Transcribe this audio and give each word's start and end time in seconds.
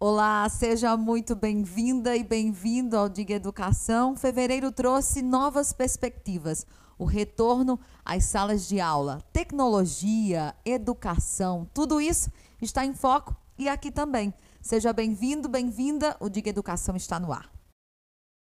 Olá, 0.00 0.46
seja 0.48 0.96
muito 0.96 1.36
bem-vinda 1.36 2.16
e 2.16 2.24
bem-vindo 2.24 2.96
ao 2.96 3.08
Diga 3.08 3.34
Educação. 3.34 4.16
Fevereiro 4.16 4.72
trouxe 4.72 5.22
novas 5.22 5.72
perspectivas. 5.72 6.66
O 6.98 7.04
retorno 7.04 7.78
às 8.04 8.24
salas 8.24 8.66
de 8.66 8.80
aula, 8.80 9.22
tecnologia, 9.32 10.52
educação, 10.64 11.66
tudo 11.72 12.00
isso 12.00 12.28
está 12.60 12.84
em 12.84 12.92
foco 12.92 13.36
e 13.56 13.68
aqui 13.68 13.92
também. 13.92 14.34
Seja 14.60 14.92
bem-vindo, 14.92 15.48
bem-vinda. 15.48 16.16
O 16.18 16.28
Diga 16.28 16.50
Educação 16.50 16.96
está 16.96 17.20
no 17.20 17.32
ar. 17.32 17.53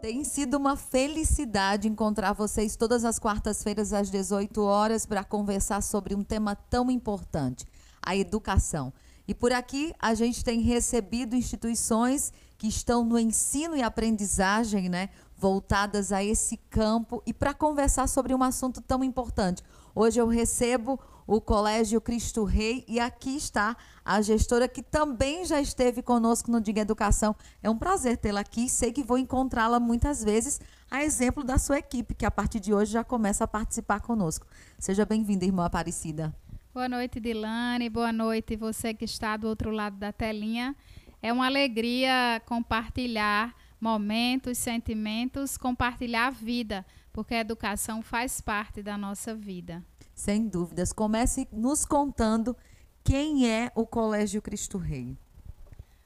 Tem 0.00 0.24
sido 0.24 0.56
uma 0.56 0.76
felicidade 0.76 1.86
encontrar 1.86 2.32
vocês 2.32 2.74
todas 2.74 3.04
as 3.04 3.18
quartas-feiras 3.18 3.92
às 3.92 4.10
18 4.10 4.62
horas 4.62 5.04
para 5.04 5.22
conversar 5.22 5.82
sobre 5.82 6.14
um 6.14 6.24
tema 6.24 6.56
tão 6.56 6.90
importante, 6.90 7.66
a 8.00 8.16
educação. 8.16 8.94
E 9.28 9.34
por 9.34 9.52
aqui 9.52 9.94
a 9.98 10.14
gente 10.14 10.42
tem 10.42 10.60
recebido 10.60 11.36
instituições 11.36 12.32
que 12.56 12.66
estão 12.66 13.04
no 13.04 13.18
ensino 13.18 13.76
e 13.76 13.82
aprendizagem, 13.82 14.88
né, 14.88 15.10
voltadas 15.36 16.12
a 16.12 16.24
esse 16.24 16.56
campo 16.56 17.22
e 17.26 17.34
para 17.34 17.52
conversar 17.52 18.06
sobre 18.06 18.34
um 18.34 18.42
assunto 18.42 18.80
tão 18.80 19.04
importante. 19.04 19.62
Hoje 19.94 20.18
eu 20.18 20.28
recebo 20.28 20.98
o 21.30 21.40
Colégio 21.40 22.00
Cristo 22.00 22.42
Rei 22.42 22.84
e 22.88 22.98
aqui 22.98 23.36
está 23.36 23.76
a 24.04 24.20
gestora 24.20 24.66
que 24.66 24.82
também 24.82 25.44
já 25.44 25.60
esteve 25.60 26.02
conosco 26.02 26.50
no 26.50 26.60
Diga 26.60 26.80
Educação. 26.80 27.36
É 27.62 27.70
um 27.70 27.78
prazer 27.78 28.16
tê-la 28.16 28.40
aqui. 28.40 28.68
Sei 28.68 28.90
que 28.90 29.04
vou 29.04 29.16
encontrá-la 29.16 29.78
muitas 29.78 30.24
vezes, 30.24 30.60
a 30.90 31.04
exemplo 31.04 31.44
da 31.44 31.56
sua 31.56 31.78
equipe, 31.78 32.16
que 32.16 32.26
a 32.26 32.32
partir 32.32 32.58
de 32.58 32.74
hoje 32.74 32.90
já 32.90 33.04
começa 33.04 33.44
a 33.44 33.46
participar 33.46 34.00
conosco. 34.00 34.44
Seja 34.76 35.06
bem-vinda, 35.06 35.44
irmã 35.44 35.66
Aparecida. 35.66 36.34
Boa 36.74 36.88
noite, 36.88 37.20
Dilane. 37.20 37.88
Boa 37.88 38.12
noite, 38.12 38.56
você 38.56 38.92
que 38.92 39.04
está 39.04 39.36
do 39.36 39.46
outro 39.46 39.70
lado 39.70 39.98
da 39.98 40.12
telinha. 40.12 40.74
É 41.22 41.32
uma 41.32 41.46
alegria 41.46 42.42
compartilhar 42.44 43.54
momentos, 43.80 44.58
sentimentos, 44.58 45.56
compartilhar 45.56 46.26
a 46.26 46.30
vida, 46.30 46.84
porque 47.12 47.36
a 47.36 47.40
educação 47.40 48.02
faz 48.02 48.40
parte 48.40 48.82
da 48.82 48.98
nossa 48.98 49.32
vida. 49.32 49.80
Sem 50.20 50.46
dúvidas. 50.46 50.92
Comece 50.92 51.48
nos 51.50 51.86
contando 51.86 52.54
quem 53.02 53.48
é 53.48 53.72
o 53.74 53.86
Colégio 53.86 54.42
Cristo 54.42 54.76
Rei. 54.76 55.16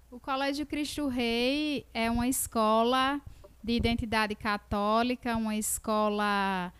O 0.08 0.20
Colégio 0.20 0.64
Cristo 0.64 1.08
Rei 1.08 1.84
é 1.92 2.08
uma 2.08 2.28
escola 2.28 3.20
de 3.60 3.72
identidade 3.72 4.36
católica, 4.36 5.36
uma 5.36 5.56
escola 5.56 6.72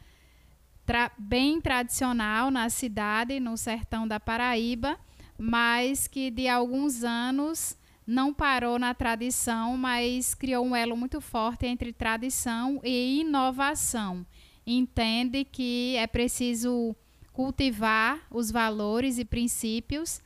tra 0.87 1.11
bem 1.19 1.61
tradicional 1.61 2.53
na 2.53 2.71
cidade, 2.71 3.41
no 3.41 3.57
sertão 3.57 4.07
da 4.07 4.21
Paraíba, 4.21 4.97
mas 5.37 6.07
que 6.07 6.31
de 6.31 6.47
alguns 6.47 7.03
anos 7.03 7.77
não 8.07 8.33
parou 8.33 8.79
na 8.79 8.95
tradição, 8.95 9.77
mas 9.77 10.37
criou 10.37 10.65
um 10.65 10.77
elo 10.77 10.97
muito 10.97 11.21
forte 11.21 11.67
entre 11.67 11.93
tradição 11.93 12.81
e 12.85 13.23
inovação. 13.23 14.25
Entende 14.65 15.45
que 15.45 15.97
é 15.97 16.07
preciso 16.07 16.95
cultivar 17.35 18.21
os 18.31 18.51
valores 18.51 19.19
e 19.19 19.25
princípios. 19.25 20.23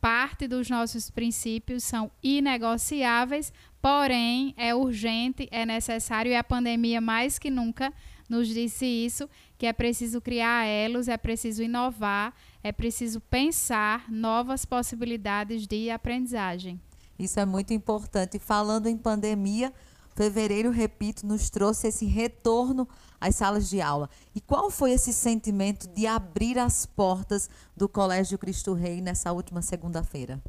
Parte 0.00 0.46
dos 0.46 0.70
nossos 0.70 1.10
princípios 1.10 1.82
são 1.82 2.10
inegociáveis, 2.22 3.52
porém 3.82 4.54
é 4.56 4.74
urgente, 4.74 5.48
é 5.50 5.66
necessário 5.66 6.30
e 6.30 6.36
a 6.36 6.44
pandemia 6.44 7.00
mais 7.00 7.38
que 7.38 7.50
nunca 7.50 7.92
nos 8.28 8.48
disse 8.48 8.86
isso, 8.86 9.28
que 9.58 9.66
é 9.66 9.72
preciso 9.72 10.20
criar 10.20 10.64
elos, 10.64 11.08
é 11.08 11.16
preciso 11.16 11.62
inovar, 11.62 12.32
é 12.62 12.70
preciso 12.72 13.20
pensar 13.20 14.10
novas 14.10 14.64
possibilidades 14.64 15.66
de 15.66 15.90
aprendizagem. 15.90 16.80
Isso 17.18 17.40
é 17.40 17.46
muito 17.46 17.72
importante. 17.72 18.38
Falando 18.38 18.86
em 18.86 18.96
pandemia, 18.96 19.72
fevereiro, 20.14 20.70
repito, 20.70 21.26
nos 21.26 21.50
trouxe 21.50 21.88
esse 21.88 22.06
retorno 22.06 22.88
às 23.20 23.34
salas 23.36 23.68
de 23.68 23.80
aula. 23.80 24.08
E 24.34 24.40
qual 24.40 24.70
foi 24.70 24.92
esse 24.92 25.12
sentimento 25.12 25.88
de 25.88 26.06
abrir 26.06 26.58
as 26.58 26.86
portas 26.86 27.48
do 27.76 27.88
Colégio 27.88 28.38
Cristo 28.38 28.74
Rei 28.74 29.00
nessa 29.00 29.32
última 29.32 29.62
segunda-feira? 29.62 30.42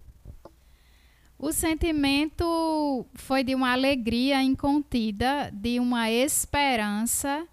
O 1.40 1.52
sentimento 1.52 3.06
foi 3.14 3.44
de 3.44 3.54
uma 3.54 3.72
alegria 3.72 4.42
incontida, 4.42 5.52
de 5.54 5.80
uma 5.80 6.10
esperança 6.10 7.48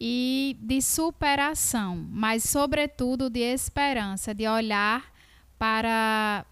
e 0.00 0.56
de 0.60 0.82
superação, 0.82 2.04
mas, 2.10 2.42
sobretudo, 2.44 3.30
de 3.30 3.40
esperança, 3.40 4.34
de 4.34 4.48
olhar 4.48 5.12
para 5.56 6.44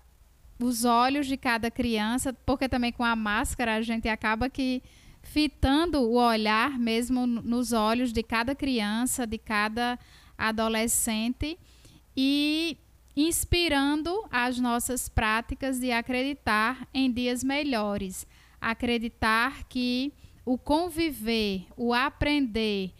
os 0.60 0.84
olhos 0.84 1.26
de 1.26 1.36
cada 1.36 1.70
criança, 1.70 2.32
porque 2.32 2.68
também 2.68 2.92
com 2.92 3.04
a 3.04 3.14
máscara 3.14 3.74
a 3.74 3.82
gente 3.82 4.08
acaba 4.08 4.48
que 4.48 4.82
fitando 5.26 6.00
o 6.00 6.14
olhar 6.14 6.78
mesmo 6.78 7.26
nos 7.26 7.72
olhos 7.72 8.12
de 8.12 8.22
cada 8.22 8.54
criança, 8.54 9.26
de 9.26 9.38
cada 9.38 9.98
adolescente 10.38 11.58
e 12.16 12.76
inspirando 13.16 14.24
as 14.30 14.58
nossas 14.58 15.08
práticas 15.08 15.78
de 15.80 15.90
acreditar 15.90 16.86
em 16.92 17.10
dias 17.10 17.42
melhores, 17.42 18.26
acreditar 18.60 19.64
que 19.64 20.12
o 20.44 20.56
conviver, 20.56 21.66
o 21.76 21.92
aprender, 21.92 22.92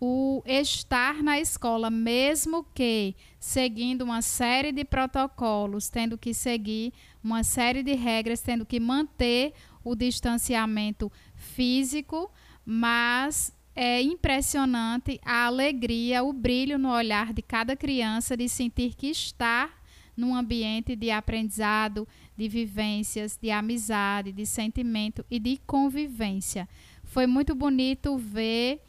o 0.00 0.42
estar 0.46 1.22
na 1.22 1.38
escola, 1.38 1.90
mesmo 1.90 2.64
que 2.74 3.14
seguindo 3.38 4.02
uma 4.02 4.22
série 4.22 4.72
de 4.72 4.84
protocolos, 4.84 5.88
tendo 5.88 6.16
que 6.16 6.32
seguir 6.32 6.92
uma 7.22 7.42
série 7.42 7.82
de 7.82 7.94
regras, 7.94 8.40
tendo 8.40 8.64
que 8.64 8.80
manter 8.80 9.52
o 9.84 9.94
distanciamento 9.94 11.12
físico, 11.44 12.30
mas 12.64 13.52
é 13.76 14.00
impressionante 14.00 15.20
a 15.24 15.46
alegria, 15.46 16.24
o 16.24 16.32
brilho 16.32 16.78
no 16.78 16.90
olhar 16.90 17.32
de 17.32 17.42
cada 17.42 17.76
criança 17.76 18.36
de 18.36 18.48
sentir 18.48 18.94
que 18.94 19.08
está 19.08 19.70
num 20.16 20.34
ambiente 20.34 20.94
de 20.94 21.10
aprendizado, 21.10 22.06
de 22.36 22.48
vivências, 22.48 23.38
de 23.40 23.50
amizade, 23.50 24.32
de 24.32 24.46
sentimento 24.46 25.24
e 25.30 25.38
de 25.38 25.60
convivência. 25.66 26.68
Foi 27.02 27.26
muito 27.26 27.54
bonito 27.54 28.16
ver 28.16 28.80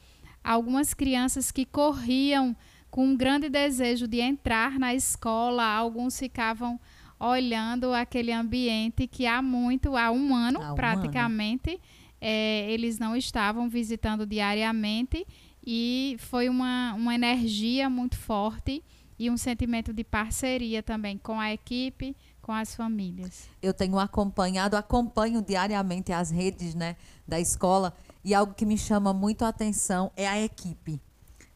algumas 0.44 0.94
crianças 0.94 1.52
que 1.52 1.66
corriam 1.66 2.56
com 2.92 3.08
um 3.08 3.18
grande 3.18 3.50
desejo 3.50 4.08
de 4.08 4.22
entrar 4.22 4.80
na 4.80 4.94
escola, 4.94 5.66
alguns 5.66 6.18
ficavam 6.18 6.80
olhando 7.20 7.94
aquele 7.94 8.32
ambiente 8.32 9.08
que 9.08 9.26
há 9.26 9.42
muito, 9.42 9.98
há 9.98 10.12
um 10.12 10.34
ano 10.34 10.62
há 10.62 10.72
um 10.74 10.76
praticamente, 10.76 11.72
ano. 11.72 11.80
É, 12.28 12.72
eles 12.72 12.97
não 12.97 13.16
estavam 13.16 13.69
visitando 13.69 14.25
diariamente 14.25 15.28
e 15.63 16.16
foi 16.18 16.50
uma, 16.50 16.96
uma 16.96 17.13
energia 17.13 17.88
muito 17.88 18.18
forte 18.18 18.84
e 19.19 19.30
um 19.30 19.38
sentimento 19.38 19.94
de 19.94 20.03
parceria 20.03 20.81
também 20.81 21.19
com 21.19 21.40
a 21.40 21.53
equipe, 21.53 22.16
com 22.41 22.52
as 22.52 22.75
famílias. 22.75 23.47
Eu 23.62 23.75
tenho 23.75 24.00
acompanhado, 24.00 24.75
acompanho 24.75 25.40
diariamente 25.40 26.12
as 26.12 26.31
redes 26.31 26.74
né, 26.74 26.96
da 27.28 27.40
escola 27.40 27.96
e 28.24 28.34
algo 28.34 28.56
que 28.56 28.66
me 28.66 28.75
chama 28.75 29.13
muito 29.13 29.46
a 29.46 29.50
atenção 29.50 30.12
é 30.18 30.27
a 30.27 30.42
equipe. 30.42 31.00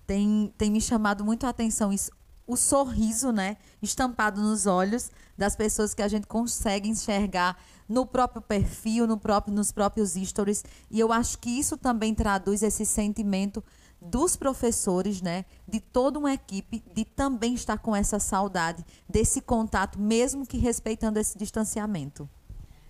Tem, 0.06 0.54
tem 0.56 0.70
me 0.70 0.80
chamado 0.80 1.26
muito 1.26 1.48
a 1.48 1.50
atenção 1.50 1.92
isso, 1.92 2.12
o 2.50 2.58
sorriso, 2.58 3.32
né, 3.32 3.58
estampado 3.80 4.42
nos 4.42 4.66
olhos 4.66 5.12
das 5.38 5.56
pessoas 5.56 5.94
que 5.94 6.02
a 6.02 6.08
gente 6.08 6.26
consegue 6.26 6.90
enxergar 6.90 7.56
no 7.88 8.08
próprio 8.08 8.42
perfil, 8.42 9.06
no 9.06 9.20
próprio, 9.20 9.54
nos 9.54 9.72
próprios 9.72 10.14
stories. 10.14 10.66
E 10.90 11.00
eu 11.00 11.14
acho 11.14 11.38
que 11.38 11.52
isso 11.52 11.78
também 11.78 12.16
traduz 12.16 12.64
esse 12.64 12.88
sentimento 12.88 13.64
dos 14.02 14.36
professores, 14.36 15.22
né, 15.22 15.46
de 15.68 15.80
toda 15.80 16.18
uma 16.18 16.34
equipe, 16.34 16.84
de 16.92 17.06
também 17.06 17.54
estar 17.54 17.78
com 17.78 17.96
essa 17.96 18.18
saudade 18.18 18.84
desse 19.08 19.42
contato, 19.42 20.00
mesmo 20.00 20.44
que 20.44 20.58
respeitando 20.58 21.20
esse 21.20 21.38
distanciamento. 21.38 22.28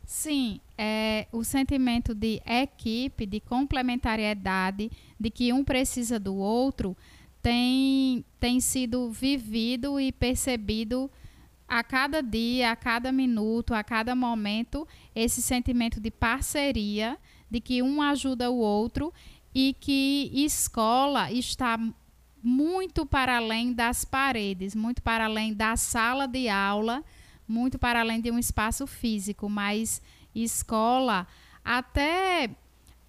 Sim, 0.06 0.62
é, 0.78 1.28
o 1.34 1.44
sentimento 1.44 2.16
de 2.16 2.42
equipe, 2.46 3.26
de 3.26 3.42
complementariedade, 3.42 4.90
de 5.20 5.30
que 5.30 5.52
um 5.52 5.64
precisa 5.66 6.18
do 6.18 6.36
outro, 6.36 6.96
tem, 7.42 8.24
tem 8.40 8.60
sido 8.60 9.10
vivido 9.10 10.00
e 10.00 10.12
percebido 10.12 11.10
a 11.68 11.84
cada 11.84 12.22
dia, 12.22 12.72
a 12.72 12.76
cada 12.76 13.12
minuto, 13.12 13.74
a 13.74 13.84
cada 13.84 14.16
momento, 14.16 14.88
esse 15.16 15.42
sentimento 15.42 16.00
de 16.00 16.10
parceria, 16.10 17.18
de 17.50 17.60
que 17.62 17.82
um 17.82 18.02
ajuda 18.02 18.50
o 18.50 18.58
outro 18.58 19.14
e 19.54 19.76
que 19.80 20.32
escola 20.34 21.32
está 21.32 21.80
muito 22.42 23.06
para 23.06 23.38
além 23.38 23.74
das 23.74 24.04
paredes, 24.06 24.74
muito 24.74 25.02
para 25.02 25.26
além 25.26 25.54
da 25.54 25.76
sala 25.76 26.28
de 26.28 26.50
aula, 26.50 27.04
muito 27.48 27.78
para 27.78 28.00
além 28.00 28.22
de 28.22 28.32
um 28.32 28.40
espaço 28.40 28.88
físico, 28.88 29.50
mas 29.50 30.02
escola 30.34 31.28
até 31.64 32.50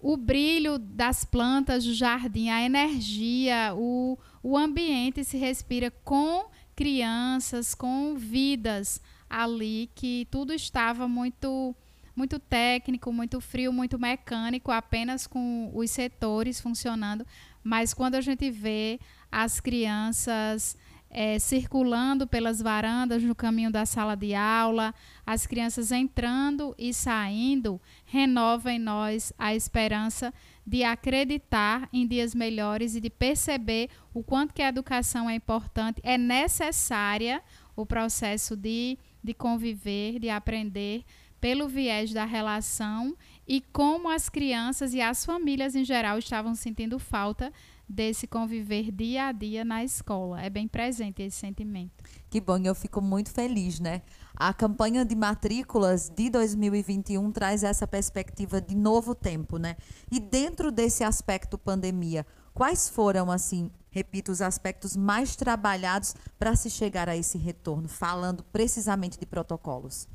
o 0.01 0.17
brilho 0.17 0.79
das 0.79 1.23
plantas 1.23 1.85
do 1.85 1.93
jardim, 1.93 2.49
a 2.49 2.61
energia, 2.63 3.73
o, 3.75 4.17
o 4.41 4.57
ambiente 4.57 5.23
se 5.23 5.37
respira 5.37 5.91
com 6.03 6.49
crianças, 6.75 7.75
com 7.75 8.15
vidas 8.15 8.99
ali, 9.29 9.89
que 9.93 10.27
tudo 10.31 10.53
estava 10.53 11.07
muito 11.07 11.75
muito 12.13 12.37
técnico, 12.37 13.11
muito 13.13 13.39
frio, 13.39 13.71
muito 13.71 13.97
mecânico, 13.97 14.69
apenas 14.69 15.25
com 15.25 15.71
os 15.73 15.89
setores 15.91 16.59
funcionando. 16.59 17.25
Mas 17.63 17.93
quando 17.93 18.15
a 18.15 18.21
gente 18.21 18.51
vê 18.51 18.99
as 19.31 19.61
crianças 19.61 20.75
é, 21.09 21.37
circulando 21.39 22.25
pelas 22.25 22.61
varandas 22.61 23.21
no 23.21 23.35
caminho 23.35 23.71
da 23.71 23.85
sala 23.85 24.15
de 24.15 24.33
aula, 24.33 24.93
as 25.25 25.45
crianças 25.45 25.91
entrando 25.91 26.73
e 26.77 26.93
saindo, 26.93 27.79
renova 28.11 28.73
em 28.73 28.77
nós 28.77 29.31
a 29.39 29.55
esperança 29.55 30.33
de 30.67 30.83
acreditar 30.83 31.87
em 31.93 32.05
dias 32.05 32.35
melhores 32.35 32.93
e 32.93 32.99
de 32.99 33.09
perceber 33.09 33.89
o 34.13 34.21
quanto 34.21 34.53
que 34.53 34.61
a 34.61 34.67
educação 34.67 35.29
é 35.29 35.35
importante, 35.35 36.01
é 36.03 36.17
necessária 36.17 37.41
o 37.73 37.85
processo 37.85 38.53
de, 38.53 38.99
de 39.23 39.33
conviver, 39.33 40.19
de 40.19 40.29
aprender 40.29 41.05
pelo 41.39 41.69
viés 41.69 42.11
da 42.11 42.25
relação 42.25 43.15
e 43.47 43.61
como 43.71 44.09
as 44.09 44.27
crianças 44.27 44.93
e 44.93 44.99
as 44.99 45.25
famílias 45.25 45.73
em 45.73 45.85
geral 45.85 46.17
estavam 46.17 46.53
sentindo 46.53 46.99
falta 46.99 47.49
desse 47.91 48.25
conviver 48.25 48.91
dia 48.91 49.27
a 49.27 49.31
dia 49.31 49.65
na 49.65 49.83
escola. 49.83 50.41
É 50.41 50.49
bem 50.49 50.67
presente 50.67 51.21
esse 51.21 51.37
sentimento. 51.37 51.91
Que 52.29 52.39
bom, 52.39 52.57
eu 52.57 52.73
fico 52.73 53.01
muito 53.01 53.31
feliz, 53.31 53.79
né? 53.79 54.01
A 54.35 54.53
campanha 54.53 55.05
de 55.05 55.15
matrículas 55.15 56.09
de 56.09 56.29
2021 56.29 57.31
traz 57.31 57.63
essa 57.63 57.85
perspectiva 57.85 58.61
de 58.61 58.75
novo 58.75 59.13
tempo, 59.13 59.57
né? 59.57 59.75
E 60.11 60.19
dentro 60.19 60.71
desse 60.71 61.03
aspecto 61.03 61.57
pandemia, 61.57 62.25
quais 62.53 62.89
foram, 62.89 63.29
assim, 63.29 63.69
repito, 63.91 64.31
os 64.31 64.41
aspectos 64.41 64.95
mais 64.95 65.35
trabalhados 65.35 66.15
para 66.39 66.55
se 66.55 66.69
chegar 66.69 67.09
a 67.09 67.15
esse 67.15 67.37
retorno, 67.37 67.87
falando 67.87 68.43
precisamente 68.45 69.19
de 69.19 69.25
protocolos? 69.25 70.07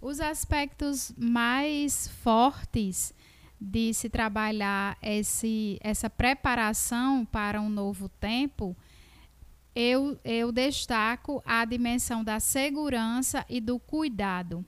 Os 0.00 0.20
aspectos 0.20 1.12
mais 1.16 2.08
fortes 2.08 3.14
de 3.60 3.92
se 3.94 4.08
trabalhar 4.08 4.96
esse, 5.02 5.78
essa 5.80 6.10
preparação 6.10 7.24
para 7.24 7.60
um 7.60 7.68
novo 7.68 8.08
tempo, 8.08 8.76
eu, 9.74 10.18
eu 10.24 10.52
destaco 10.52 11.42
a 11.44 11.64
dimensão 11.64 12.24
da 12.24 12.40
segurança 12.40 13.44
e 13.48 13.60
do 13.60 13.78
cuidado. 13.78 14.64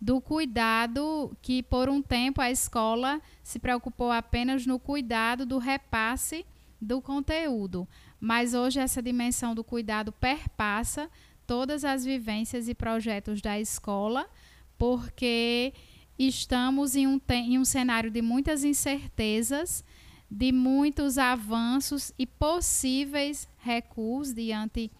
Do 0.00 0.20
cuidado 0.20 1.36
que, 1.40 1.62
por 1.62 1.88
um 1.88 2.02
tempo, 2.02 2.40
a 2.40 2.50
escola 2.50 3.20
se 3.42 3.58
preocupou 3.58 4.10
apenas 4.10 4.66
no 4.66 4.78
cuidado 4.78 5.46
do 5.46 5.58
repasse 5.58 6.44
do 6.80 7.00
conteúdo. 7.00 7.88
Mas 8.20 8.54
hoje 8.54 8.80
essa 8.80 9.02
dimensão 9.02 9.54
do 9.54 9.64
cuidado 9.64 10.12
perpassa 10.12 11.10
todas 11.46 11.84
as 11.84 12.04
vivências 12.04 12.68
e 12.68 12.74
projetos 12.74 13.40
da 13.40 13.58
escola, 13.58 14.28
porque 14.76 15.72
estamos 16.18 16.96
em 16.96 17.06
um, 17.06 17.20
em 17.30 17.58
um 17.58 17.64
cenário 17.64 18.10
de 18.10 18.22
muitas 18.22 18.64
incertezas, 18.64 19.84
de 20.30 20.50
muitos 20.52 21.18
avanços 21.18 22.12
e 22.18 22.26
possíveis 22.26 23.48
recuos 23.58 24.32
diante. 24.32 24.90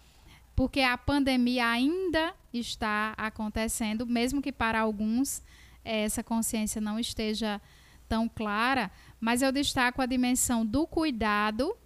Porque 0.54 0.80
a 0.80 0.96
pandemia 0.96 1.68
ainda 1.68 2.34
está 2.52 3.14
acontecendo, 3.16 4.06
mesmo 4.06 4.40
que 4.40 4.52
para 4.52 4.80
alguns 4.80 5.42
eh, 5.84 6.04
essa 6.04 6.22
consciência 6.22 6.80
não 6.80 6.98
esteja 6.98 7.60
tão 8.08 8.28
clara, 8.28 8.90
mas 9.20 9.42
eu 9.42 9.50
destaco 9.50 10.00
a 10.00 10.06
dimensão 10.06 10.64
do 10.64 10.86
cuidado, 10.86 11.76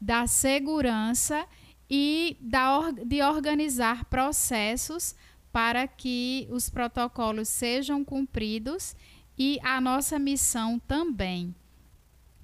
da 0.00 0.26
segurança 0.26 1.46
e 1.88 2.36
da, 2.40 2.90
de 2.90 3.22
organizar 3.22 4.04
processos 4.06 5.14
para 5.52 5.86
que 5.86 6.46
os 6.50 6.70
protocolos 6.70 7.48
sejam 7.48 8.04
cumpridos 8.04 8.94
e 9.38 9.58
a 9.62 9.80
nossa 9.80 10.18
missão 10.18 10.78
também. 10.78 11.54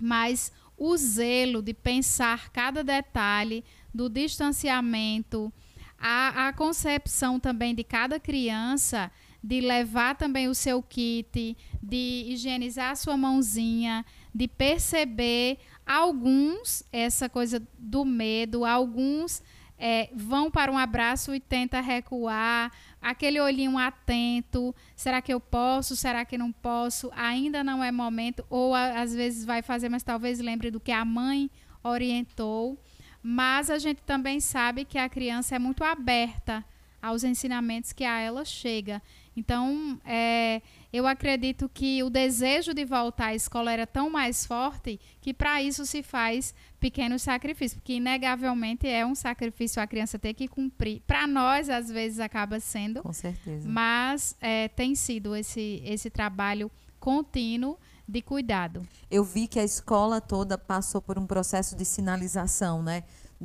Mas 0.00 0.53
o 0.76 0.97
zelo 0.97 1.62
de 1.62 1.73
pensar 1.73 2.50
cada 2.50 2.82
detalhe 2.82 3.64
do 3.93 4.08
distanciamento, 4.08 5.53
a, 5.99 6.49
a 6.49 6.53
concepção 6.53 7.41
também 7.41 7.75
de 7.75 7.85
cada 7.85 8.20
criança 8.20 9.11
de 9.47 9.61
levar 9.61 10.17
também 10.17 10.49
o 10.49 10.55
seu 10.55 10.82
kit, 10.82 11.56
de 11.81 12.25
higienizar 12.26 12.91
a 12.91 12.97
sua 12.97 13.17
mãozinha, 13.17 14.05
de 14.35 14.49
perceber 14.49 15.59
alguns 15.87 16.82
essa 16.93 17.29
coisa 17.29 17.62
do 17.79 18.05
medo, 18.05 18.64
alguns 18.64 19.41
é, 19.78 20.08
vão 20.14 20.50
para 20.50 20.70
um 20.70 20.78
abraço 20.78 21.34
e 21.34 21.40
tenta 21.40 21.81
recuar, 21.81 22.73
aquele 23.00 23.40
olhinho 23.40 23.78
atento, 23.78 24.75
será 24.94 25.20
que 25.20 25.32
eu 25.32 25.40
posso, 25.40 25.94
será 25.94 26.25
que 26.25 26.38
não 26.38 26.50
posso, 26.50 27.11
ainda 27.14 27.62
não 27.62 27.82
é 27.82 27.93
momento, 27.93 28.44
ou 28.49 28.75
a, 28.75 29.00
às 29.00 29.14
vezes 29.14 29.44
vai 29.44 29.62
fazer, 29.62 29.88
mas 29.88 30.02
talvez 30.02 30.38
lembre 30.40 30.70
do 30.70 30.81
que 30.81 30.93
a 30.93 31.05
mãe 31.05 31.50
orientou. 31.82 32.78
Mas 33.23 33.70
a 33.70 33.78
gente 33.78 34.02
também 34.02 34.38
sabe 34.38 34.84
que 34.84 34.99
a 34.99 35.08
criança 35.08 35.56
é 35.56 35.58
muito 35.58 35.82
aberta 35.82 36.64
aos 37.02 37.25
ensinamentos 37.25 37.93
que 37.93 38.05
a 38.05 38.19
ela 38.19 38.44
chega. 38.44 39.02
Então, 39.37 40.00
é, 40.05 40.62
eu 40.93 41.06
acredito 41.06 41.69
que 41.69 42.02
o 42.02 42.11
desejo 42.11 42.73
de 42.73 42.84
voltar 42.84 43.26
à 43.26 43.34
escola 43.34 43.73
era 43.73 43.87
tão 43.87 44.08
mais 44.08 44.46
forte 44.46 44.99
que 45.20 45.34
para 45.34 45.62
isso 45.62 45.84
se 45.84 46.02
faz 46.02 46.55
pequenos 46.78 47.23
sacrifícios, 47.23 47.75
porque 47.75 47.94
inegavelmente 47.94 48.87
é 48.87 49.05
um 49.05 49.14
sacrifício 49.14 49.81
a 49.81 49.87
criança 49.87 50.19
ter 50.19 50.34
que 50.34 50.46
cumprir. 50.46 51.02
Para 51.06 51.26
nós, 51.26 51.69
às 51.69 51.88
vezes, 51.88 52.19
acaba 52.20 52.61
sendo. 52.61 53.02
Com 53.02 53.12
certeza. 53.12 53.69
Mas 53.69 54.37
é, 54.40 54.69
tem 54.69 54.94
sido 54.94 55.34
esse, 55.34 55.82
esse 55.84 56.11
trabalho 56.11 56.70
contínuo 57.00 57.78
de 58.08 58.23
cuidado. 58.23 58.87
Eu 59.11 59.25
vi 59.25 59.49
que 59.49 59.58
a 59.58 59.64
escola 59.64 60.20
toda 60.20 60.56
passou 60.56 61.02
por 61.02 61.19
um 61.19 61.26
processo 61.26 61.75
de 61.76 61.84
sinalização, 61.84 62.83
né? 62.83 63.04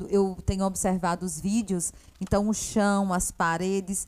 Eu 0.10 0.38
tenho 0.46 0.64
observado 0.64 1.26
os 1.26 1.40
vídeos, 1.42 1.92
então 2.20 2.48
o 2.48 2.54
chão, 2.54 3.12
as 3.12 3.30
paredes, 3.30 4.08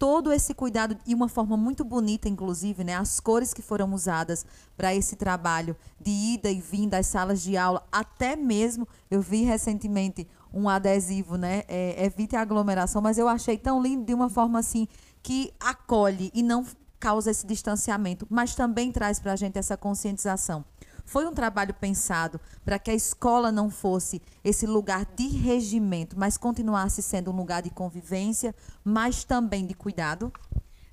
todo 0.00 0.32
esse 0.32 0.54
cuidado 0.54 0.96
e 1.06 1.14
uma 1.14 1.28
forma 1.28 1.58
muito 1.58 1.84
bonita, 1.84 2.26
inclusive, 2.26 2.82
né? 2.82 2.94
As 2.94 3.20
cores 3.20 3.52
que 3.52 3.60
foram 3.60 3.92
usadas 3.92 4.46
para 4.74 4.94
esse 4.94 5.14
trabalho 5.14 5.76
de 6.00 6.10
ida 6.10 6.50
e 6.50 6.58
vinda 6.58 6.96
às 6.96 7.06
salas 7.06 7.42
de 7.42 7.54
aula, 7.54 7.86
até 7.92 8.34
mesmo 8.34 8.88
eu 9.10 9.20
vi 9.20 9.42
recentemente 9.42 10.26
um 10.54 10.70
adesivo, 10.70 11.36
né? 11.36 11.64
É, 11.68 12.02
evite 12.02 12.34
a 12.34 12.40
aglomeração, 12.40 13.02
mas 13.02 13.18
eu 13.18 13.28
achei 13.28 13.58
tão 13.58 13.82
lindo 13.82 14.06
de 14.06 14.14
uma 14.14 14.30
forma 14.30 14.58
assim 14.58 14.88
que 15.22 15.52
acolhe 15.60 16.30
e 16.32 16.42
não 16.42 16.64
causa 16.98 17.30
esse 17.30 17.46
distanciamento, 17.46 18.26
mas 18.30 18.54
também 18.54 18.90
traz 18.90 19.20
para 19.20 19.34
a 19.34 19.36
gente 19.36 19.58
essa 19.58 19.76
conscientização. 19.76 20.64
Foi 21.10 21.26
um 21.26 21.34
trabalho 21.34 21.74
pensado 21.74 22.40
para 22.64 22.78
que 22.78 22.88
a 22.88 22.94
escola 22.94 23.50
não 23.50 23.68
fosse 23.68 24.22
esse 24.44 24.64
lugar 24.64 25.04
de 25.04 25.26
regimento, 25.26 26.16
mas 26.16 26.36
continuasse 26.36 27.02
sendo 27.02 27.32
um 27.32 27.36
lugar 27.36 27.62
de 27.62 27.70
convivência, 27.70 28.54
mas 28.84 29.24
também 29.24 29.66
de 29.66 29.74
cuidado? 29.74 30.32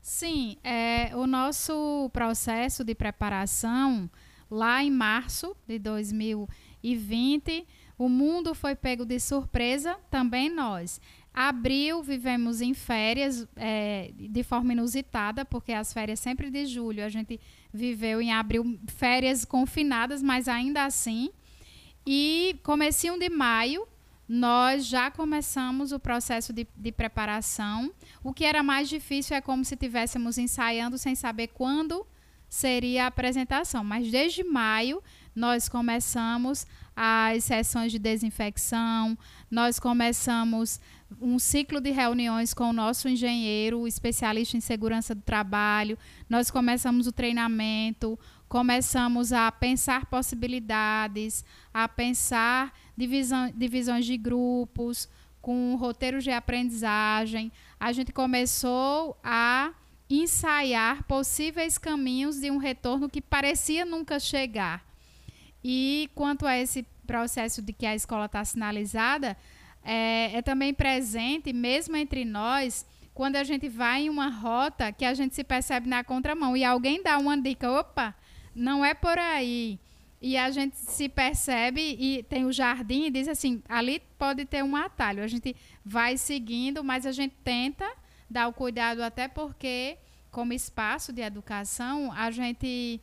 Sim, 0.01 0.57
é, 0.63 1.15
o 1.15 1.27
nosso 1.27 2.09
processo 2.11 2.83
de 2.83 2.95
preparação, 2.95 4.09
lá 4.49 4.83
em 4.83 4.89
março 4.89 5.55
de 5.67 5.77
2020, 5.77 7.67
o 7.95 8.09
mundo 8.09 8.55
foi 8.55 8.75
pego 8.75 9.05
de 9.05 9.19
surpresa, 9.19 9.97
também 10.09 10.49
nós. 10.49 10.99
Abril, 11.31 12.01
vivemos 12.01 12.59
em 12.59 12.73
férias 12.73 13.47
é, 13.55 14.11
de 14.17 14.41
forma 14.41 14.73
inusitada, 14.73 15.45
porque 15.45 15.73
as 15.73 15.93
férias 15.93 16.19
sempre 16.19 16.49
de 16.49 16.65
julho 16.65 17.05
a 17.05 17.09
gente 17.09 17.39
viveu 17.73 18.21
em 18.21 18.31
abril 18.31 18.79
férias 18.87 19.45
confinadas, 19.45 20.21
mas 20.21 20.47
ainda 20.47 20.85
assim. 20.85 21.29
E 22.05 22.59
comecinho 22.63 23.19
de 23.19 23.29
maio, 23.29 23.87
nós 24.27 24.85
já 24.85 25.09
começamos 25.09 25.91
o 25.91 25.99
processo 25.99 26.51
de, 26.51 26.67
de, 26.75 26.91
preparação. 26.91 27.91
O 28.23 28.33
que 28.33 28.43
era 28.43 28.61
mais 28.61 28.89
difícil 28.89 29.35
é 29.35 29.41
como 29.41 29.63
se 29.63 29.75
estivéssemos 29.75 30.37
ensaiando 30.37 30.97
sem 30.97 31.15
saber 31.15 31.47
quando 31.47 32.05
seria 32.49 33.05
a 33.05 33.07
apresentação. 33.07 33.83
Mas 33.83 34.11
desde 34.11 34.43
maio 34.43 35.01
nós 35.35 35.69
começamos 35.69 36.65
as 36.95 37.43
sessões 37.43 37.91
de 37.91 37.99
desinfecção, 37.99 39.17
nós 39.51 39.79
começamos 39.79 40.81
um 41.21 41.39
ciclo 41.39 41.79
de 41.79 41.91
reuniões 41.91 42.53
com 42.53 42.69
o 42.69 42.73
nosso 42.73 43.07
engenheiro, 43.07 43.87
especialista 43.87 44.57
em 44.57 44.61
segurança 44.61 45.15
do 45.15 45.21
trabalho, 45.21 45.97
nós 46.29 46.51
começamos 46.51 47.07
o 47.07 47.11
treinamento 47.11 48.19
começamos 48.47 49.33
a 49.33 49.51
pensar 49.51 50.05
possibilidades, 50.05 51.43
a 51.73 51.87
pensar 51.87 52.73
divisão, 52.95 53.51
divisões 53.55 54.05
de 54.05 54.17
grupos, 54.17 55.09
com 55.41 55.75
roteiros 55.75 56.23
de 56.23 56.31
aprendizagem. 56.31 57.51
A 57.79 57.91
gente 57.91 58.11
começou 58.11 59.17
a 59.23 59.73
ensaiar 60.09 61.03
possíveis 61.03 61.77
caminhos 61.77 62.39
de 62.39 62.49
um 62.49 62.57
retorno 62.57 63.09
que 63.09 63.21
parecia 63.21 63.85
nunca 63.85 64.19
chegar. 64.19 64.85
E 65.63 66.09
quanto 66.15 66.45
a 66.45 66.57
esse 66.57 66.83
processo 67.05 67.61
de 67.61 67.73
que 67.73 67.85
a 67.85 67.95
escola 67.95 68.25
está 68.25 68.43
sinalizada, 68.45 69.35
é, 69.87 70.37
é 70.37 70.41
também 70.41 70.73
presente, 70.73 71.53
mesmo 71.53 71.95
entre 71.95 72.25
nós, 72.25 72.85
quando 73.13 73.37
a 73.37 73.43
gente 73.45 73.69
vai 73.69 74.03
em 74.03 74.09
uma 74.09 74.27
rota 74.27 74.91
que 74.91 75.05
a 75.05 75.13
gente 75.13 75.33
se 75.33 75.45
percebe 75.45 75.87
na 75.87 76.03
contramão 76.03 76.57
e 76.57 76.63
alguém 76.65 77.01
dá 77.01 77.17
uma 77.17 77.37
dica, 77.37 77.71
opa, 77.71 78.13
não 78.53 78.83
é 78.83 78.93
por 78.93 79.17
aí. 79.17 79.79
E 80.21 80.35
a 80.35 80.51
gente 80.51 80.75
se 80.75 81.07
percebe 81.07 81.95
e 81.99 82.21
tem 82.23 82.43
o 82.43 82.51
jardim 82.51 83.05
e 83.05 83.09
diz 83.09 83.29
assim, 83.29 83.63
ali 83.69 84.01
pode 84.19 84.43
ter 84.45 84.61
um 84.61 84.75
atalho. 84.75 85.23
A 85.23 85.27
gente 85.27 85.55
vai 85.85 86.17
seguindo, 86.17 86.83
mas 86.83 87.05
a 87.05 87.13
gente 87.13 87.35
tenta 87.43 87.89
dar 88.29 88.49
o 88.49 88.53
cuidado 88.53 89.01
até 89.01 89.29
porque 89.29 89.97
como 90.31 90.51
espaço 90.51 91.13
de 91.13 91.21
educação, 91.21 92.11
a 92.11 92.29
gente 92.29 92.99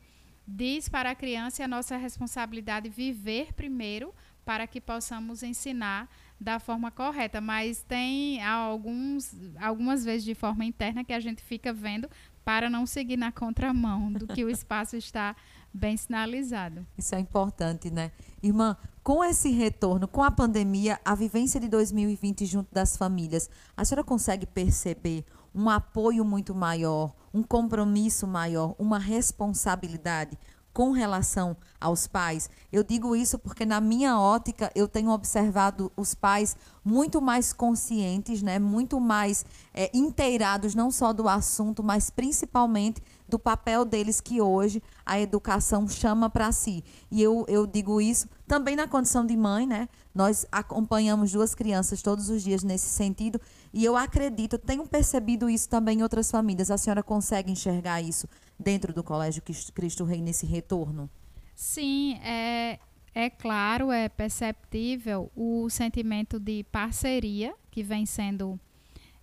diz 0.47 0.89
para 0.89 1.13
a 1.13 1.15
criança 1.15 1.65
a 1.65 1.69
nossa 1.69 1.97
responsabilidade 1.97 2.91
viver 2.91 3.55
primeiro 3.55 4.15
para 4.45 4.67
que 4.67 4.81
possamos 4.81 5.43
ensinar 5.43 6.09
da 6.41 6.59
forma 6.59 6.91
correta, 6.91 7.41
mas 7.41 7.83
tem 7.83 8.43
alguns, 8.43 9.35
algumas 9.61 10.05
vezes 10.05 10.25
de 10.25 10.35
forma 10.35 10.65
interna 10.65 11.05
que 11.05 11.13
a 11.13 11.21
gente 11.21 11.43
fica 11.43 11.73
vendo 11.73 12.09
para 12.45 12.69
não 12.69 12.87
seguir 12.87 13.17
na 13.17 13.33
contramão 13.33 14.13
do 14.13 14.27
que 14.27 14.45
o 14.45 14.51
espaço 14.51 14.97
está 14.97 15.35
bem 15.73 15.97
sinalizado. 15.97 16.87
Isso 16.97 17.15
é 17.15 17.19
importante, 17.19 17.91
né? 17.91 18.13
Irmã, 18.43 18.77
com 19.03 19.25
esse 19.25 19.51
retorno, 19.51 20.07
com 20.07 20.23
a 20.23 20.31
pandemia, 20.31 21.01
a 21.05 21.15
vivência 21.15 21.59
de 21.59 21.69
2020 21.69 22.47
junto 22.47 22.73
das 22.73 22.97
famílias, 22.97 23.51
a 23.77 23.85
senhora 23.85 24.05
consegue 24.05 24.47
perceber 24.47 25.25
um 25.55 25.71
apoio 25.71 26.25
muito 26.25 26.55
maior, 26.55 27.15
um 27.33 27.43
compromisso 27.43 28.27
maior, 28.27 28.75
uma 28.79 28.99
responsabilidade 28.99 30.39
com 30.75 30.91
relação 30.91 31.57
aos 31.81 32.09
pais. 32.09 32.51
Eu 32.73 32.83
digo 32.83 33.15
isso 33.15 33.39
porque 33.39 33.65
na 33.65 33.81
minha 33.81 34.19
ótica 34.19 34.73
eu 34.75 34.89
tenho 34.89 35.11
observado 35.11 35.93
os 35.97 36.15
pais 36.15 36.57
muito 36.85 37.23
mais 37.23 37.53
conscientes, 37.53 38.43
né, 38.43 38.59
muito 38.59 38.99
mais 38.99 39.47
é, 39.73 39.91
inteirados 39.95 40.75
não 40.75 40.91
só 40.91 41.13
do 41.13 41.29
assunto, 41.29 41.83
mas 41.83 42.11
principalmente 42.11 43.01
do 43.29 43.39
papel 43.39 43.85
deles 43.85 44.21
que 44.21 44.41
hoje 44.41 44.83
a 45.07 45.19
educação 45.21 45.89
chama 45.89 46.29
para 46.29 46.51
si. 46.53 46.83
E 47.11 47.23
eu, 47.23 47.45
eu 47.49 47.67
digo 47.67 48.01
isso 48.01 48.29
também 48.47 48.77
na 48.77 48.89
condição 48.89 49.25
de 49.25 49.37
mãe, 49.37 49.67
né? 49.67 49.89
Nós 50.15 50.47
acompanhamos 50.53 51.33
duas 51.33 51.55
crianças 51.55 52.03
todos 52.03 52.29
os 52.29 52.43
dias 52.43 52.63
nesse 52.63 52.89
sentido 52.89 53.41
e 53.75 53.85
eu 53.85 53.97
acredito, 53.97 54.57
tenho 54.57 54.87
percebido 54.87 55.51
isso 55.51 55.69
também 55.69 55.99
em 55.99 56.03
outras 56.05 56.31
famílias. 56.31 56.71
A 56.71 56.79
senhora 56.79 57.03
consegue 57.03 57.51
enxergar 57.51 58.01
isso 58.01 58.29
dentro 58.57 58.93
do 58.93 59.03
Colégio 59.03 59.43
Cristo 59.75 60.05
Rei 60.05 60.23
nesse 60.23 60.47
retorno? 60.47 61.11
Sim, 61.57 62.15
é, 62.23 62.79
é 63.13 63.29
claro, 63.29 63.91
é 63.91 64.09
perceptível 64.09 65.29
o 65.35 65.69
sentimento 65.69 66.39
de 66.39 66.63
parceria 66.71 67.53
que 67.73 67.83
vem 67.83 68.07
sendo 68.07 68.61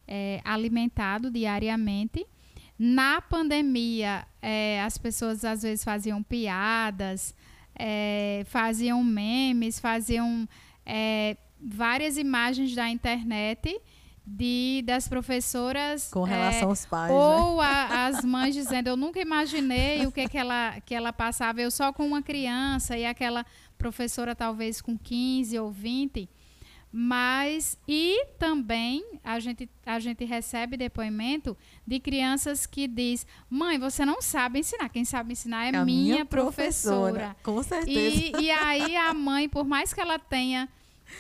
é, 0.06 0.42
alimentado 0.44 1.32
diariamente. 1.32 2.28
Na 2.78 3.22
pandemia, 3.22 4.28
é, 4.42 4.82
as 4.82 4.98
pessoas 4.98 5.46
às 5.46 5.62
vezes 5.62 5.82
faziam 5.82 6.22
piadas, 6.22 7.34
é, 7.74 8.44
faziam 8.48 9.02
memes, 9.02 9.80
faziam 9.80 10.46
é, 10.86 11.38
várias 11.58 12.18
imagens 12.18 12.76
da 12.76 12.90
internet 12.90 13.80
de 14.34 14.82
das 14.86 15.08
professoras 15.08 16.10
com 16.10 16.24
relação 16.24 16.62
é, 16.62 16.72
aos 16.72 16.86
pais 16.86 17.12
ou 17.12 17.58
né? 17.58 17.68
a, 17.68 18.06
as 18.08 18.24
mães 18.24 18.56
dizendo 18.56 18.88
eu 18.88 18.96
nunca 18.96 19.20
imaginei 19.20 20.06
o 20.06 20.12
que 20.12 20.28
que 20.30 20.38
ela 20.38 20.80
que 20.86 20.96
ela 20.96 21.12
passava 21.12 21.62
eu 21.62 21.70
só 21.70 21.92
com 21.92 22.08
uma 22.08 22.22
criança 22.22 22.98
e 22.98 23.06
aquela 23.06 23.46
professora 23.78 24.34
talvez 24.34 24.80
com 24.82 24.98
15 24.98 25.60
ou 25.60 25.70
20 25.70 26.30
mas 26.94 27.78
e 27.88 28.26
também 28.40 29.04
a 29.24 29.40
gente 29.40 29.70
a 29.86 30.00
gente 30.00 30.24
recebe 30.24 30.78
depoimento 30.78 31.58
de 31.86 32.00
crianças 32.00 32.66
que 32.66 32.88
diz 32.88 33.28
mãe 33.50 33.78
você 33.78 34.06
não 34.06 34.22
sabe 34.22 34.60
ensinar 34.60 34.88
quem 34.88 35.04
sabe 35.04 35.34
ensinar 35.34 35.66
é, 35.66 35.70
é 35.70 35.72
minha, 35.84 36.14
minha 36.14 36.26
professora. 36.26 37.12
professora. 37.12 37.36
com 37.44 37.62
certeza 37.64 38.38
e, 38.40 38.46
e 38.46 38.52
aí 38.52 38.96
a 38.96 39.14
mãe 39.14 39.50
por 39.50 39.66
mais 39.66 39.94
que 39.94 40.00
ela 40.00 40.18
tenha 40.18 40.70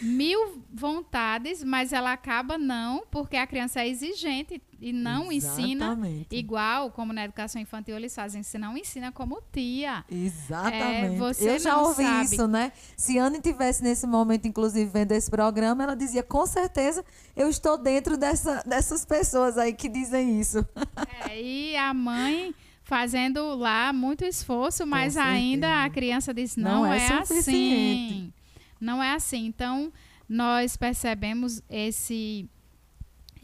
mil 0.01 0.63
vontades, 0.73 1.63
mas 1.63 1.91
ela 1.91 2.11
acaba 2.11 2.57
não, 2.57 3.03
porque 3.09 3.35
a 3.35 3.47
criança 3.47 3.81
é 3.81 3.87
exigente 3.87 4.61
e 4.79 4.91
não 4.91 5.31
Exatamente. 5.31 6.19
ensina 6.21 6.25
igual 6.31 6.91
como 6.91 7.13
na 7.13 7.25
educação 7.25 7.61
infantil 7.61 7.95
eles 7.95 8.15
fazem. 8.15 8.41
Se 8.41 8.57
não 8.57 8.77
ensina 8.77 9.11
como 9.11 9.41
tia. 9.51 10.03
Exatamente. 10.09 11.15
É, 11.15 11.17
você 11.17 11.49
Eu 11.51 11.59
já 11.59 11.77
ouvi 11.77 12.03
sabe. 12.03 12.25
isso, 12.25 12.47
né? 12.47 12.71
Se 12.97 13.17
Anne 13.17 13.39
tivesse 13.39 13.83
nesse 13.83 14.07
momento, 14.07 14.47
inclusive, 14.47 14.89
vendo 14.89 15.11
esse 15.11 15.29
programa, 15.29 15.83
ela 15.83 15.95
dizia, 15.95 16.23
com 16.23 16.45
certeza, 16.45 17.05
eu 17.35 17.47
estou 17.49 17.77
dentro 17.77 18.17
dessa, 18.17 18.63
dessas 18.65 19.05
pessoas 19.05 19.57
aí 19.57 19.73
que 19.73 19.87
dizem 19.87 20.39
isso. 20.39 20.65
É, 21.29 21.39
e 21.41 21.75
a 21.75 21.93
mãe 21.93 22.53
fazendo 22.83 23.55
lá 23.55 23.93
muito 23.93 24.25
esforço, 24.25 24.85
mas 24.85 25.15
ainda 25.15 25.83
a 25.83 25.89
criança 25.89 26.33
diz, 26.33 26.55
não, 26.57 26.81
não 26.81 26.85
é, 26.85 26.97
é 26.97 27.13
assim. 27.13 28.33
Não 28.81 29.01
é 29.01 29.13
assim. 29.13 29.45
Então, 29.45 29.93
nós 30.27 30.75
percebemos 30.75 31.61
esse 31.69 32.49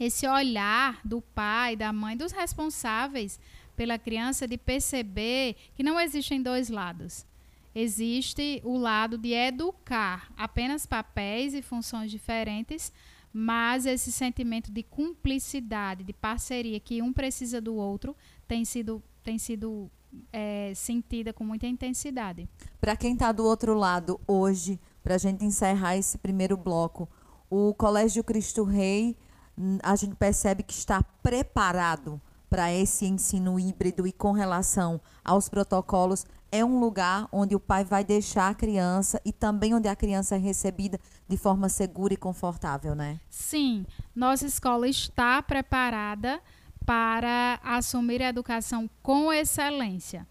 esse 0.00 0.28
olhar 0.28 1.00
do 1.04 1.20
pai, 1.20 1.74
da 1.74 1.92
mãe, 1.92 2.16
dos 2.16 2.30
responsáveis 2.30 3.40
pela 3.74 3.98
criança 3.98 4.46
de 4.46 4.56
perceber 4.56 5.56
que 5.74 5.82
não 5.82 5.98
existem 5.98 6.40
dois 6.40 6.68
lados. 6.68 7.26
Existe 7.74 8.60
o 8.64 8.76
lado 8.76 9.18
de 9.18 9.32
educar 9.32 10.32
apenas 10.36 10.86
papéis 10.86 11.52
e 11.52 11.62
funções 11.62 12.10
diferentes, 12.10 12.92
mas 13.32 13.86
esse 13.86 14.10
sentimento 14.10 14.70
de 14.70 14.82
cumplicidade, 14.82 16.04
de 16.04 16.12
parceria, 16.12 16.80
que 16.80 17.02
um 17.02 17.12
precisa 17.12 17.60
do 17.60 17.74
outro, 17.74 18.16
tem 18.46 18.64
sido, 18.64 19.02
tem 19.22 19.38
sido 19.38 19.90
é, 20.32 20.72
sentida 20.74 21.32
com 21.32 21.44
muita 21.44 21.66
intensidade. 21.66 22.48
Para 22.80 22.96
quem 22.96 23.12
está 23.12 23.30
do 23.32 23.44
outro 23.44 23.74
lado 23.74 24.20
hoje, 24.26 24.78
para 25.08 25.14
a 25.14 25.18
gente 25.18 25.42
encerrar 25.42 25.96
esse 25.96 26.18
primeiro 26.18 26.54
bloco. 26.54 27.08
O 27.48 27.72
Colégio 27.72 28.22
Cristo 28.22 28.62
Rei, 28.62 29.16
hum, 29.56 29.78
a 29.82 29.96
gente 29.96 30.14
percebe 30.14 30.62
que 30.62 30.74
está 30.74 31.02
preparado 31.22 32.20
para 32.50 32.70
esse 32.70 33.06
ensino 33.06 33.58
híbrido 33.58 34.06
e 34.06 34.12
com 34.12 34.32
relação 34.32 35.00
aos 35.24 35.48
protocolos, 35.48 36.26
é 36.52 36.62
um 36.62 36.78
lugar 36.78 37.26
onde 37.32 37.56
o 37.56 37.60
pai 37.60 37.86
vai 37.86 38.04
deixar 38.04 38.48
a 38.50 38.54
criança 38.54 39.18
e 39.24 39.32
também 39.32 39.74
onde 39.74 39.88
a 39.88 39.96
criança 39.96 40.34
é 40.34 40.38
recebida 40.38 41.00
de 41.26 41.38
forma 41.38 41.70
segura 41.70 42.12
e 42.12 42.16
confortável, 42.18 42.94
né? 42.94 43.18
Sim, 43.30 43.86
nossa 44.14 44.44
escola 44.44 44.86
está 44.86 45.40
preparada 45.40 46.38
para 46.84 47.58
assumir 47.64 48.22
a 48.22 48.28
educação 48.28 48.90
com 49.02 49.32
excelência. 49.32 50.26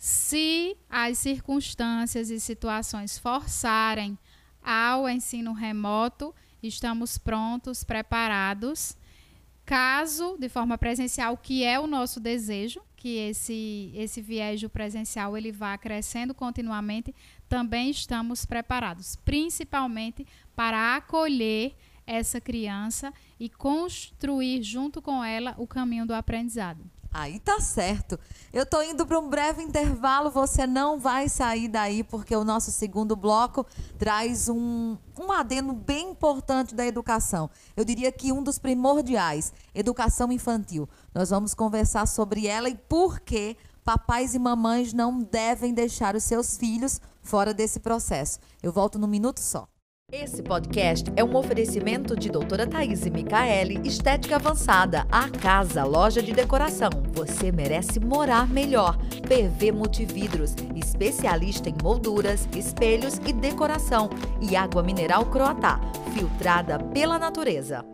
Se 0.00 0.78
as 0.88 1.18
circunstâncias 1.18 2.30
e 2.30 2.40
situações 2.40 3.18
forçarem 3.18 4.18
ao 4.62 5.06
ensino 5.06 5.52
remoto, 5.52 6.34
estamos 6.62 7.18
prontos, 7.18 7.84
preparados. 7.84 8.96
Caso 9.62 10.38
de 10.38 10.48
forma 10.48 10.78
presencial, 10.78 11.36
que 11.36 11.64
é 11.64 11.78
o 11.78 11.86
nosso 11.86 12.18
desejo, 12.18 12.80
que 12.96 13.18
esse 13.18 13.92
esse 13.94 14.22
viés 14.22 14.64
presencial 14.68 15.36
ele 15.36 15.52
vá 15.52 15.76
crescendo 15.76 16.32
continuamente, 16.32 17.14
também 17.46 17.90
estamos 17.90 18.46
preparados, 18.46 19.16
principalmente 19.16 20.26
para 20.56 20.96
acolher 20.96 21.76
essa 22.06 22.40
criança 22.40 23.12
e 23.38 23.50
construir 23.50 24.62
junto 24.62 25.02
com 25.02 25.22
ela 25.22 25.54
o 25.58 25.66
caminho 25.66 26.06
do 26.06 26.14
aprendizado. 26.14 26.90
Aí 27.12 27.40
tá 27.40 27.58
certo. 27.60 28.18
Eu 28.52 28.64
tô 28.64 28.80
indo 28.82 29.04
para 29.04 29.18
um 29.18 29.28
breve 29.28 29.62
intervalo, 29.62 30.30
você 30.30 30.64
não 30.64 30.98
vai 30.98 31.28
sair 31.28 31.66
daí, 31.66 32.04
porque 32.04 32.34
o 32.36 32.44
nosso 32.44 32.70
segundo 32.70 33.16
bloco 33.16 33.66
traz 33.98 34.48
um, 34.48 34.96
um 35.18 35.32
adeno 35.32 35.72
bem 35.72 36.10
importante 36.10 36.72
da 36.74 36.86
educação. 36.86 37.50
Eu 37.76 37.84
diria 37.84 38.12
que 38.12 38.30
um 38.32 38.42
dos 38.42 38.58
primordiais, 38.58 39.52
educação 39.74 40.30
infantil. 40.30 40.88
Nós 41.12 41.30
vamos 41.30 41.52
conversar 41.52 42.06
sobre 42.06 42.46
ela 42.46 42.68
e 42.68 42.76
por 42.76 43.18
que 43.18 43.56
papais 43.84 44.34
e 44.34 44.38
mamães 44.38 44.92
não 44.92 45.18
devem 45.18 45.74
deixar 45.74 46.14
os 46.14 46.22
seus 46.22 46.56
filhos 46.56 47.00
fora 47.22 47.52
desse 47.52 47.80
processo. 47.80 48.38
Eu 48.62 48.72
volto 48.72 49.00
num 49.00 49.08
minuto 49.08 49.40
só. 49.40 49.66
Esse 50.12 50.42
podcast 50.42 51.04
é 51.14 51.22
um 51.22 51.36
oferecimento 51.36 52.16
de 52.16 52.28
doutora 52.28 52.66
Thaís 52.66 53.06
Micaele, 53.06 53.80
Estética 53.86 54.34
Avançada, 54.34 55.06
a 55.08 55.30
casa, 55.30 55.84
loja 55.84 56.20
de 56.20 56.32
decoração. 56.32 56.90
Você 57.12 57.52
merece 57.52 58.00
morar 58.00 58.48
melhor. 58.48 58.98
PV 59.28 59.70
Multividros, 59.70 60.56
especialista 60.74 61.68
em 61.68 61.76
molduras, 61.80 62.48
espelhos 62.56 63.18
e 63.24 63.32
decoração. 63.32 64.10
E 64.42 64.56
água 64.56 64.82
mineral 64.82 65.26
Croatá, 65.26 65.80
filtrada 66.12 66.80
pela 66.80 67.16
natureza. 67.16 67.84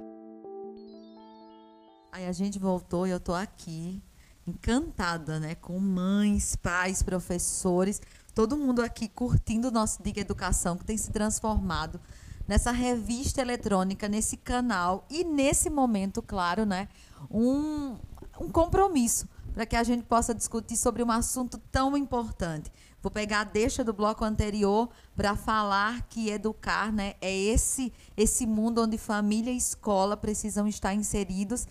Aí 2.10 2.26
a 2.26 2.32
gente 2.32 2.58
voltou 2.58 3.06
e 3.06 3.10
eu 3.10 3.20
tô 3.20 3.34
aqui 3.34 4.02
encantada, 4.46 5.38
né, 5.38 5.54
com 5.56 5.78
mães, 5.78 6.56
pais, 6.56 7.02
professores, 7.02 8.00
todo 8.36 8.54
mundo 8.54 8.82
aqui 8.82 9.08
curtindo 9.08 9.68
o 9.68 9.70
nosso 9.70 10.02
Diga 10.02 10.20
Educação, 10.20 10.76
que 10.76 10.84
tem 10.84 10.98
se 10.98 11.10
transformado 11.10 11.98
nessa 12.46 12.70
revista 12.70 13.40
eletrônica, 13.40 14.10
nesse 14.10 14.36
canal 14.36 15.06
e 15.08 15.24
nesse 15.24 15.70
momento, 15.70 16.20
claro, 16.20 16.66
né, 16.66 16.86
um, 17.30 17.96
um 18.38 18.50
compromisso 18.50 19.26
para 19.54 19.64
que 19.64 19.74
a 19.74 19.82
gente 19.82 20.02
possa 20.02 20.34
discutir 20.34 20.76
sobre 20.76 21.02
um 21.02 21.10
assunto 21.10 21.56
tão 21.72 21.96
importante. 21.96 22.70
Vou 23.02 23.10
pegar 23.10 23.40
a 23.40 23.44
deixa 23.44 23.82
do 23.82 23.94
bloco 23.94 24.22
anterior 24.22 24.90
para 25.14 25.34
falar 25.34 26.02
que 26.02 26.28
educar 26.28 26.92
né, 26.92 27.14
é 27.22 27.34
esse, 27.34 27.90
esse 28.14 28.44
mundo 28.44 28.82
onde 28.82 28.98
família 28.98 29.50
e 29.50 29.56
escola 29.56 30.14
precisam 30.14 30.68
estar 30.68 30.92
inseridos 30.92 31.66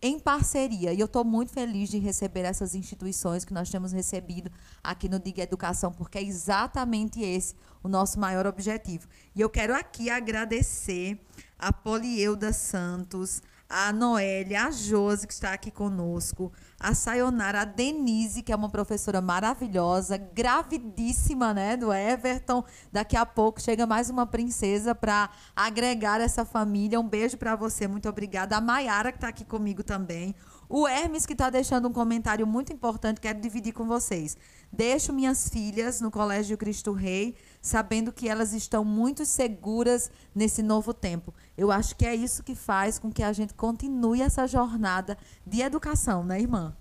em 0.00 0.18
parceria. 0.18 0.92
E 0.92 1.00
eu 1.00 1.06
estou 1.06 1.24
muito 1.24 1.52
feliz 1.52 1.88
de 1.88 1.98
receber 1.98 2.40
essas 2.40 2.74
instituições 2.74 3.44
que 3.44 3.54
nós 3.54 3.70
temos 3.70 3.92
recebido 3.92 4.50
aqui 4.82 5.08
no 5.08 5.18
Diga 5.18 5.42
Educação, 5.42 5.92
porque 5.92 6.18
é 6.18 6.22
exatamente 6.22 7.20
esse 7.20 7.54
o 7.82 7.88
nosso 7.88 8.18
maior 8.18 8.46
objetivo. 8.46 9.06
E 9.34 9.40
eu 9.40 9.48
quero 9.48 9.74
aqui 9.74 10.10
agradecer 10.10 11.18
a 11.58 11.72
Polieuda 11.72 12.52
Santos, 12.52 13.42
a 13.68 13.92
Noélia, 13.92 14.66
a 14.66 14.70
Josi, 14.70 15.26
que 15.26 15.32
está 15.32 15.52
aqui 15.52 15.70
conosco, 15.70 16.52
a 16.78 16.94
Sayonara, 16.94 17.62
a 17.62 17.64
Denise, 17.64 18.42
que 18.42 18.52
é 18.52 18.56
uma 18.56 18.68
professora 18.68 19.20
maravilhosa, 19.20 20.16
gravidíssima, 20.16 21.52
né, 21.52 21.76
do 21.76 21.92
Everton. 21.92 22.64
Daqui 22.92 23.16
a 23.16 23.26
pouco 23.26 23.60
chega 23.60 23.86
mais 23.86 24.08
uma 24.08 24.26
princesa 24.26 24.94
para 24.94 25.30
agregar 25.54 26.20
essa 26.20 26.44
família. 26.44 27.00
Um 27.00 27.08
beijo 27.08 27.36
para 27.36 27.56
você, 27.56 27.88
muito 27.88 28.08
obrigada. 28.08 28.56
A 28.56 28.60
Maiara, 28.60 29.10
que 29.10 29.18
está 29.18 29.28
aqui 29.28 29.44
comigo 29.44 29.82
também. 29.82 30.34
O 30.68 30.86
Hermes, 30.86 31.24
que 31.24 31.32
está 31.32 31.48
deixando 31.48 31.88
um 31.88 31.92
comentário 31.92 32.46
muito 32.46 32.72
importante, 32.72 33.20
quero 33.20 33.40
dividir 33.40 33.72
com 33.72 33.86
vocês. 33.86 34.36
Deixo 34.72 35.12
minhas 35.12 35.48
filhas 35.48 36.00
no 36.00 36.10
Colégio 36.10 36.58
Cristo 36.58 36.92
Rei, 36.92 37.36
sabendo 37.62 38.12
que 38.12 38.28
elas 38.28 38.52
estão 38.52 38.84
muito 38.84 39.24
seguras 39.24 40.10
nesse 40.34 40.62
novo 40.62 40.92
tempo. 40.92 41.32
Eu 41.56 41.70
acho 41.70 41.94
que 41.94 42.04
é 42.04 42.14
isso 42.14 42.42
que 42.42 42.54
faz 42.54 42.98
com 42.98 43.12
que 43.12 43.22
a 43.22 43.32
gente 43.32 43.54
continue 43.54 44.22
essa 44.22 44.46
jornada 44.46 45.16
de 45.46 45.60
educação, 45.60 46.24
né, 46.24 46.40
irmã? 46.40 46.76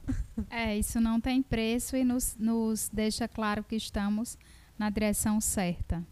É, 0.49 0.75
isso 0.77 0.99
não 0.99 1.21
tem 1.21 1.41
preço 1.41 1.95
e 1.95 2.03
nos, 2.03 2.35
nos 2.37 2.89
deixa 2.91 3.27
claro 3.27 3.63
que 3.63 3.75
estamos 3.75 4.37
na 4.77 4.89
direção 4.89 5.39
certa. 5.39 6.03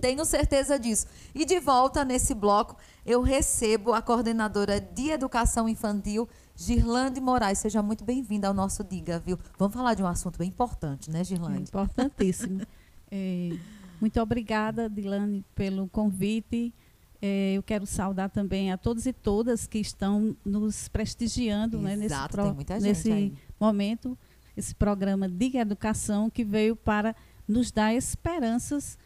Tenho 0.00 0.24
certeza 0.24 0.78
disso. 0.78 1.06
E 1.34 1.44
de 1.44 1.58
volta 1.58 2.04
nesse 2.04 2.34
bloco, 2.34 2.76
eu 3.04 3.20
recebo 3.20 3.92
a 3.92 4.00
coordenadora 4.00 4.80
de 4.80 5.10
educação 5.10 5.68
infantil, 5.68 6.28
Girlande 6.58 7.20
Moraes. 7.20 7.58
Seja 7.58 7.80
muito 7.80 8.04
bem-vinda 8.04 8.48
ao 8.48 8.52
nosso 8.52 8.82
Diga, 8.82 9.20
viu? 9.20 9.38
Vamos 9.56 9.72
falar 9.72 9.94
de 9.94 10.02
um 10.02 10.06
assunto 10.08 10.36
bem 10.36 10.48
importante, 10.48 11.08
né, 11.08 11.22
Girlande? 11.22 11.58
É 11.58 11.62
importantíssimo. 11.62 12.62
é, 13.08 13.56
muito 14.00 14.20
obrigada, 14.20 14.90
Dilane, 14.90 15.44
pelo 15.54 15.88
convite. 15.88 16.74
É, 17.22 17.52
eu 17.52 17.62
quero 17.62 17.86
saudar 17.86 18.28
também 18.28 18.72
a 18.72 18.76
todos 18.76 19.06
e 19.06 19.12
todas 19.12 19.68
que 19.68 19.78
estão 19.78 20.36
nos 20.44 20.88
prestigiando 20.88 21.78
né, 21.78 21.94
nesse, 21.94 22.28
pro, 22.28 22.56
nesse 22.80 23.32
momento, 23.58 24.18
esse 24.56 24.74
programa 24.74 25.28
Diga 25.28 25.60
Educação, 25.60 26.28
que 26.28 26.44
veio 26.44 26.74
para 26.74 27.14
nos 27.46 27.70
dar 27.70 27.94
esperanças 27.94 28.98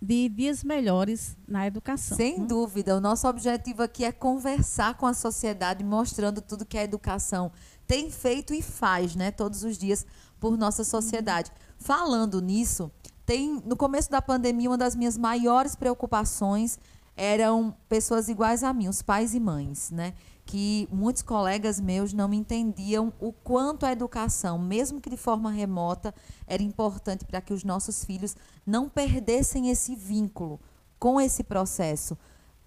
de 0.00 0.28
dias 0.28 0.62
melhores 0.62 1.36
na 1.48 1.66
educação. 1.66 2.16
Sem 2.16 2.38
né? 2.38 2.46
dúvida. 2.46 2.96
O 2.96 3.00
nosso 3.00 3.26
objetivo 3.26 3.82
aqui 3.82 4.04
é 4.04 4.12
conversar 4.12 4.94
com 4.94 5.06
a 5.06 5.14
sociedade, 5.14 5.82
mostrando 5.82 6.40
tudo 6.40 6.66
que 6.66 6.78
a 6.78 6.84
educação 6.84 7.50
tem 7.86 8.10
feito 8.10 8.52
e 8.52 8.60
faz, 8.60 9.14
né, 9.14 9.30
todos 9.30 9.62
os 9.62 9.78
dias 9.78 10.04
por 10.38 10.56
nossa 10.56 10.84
sociedade. 10.84 11.50
Uhum. 11.50 11.74
Falando 11.78 12.40
nisso, 12.40 12.90
tem 13.24 13.62
no 13.64 13.76
começo 13.76 14.10
da 14.10 14.20
pandemia 14.20 14.70
uma 14.70 14.78
das 14.78 14.94
minhas 14.94 15.16
maiores 15.16 15.74
preocupações 15.74 16.78
eram 17.16 17.74
pessoas 17.88 18.28
iguais 18.28 18.62
a 18.62 18.72
mim, 18.72 18.88
os 18.88 19.00
pais 19.00 19.34
e 19.34 19.40
mães, 19.40 19.90
né? 19.90 20.12
Que 20.46 20.88
muitos 20.90 21.22
colegas 21.22 21.78
meus 21.78 22.12
não 22.12 22.32
entendiam 22.32 23.12
o 23.20 23.32
quanto 23.32 23.84
a 23.84 23.92
educação, 23.92 24.58
mesmo 24.58 25.00
que 25.00 25.10
de 25.10 25.16
forma 25.16 25.50
remota, 25.50 26.14
era 26.46 26.62
importante 26.62 27.24
para 27.24 27.40
que 27.42 27.52
os 27.52 27.64
nossos 27.64 28.04
filhos 28.04 28.34
não 28.64 28.88
perdessem 28.88 29.68
esse 29.68 29.94
vínculo 29.94 30.58
com 30.98 31.20
esse 31.20 31.44
processo. 31.44 32.16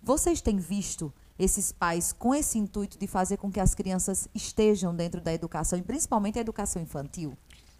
Vocês 0.03 0.41
têm 0.41 0.57
visto 0.57 1.11
esses 1.37 1.71
pais 1.71 2.11
com 2.11 2.35
esse 2.35 2.59
intuito 2.59 2.99
de 2.99 3.07
fazer 3.07 3.37
com 3.37 3.49
que 3.49 3.61
as 3.61 3.73
crianças 3.73 4.27
estejam 4.35 4.93
dentro 4.93 5.21
da 5.21 5.33
educação, 5.33 5.79
e 5.79 5.81
principalmente 5.81 6.37
a 6.37 6.41
educação 6.41 6.81
infantil? 6.81 7.37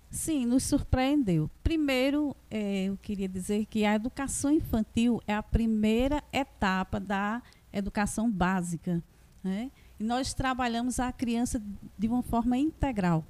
Sim, 0.09 0.45
nos 0.45 0.63
surpreendeu. 0.63 1.51
Primeiro, 1.61 2.35
é, 2.49 2.85
eu 2.85 2.97
queria 2.97 3.27
dizer 3.27 3.65
que 3.65 3.85
a 3.85 3.93
educação 3.93 4.51
infantil 4.51 5.21
é 5.27 5.35
a 5.35 5.43
primeira 5.43 6.23
etapa 6.33 6.99
da 6.99 7.43
educação 7.71 8.31
básica. 8.31 9.03
Né? 9.43 9.71
E 9.99 10.03
nós 10.03 10.33
trabalhamos 10.33 10.99
a 10.99 11.11
criança 11.11 11.61
de 11.97 12.07
uma 12.07 12.23
forma 12.23 12.57
integral, 12.57 13.25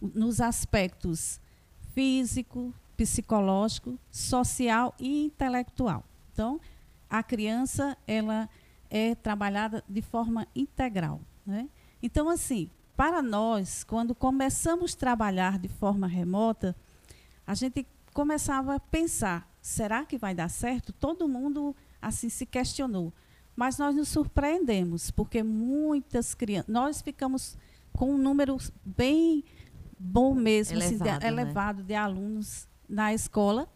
nos 0.00 0.40
aspectos 0.40 1.40
físico, 1.92 2.72
psicológico, 2.96 3.98
social 4.10 4.94
e 4.98 5.24
intelectual. 5.24 6.04
Então, 6.32 6.60
a 7.10 7.22
criança 7.22 7.96
ela 8.06 8.48
é 8.88 9.14
trabalhada 9.14 9.84
de 9.88 10.00
forma 10.00 10.46
integral. 10.54 11.20
Né? 11.44 11.68
Então, 12.02 12.28
assim, 12.28 12.70
para 12.96 13.22
nós, 13.22 13.84
quando 13.84 14.14
começamos 14.14 14.94
a 14.94 14.98
trabalhar 14.98 15.58
de 15.58 15.68
forma 15.68 16.06
remota, 16.06 16.76
a 17.46 17.54
gente 17.54 17.86
começava 18.14 18.76
a 18.76 18.80
pensar: 18.80 19.48
será 19.60 20.04
que 20.04 20.16
vai 20.16 20.34
dar 20.34 20.48
certo? 20.48 20.92
Todo 20.92 21.28
mundo 21.28 21.74
assim 22.00 22.28
se 22.28 22.46
questionou. 22.46 23.12
Mas 23.54 23.78
nós 23.78 23.94
nos 23.94 24.08
surpreendemos, 24.08 25.10
porque 25.10 25.42
muitas 25.42 26.34
crianças. 26.34 26.72
Nós 26.72 27.02
ficamos 27.02 27.56
com 27.92 28.14
um 28.14 28.18
número 28.18 28.56
bem 28.84 29.44
bom 29.98 30.34
mesmo, 30.34 30.78
elevado, 30.78 31.08
assim, 31.08 31.18
de, 31.18 31.26
elevado 31.26 31.78
né? 31.80 31.84
de 31.88 31.94
alunos 31.94 32.68
na 32.88 33.14
escola 33.14 33.68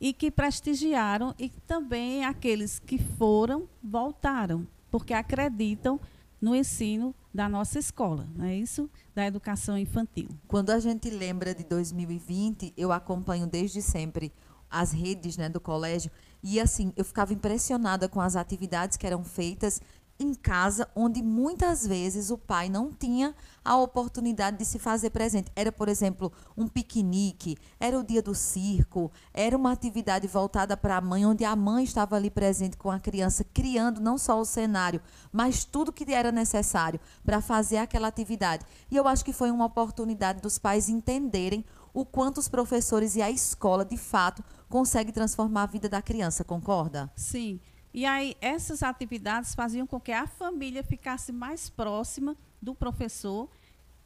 e 0.00 0.12
que 0.12 0.30
prestigiaram 0.30 1.34
e 1.38 1.48
também 1.66 2.24
aqueles 2.24 2.78
que 2.78 2.98
foram 2.98 3.68
voltaram, 3.82 4.66
porque 4.90 5.12
acreditam 5.14 6.00
no 6.40 6.56
ensino 6.56 7.14
da 7.32 7.48
nossa 7.48 7.78
escola, 7.78 8.26
não 8.34 8.46
é 8.46 8.56
isso? 8.56 8.90
Da 9.14 9.26
educação 9.26 9.76
infantil. 9.76 10.28
Quando 10.48 10.70
a 10.70 10.80
gente 10.80 11.10
lembra 11.10 11.54
de 11.54 11.64
2020, 11.64 12.72
eu 12.76 12.90
acompanho 12.90 13.46
desde 13.46 13.82
sempre 13.82 14.32
as 14.70 14.92
redes 14.92 15.36
né, 15.36 15.48
do 15.48 15.60
colégio 15.60 16.10
e 16.42 16.60
assim, 16.60 16.92
eu 16.96 17.04
ficava 17.04 17.32
impressionada 17.32 18.08
com 18.08 18.20
as 18.20 18.36
atividades 18.36 18.96
que 18.96 19.06
eram 19.06 19.24
feitas 19.24 19.80
em 20.20 20.34
casa, 20.34 20.86
onde 20.94 21.22
muitas 21.22 21.86
vezes 21.86 22.30
o 22.30 22.36
pai 22.36 22.68
não 22.68 22.92
tinha 22.92 23.34
a 23.64 23.76
oportunidade 23.76 24.58
de 24.58 24.66
se 24.66 24.78
fazer 24.78 25.10
presente. 25.10 25.50
Era, 25.56 25.72
por 25.72 25.88
exemplo, 25.88 26.30
um 26.56 26.68
piquenique, 26.68 27.56
era 27.78 27.98
o 27.98 28.04
dia 28.04 28.22
do 28.22 28.34
circo, 28.34 29.10
era 29.32 29.56
uma 29.56 29.72
atividade 29.72 30.26
voltada 30.26 30.76
para 30.76 30.98
a 30.98 31.00
mãe, 31.00 31.24
onde 31.24 31.44
a 31.44 31.56
mãe 31.56 31.84
estava 31.84 32.16
ali 32.16 32.30
presente 32.30 32.76
com 32.76 32.90
a 32.90 33.00
criança, 33.00 33.44
criando 33.44 34.00
não 34.00 34.18
só 34.18 34.38
o 34.38 34.44
cenário, 34.44 35.00
mas 35.32 35.64
tudo 35.64 35.92
que 35.92 36.12
era 36.12 36.30
necessário 36.30 37.00
para 37.24 37.40
fazer 37.40 37.78
aquela 37.78 38.08
atividade. 38.08 38.64
E 38.90 38.96
eu 38.96 39.08
acho 39.08 39.24
que 39.24 39.32
foi 39.32 39.50
uma 39.50 39.64
oportunidade 39.64 40.42
dos 40.42 40.58
pais 40.58 40.88
entenderem 40.88 41.64
o 41.92 42.04
quanto 42.04 42.38
os 42.38 42.48
professores 42.48 43.16
e 43.16 43.22
a 43.22 43.30
escola, 43.30 43.84
de 43.84 43.96
fato, 43.96 44.44
conseguem 44.68 45.12
transformar 45.12 45.64
a 45.64 45.66
vida 45.66 45.88
da 45.88 46.00
criança, 46.00 46.44
concorda? 46.44 47.10
Sim. 47.16 47.60
E 47.92 48.06
aí 48.06 48.36
essas 48.40 48.82
atividades 48.82 49.54
faziam 49.54 49.86
com 49.86 50.00
que 50.00 50.12
a 50.12 50.26
família 50.26 50.82
ficasse 50.82 51.32
mais 51.32 51.68
próxima 51.68 52.36
do 52.62 52.74
professor, 52.74 53.50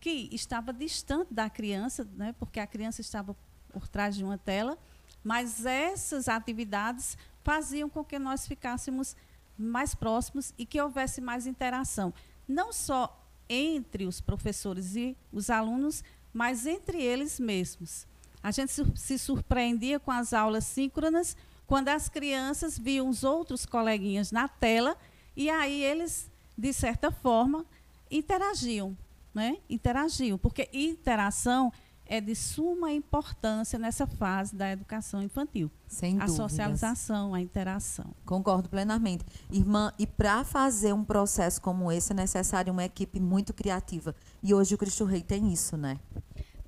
que 0.00 0.28
estava 0.32 0.72
distante 0.72 1.32
da 1.32 1.50
criança, 1.50 2.08
né, 2.16 2.34
porque 2.38 2.60
a 2.60 2.66
criança 2.66 3.00
estava 3.00 3.36
por 3.70 3.88
trás 3.88 4.16
de 4.16 4.24
uma 4.24 4.38
tela, 4.38 4.78
mas 5.22 5.66
essas 5.66 6.28
atividades 6.28 7.16
faziam 7.42 7.88
com 7.88 8.04
que 8.04 8.18
nós 8.18 8.46
ficássemos 8.46 9.16
mais 9.56 9.94
próximos 9.94 10.52
e 10.58 10.66
que 10.66 10.80
houvesse 10.80 11.20
mais 11.20 11.46
interação, 11.46 12.12
não 12.48 12.72
só 12.72 13.20
entre 13.48 14.06
os 14.06 14.20
professores 14.20 14.96
e 14.96 15.16
os 15.32 15.50
alunos, 15.50 16.02
mas 16.34 16.66
entre 16.66 17.00
eles 17.00 17.38
mesmos. 17.38 18.06
A 18.42 18.50
gente 18.50 18.72
se 18.96 19.18
surpreendia 19.18 19.98
com 19.98 20.10
as 20.10 20.34
aulas 20.34 20.64
síncronas, 20.64 21.36
quando 21.66 21.88
as 21.88 22.10
crianças 22.10 22.78
viam 22.78 23.08
os 23.08 23.24
outros 23.24 23.64
coleguinhas 23.64 24.30
na 24.30 24.48
tela 24.48 24.98
e 25.34 25.48
aí 25.48 25.82
eles, 25.82 26.30
de 26.58 26.72
certa 26.72 27.10
forma, 27.10 27.64
interagiam, 28.10 28.96
né? 29.32 29.56
Interagiam, 29.70 30.36
porque 30.36 30.68
interação 30.72 31.72
é 32.06 32.20
de 32.20 32.34
suma 32.34 32.92
importância 32.92 33.78
nessa 33.78 34.06
fase 34.06 34.54
da 34.54 34.70
educação 34.70 35.22
infantil. 35.22 35.70
Sem 35.86 36.16
a 36.16 36.26
dúvidas. 36.26 36.36
socialização, 36.36 37.34
a 37.34 37.40
interação. 37.40 38.14
Concordo 38.24 38.68
plenamente. 38.68 39.24
Irmã, 39.50 39.92
e 39.98 40.06
para 40.06 40.44
fazer 40.44 40.92
um 40.92 41.04
processo 41.04 41.60
como 41.60 41.90
esse 41.90 42.12
é 42.12 42.14
necessário 42.14 42.72
uma 42.72 42.84
equipe 42.84 43.18
muito 43.20 43.54
criativa. 43.54 44.14
E 44.42 44.52
hoje 44.52 44.74
o 44.74 44.78
Cristo 44.78 45.04
Rei 45.04 45.22
tem 45.22 45.52
isso, 45.52 45.76
né? 45.76 45.98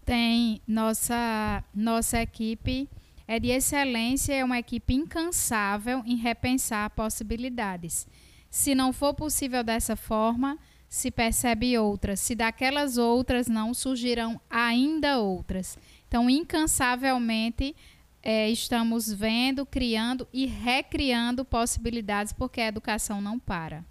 Tem 0.04 0.62
nossa 0.66 1.64
nossa 1.74 2.20
equipe 2.22 2.88
é 3.28 3.40
de 3.40 3.48
excelência, 3.48 4.34
é 4.34 4.44
uma 4.44 4.58
equipe 4.58 4.94
incansável 4.94 6.02
em 6.06 6.16
repensar 6.16 6.90
possibilidades. 6.90 8.06
Se 8.48 8.74
não 8.74 8.92
for 8.92 9.12
possível 9.14 9.64
dessa 9.64 9.96
forma, 9.96 10.58
se 10.88 11.10
percebe 11.10 11.76
outras. 11.78 12.20
Se 12.20 12.34
daquelas 12.34 12.96
outras 12.96 13.46
não 13.46 13.74
surgirão 13.74 14.40
ainda 14.48 15.18
outras. 15.18 15.76
Então, 16.08 16.30
incansavelmente, 16.30 17.74
é, 18.22 18.48
estamos 18.50 19.12
vendo, 19.12 19.64
criando 19.64 20.26
e 20.32 20.46
recriando 20.46 21.44
possibilidades, 21.44 22.32
porque 22.32 22.60
a 22.60 22.66
educação 22.66 23.20
não 23.20 23.38
para. 23.38 23.84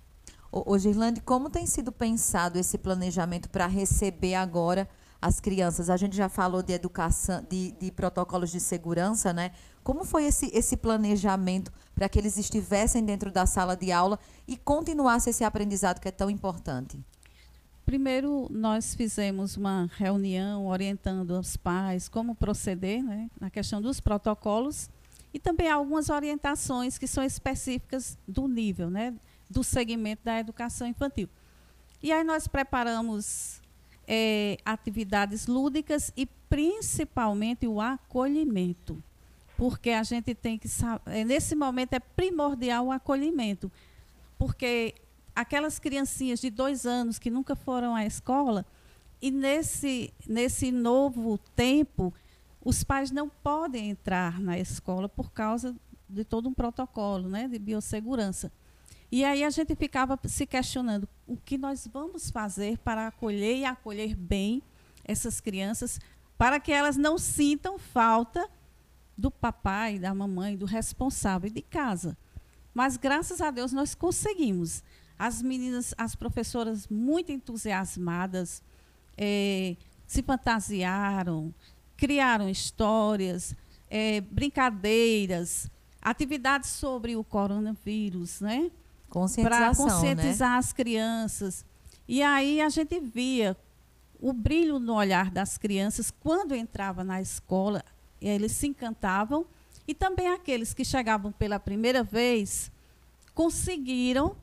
Ô, 0.51 0.77
Girlande, 0.77 1.19
como 1.21 1.49
tem 1.49 1.65
sido 1.65 1.91
pensado 1.91 2.57
esse 2.57 2.77
planejamento 2.77 3.49
para 3.49 3.67
receber 3.67 4.35
agora 4.35 4.87
as 5.21 5.39
crianças? 5.41 5.89
A 5.89 5.97
gente 5.97 6.15
já 6.15 6.29
falou 6.29 6.63
de 6.63 6.71
educação, 6.71 7.45
de, 7.49 7.71
de 7.73 7.91
protocolos 7.91 8.51
de 8.51 8.59
segurança, 8.61 9.33
né? 9.33 9.51
Como 9.85 10.03
foi 10.03 10.25
esse, 10.25 10.49
esse 10.51 10.75
planejamento 10.75 11.71
para 11.93 12.09
que 12.09 12.17
eles 12.17 12.39
estivessem 12.39 13.05
dentro 13.05 13.31
da 13.31 13.45
sala 13.45 13.77
de 13.77 13.91
aula 13.91 14.17
e 14.47 14.57
continuasse 14.57 15.29
esse 15.29 15.43
aprendizado 15.43 16.01
que 16.01 16.07
é 16.07 16.11
tão 16.11 16.27
importante? 16.27 16.99
Primeiro, 17.85 18.47
nós 18.49 18.95
fizemos 18.95 19.55
uma 19.55 19.87
reunião 19.95 20.65
orientando 20.65 21.39
os 21.39 21.55
pais 21.55 22.09
como 22.09 22.33
proceder 22.33 23.03
né, 23.03 23.29
na 23.39 23.51
questão 23.51 23.79
dos 23.79 23.99
protocolos 23.99 24.89
e 25.31 25.37
também 25.37 25.69
algumas 25.69 26.09
orientações 26.09 26.97
que 26.97 27.05
são 27.05 27.23
específicas 27.23 28.17
do 28.27 28.47
nível, 28.47 28.89
né, 28.89 29.13
do 29.47 29.63
segmento 29.63 30.23
da 30.25 30.39
educação 30.39 30.87
infantil. 30.87 31.29
E 32.01 32.11
aí 32.11 32.23
nós 32.23 32.47
preparamos 32.47 33.61
é, 34.07 34.57
atividades 34.65 35.45
lúdicas 35.45 36.11
e 36.17 36.25
principalmente 36.49 37.67
o 37.67 37.79
acolhimento, 37.79 38.99
porque 39.57 39.91
a 39.91 40.03
gente 40.03 40.33
tem 40.35 40.57
que 40.57 40.67
saber, 40.67 41.23
nesse 41.25 41.55
momento 41.55 41.93
é 41.93 41.99
primordial 41.99 42.87
o 42.87 42.91
acolhimento, 42.91 43.71
porque 44.37 44.95
aquelas 45.35 45.79
criancinhas 45.79 46.39
de 46.39 46.49
dois 46.49 46.85
anos 46.85 47.19
que 47.19 47.29
nunca 47.29 47.55
foram 47.55 47.95
à 47.95 48.05
escola, 48.05 48.65
e 49.21 49.31
nesse, 49.31 50.13
nesse 50.27 50.71
novo 50.71 51.37
tempo, 51.55 52.13
os 52.63 52.83
pais 52.83 53.11
não 53.11 53.29
podem 53.29 53.89
entrar 53.89 54.39
na 54.39 54.59
escola 54.59 55.07
por 55.07 55.31
causa 55.31 55.75
de 56.07 56.23
todo 56.23 56.49
um 56.49 56.53
protocolo 56.53 57.29
né, 57.29 57.47
de 57.47 57.57
biossegurança. 57.57 58.51
E 59.11 59.23
aí 59.23 59.43
a 59.43 59.49
gente 59.49 59.75
ficava 59.75 60.19
se 60.25 60.45
questionando 60.45 61.07
o 61.27 61.37
que 61.37 61.57
nós 61.57 61.87
vamos 61.91 62.29
fazer 62.29 62.77
para 62.79 63.07
acolher 63.07 63.57
e 63.57 63.65
acolher 63.65 64.15
bem 64.15 64.61
essas 65.03 65.39
crianças, 65.39 65.99
para 66.37 66.59
que 66.59 66.71
elas 66.71 66.97
não 66.97 67.17
sintam 67.17 67.77
falta 67.77 68.49
do 69.17 69.31
papai, 69.31 69.99
da 69.99 70.13
mamãe, 70.13 70.57
do 70.57 70.65
responsável 70.65 71.49
de 71.49 71.61
casa. 71.61 72.17
Mas 72.73 72.97
graças 72.97 73.41
a 73.41 73.51
Deus 73.51 73.71
nós 73.71 73.95
conseguimos. 73.95 74.83
As 75.17 75.41
meninas, 75.41 75.93
as 75.97 76.15
professoras 76.15 76.87
muito 76.87 77.31
entusiasmadas, 77.31 78.61
é, 79.17 79.77
se 80.05 80.21
fantasiaram, 80.21 81.53
criaram 81.95 82.49
histórias, 82.49 83.55
é, 83.89 84.19
brincadeiras, 84.19 85.69
atividades 86.01 86.69
sobre 86.69 87.15
o 87.15 87.23
coronavírus, 87.23 88.41
né? 88.41 88.69
Para 89.49 89.75
conscientizar 89.75 90.51
né? 90.51 90.57
as 90.57 90.73
crianças. 90.73 91.65
E 92.07 92.21
aí 92.21 92.59
a 92.59 92.69
gente 92.69 92.99
via 92.99 93.55
o 94.19 94.33
brilho 94.33 94.79
no 94.79 94.93
olhar 94.93 95.31
das 95.31 95.57
crianças 95.57 96.11
quando 96.11 96.53
entrava 96.53 97.03
na 97.03 97.21
escola, 97.21 97.83
eles 98.21 98.51
se 98.51 98.67
encantavam 98.67 99.45
e 99.87 99.93
também 99.93 100.27
aqueles 100.29 100.73
que 100.73 100.83
chegavam 100.83 101.31
pela 101.31 101.59
primeira 101.59 102.03
vez 102.03 102.71
conseguiram 103.33 104.35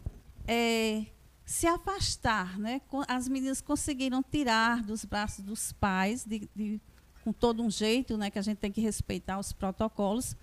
é, 0.46 1.06
se 1.44 1.66
afastar, 1.66 2.58
né? 2.58 2.80
As 3.08 3.28
meninas 3.28 3.60
conseguiram 3.60 4.22
tirar 4.22 4.82
dos 4.82 5.04
braços 5.04 5.44
dos 5.44 5.72
pais, 5.72 6.24
de, 6.24 6.48
de, 6.54 6.80
com 7.24 7.32
todo 7.32 7.62
um 7.62 7.70
jeito, 7.70 8.16
né? 8.16 8.30
Que 8.30 8.38
a 8.38 8.42
gente 8.42 8.58
tem 8.58 8.70
que 8.70 8.80
respeitar 8.80 9.38
os 9.38 9.52
protocolos, 9.52 10.36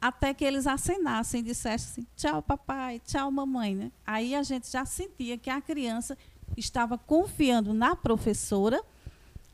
até 0.00 0.34
que 0.34 0.44
eles 0.44 0.66
acenassem 0.66 1.40
e 1.40 1.44
dissessem 1.44 2.02
assim, 2.02 2.06
tchau 2.16 2.42
papai, 2.42 3.00
tchau 3.00 3.30
mamãe, 3.30 3.74
né? 3.74 3.92
Aí 4.06 4.34
a 4.34 4.42
gente 4.42 4.70
já 4.70 4.84
sentia 4.84 5.38
que 5.38 5.48
a 5.48 5.60
criança 5.60 6.18
estava 6.56 6.98
confiando 6.98 7.72
na 7.72 7.96
professora 7.96 8.82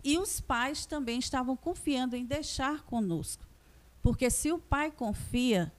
e 0.03 0.19
os 0.19 0.41
pais 0.41 0.87
também 0.87 1.19
estavam 1.19 1.57
confiando 1.57 2.17
em 2.17 2.25
deixar 2.25 2.83
conosco. 2.83 3.45
Porque 4.03 4.31
se 4.31 4.51
o 4.51 4.59
pai 4.59 4.91
confia, 4.91 5.73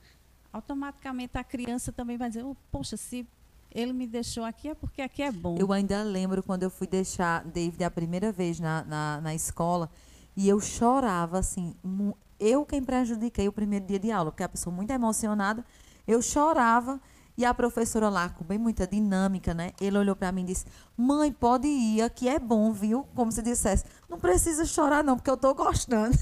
automaticamente 0.54 1.38
a 1.38 1.44
criança 1.44 1.92
também 1.92 2.18
vai 2.18 2.30
dizer, 2.30 2.44
oh, 2.44 2.56
poxa, 2.72 2.96
se 2.98 3.28
ele 3.74 3.94
me 3.94 4.06
deixou 4.06 4.44
aqui 4.44 4.68
é 4.70 4.76
porque 4.76 5.02
aqui 5.02 5.24
é 5.24 5.32
bom. 5.32 5.56
Eu 5.58 5.72
ainda 5.72 6.04
lembro 6.04 6.44
quando 6.44 6.64
eu 6.64 6.70
fui 6.70 6.88
deixar 6.88 7.44
David 7.46 7.84
a 7.84 7.92
primeira 7.92 8.32
vez 8.32 8.60
na, 8.60 8.84
na, 8.84 9.22
na 9.22 9.34
escola 9.34 9.90
e 10.36 10.48
eu 10.48 10.60
chorava, 10.60 11.40
assim, 11.40 11.76
eu 12.40 12.66
quem 12.66 12.84
prejudiquei 12.84 13.48
o 13.48 13.52
primeiro 13.52 13.86
dia 13.86 14.00
de 14.00 14.12
aula, 14.12 14.32
porque 14.32 14.44
a 14.44 14.50
pessoa 14.50 14.76
muito 14.76 14.92
emocionada, 14.92 15.66
eu 16.08 16.22
chorava 16.22 17.00
e 17.38 17.46
a 17.46 17.54
professora 17.54 18.10
lá, 18.10 18.30
com 18.30 18.44
bem 18.44 18.58
muita 18.58 18.86
dinâmica, 18.86 19.54
né? 19.54 19.72
Ele 19.80 19.98
olhou 19.98 20.16
para 20.16 20.32
mim 20.32 20.42
e 20.42 20.46
disse: 20.46 20.66
Mãe, 21.02 21.32
pode 21.32 21.68
ir, 21.68 22.04
aqui 22.04 22.30
é 22.30 22.38
bom, 22.38 22.72
viu? 22.72 23.08
Como 23.16 23.32
se 23.32 23.42
dissesse: 23.42 23.84
Não 24.08 24.20
precisa 24.20 24.66
chorar, 24.66 25.04
não, 25.04 25.16
porque 25.16 25.32
eu 25.32 25.34
estou 25.34 25.56
gostando. 25.56 26.16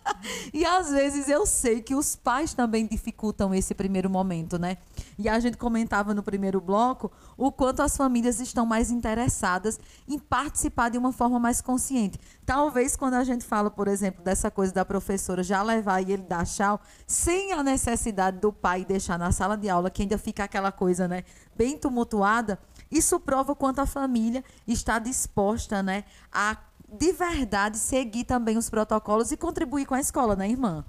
e 0.50 0.64
às 0.64 0.90
vezes 0.90 1.28
eu 1.28 1.44
sei 1.44 1.82
que 1.82 1.94
os 1.94 2.16
pais 2.16 2.54
também 2.54 2.86
dificultam 2.86 3.54
esse 3.54 3.74
primeiro 3.74 4.08
momento, 4.08 4.58
né? 4.58 4.78
E 5.18 5.28
a 5.28 5.38
gente 5.38 5.58
comentava 5.58 6.14
no 6.14 6.22
primeiro 6.22 6.58
bloco 6.58 7.12
o 7.36 7.52
quanto 7.52 7.82
as 7.82 7.98
famílias 7.98 8.40
estão 8.40 8.64
mais 8.64 8.90
interessadas 8.90 9.78
em 10.08 10.18
participar 10.18 10.88
de 10.88 10.96
uma 10.96 11.12
forma 11.12 11.38
mais 11.38 11.60
consciente. 11.60 12.18
Talvez 12.46 12.96
quando 12.96 13.14
a 13.14 13.24
gente 13.24 13.44
fala, 13.44 13.70
por 13.70 13.88
exemplo, 13.88 14.24
dessa 14.24 14.50
coisa 14.50 14.72
da 14.72 14.86
professora 14.86 15.42
já 15.42 15.62
levar 15.62 16.00
e 16.00 16.12
ele 16.12 16.22
dar 16.22 16.46
tchau, 16.46 16.80
sem 17.06 17.52
a 17.52 17.62
necessidade 17.62 18.38
do 18.38 18.50
pai 18.50 18.86
deixar 18.86 19.18
na 19.18 19.30
sala 19.32 19.54
de 19.54 19.68
aula, 19.68 19.90
que 19.90 20.00
ainda 20.00 20.16
fica 20.16 20.44
aquela 20.44 20.72
coisa, 20.72 21.06
né, 21.06 21.24
bem 21.54 21.76
tumultuada, 21.76 22.58
isso 22.96 23.18
prova 23.20 23.54
quanto 23.54 23.80
a 23.80 23.86
família 23.86 24.44
está 24.66 24.98
disposta, 24.98 25.82
né, 25.82 26.04
a 26.32 26.56
de 26.98 27.12
verdade 27.12 27.76
seguir 27.76 28.24
também 28.24 28.56
os 28.56 28.70
protocolos 28.70 29.32
e 29.32 29.36
contribuir 29.36 29.84
com 29.84 29.94
a 29.94 30.00
escola, 30.00 30.36
né, 30.36 30.48
irmã? 30.48 30.84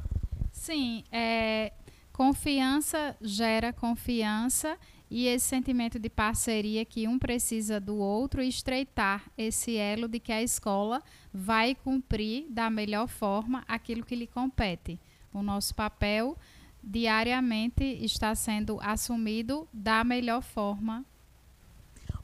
Sim, 0.52 1.04
é, 1.12 1.74
confiança 2.14 3.16
gera 3.20 3.74
confiança 3.74 4.78
e 5.10 5.28
esse 5.28 5.48
sentimento 5.48 6.00
de 6.00 6.10
parceria 6.10 6.84
que 6.86 7.08
um 7.08 7.20
precisa 7.20 7.80
do 7.80 7.98
outro 7.98 8.42
e 8.42 8.48
estreitar 8.48 9.24
esse 9.38 9.76
elo 9.78 10.08
de 10.08 10.20
que 10.20 10.32
a 10.32 10.42
escola 10.42 11.02
vai 11.34 11.76
cumprir 11.76 12.46
da 12.50 12.70
melhor 12.70 13.08
forma 13.08 13.64
aquilo 13.68 14.06
que 14.06 14.16
lhe 14.16 14.28
compete. 14.28 15.00
O 15.34 15.44
nosso 15.44 15.76
papel 15.76 16.38
diariamente 16.84 17.84
está 17.84 18.34
sendo 18.36 18.80
assumido 18.82 19.68
da 19.74 20.04
melhor 20.04 20.42
forma. 20.42 21.06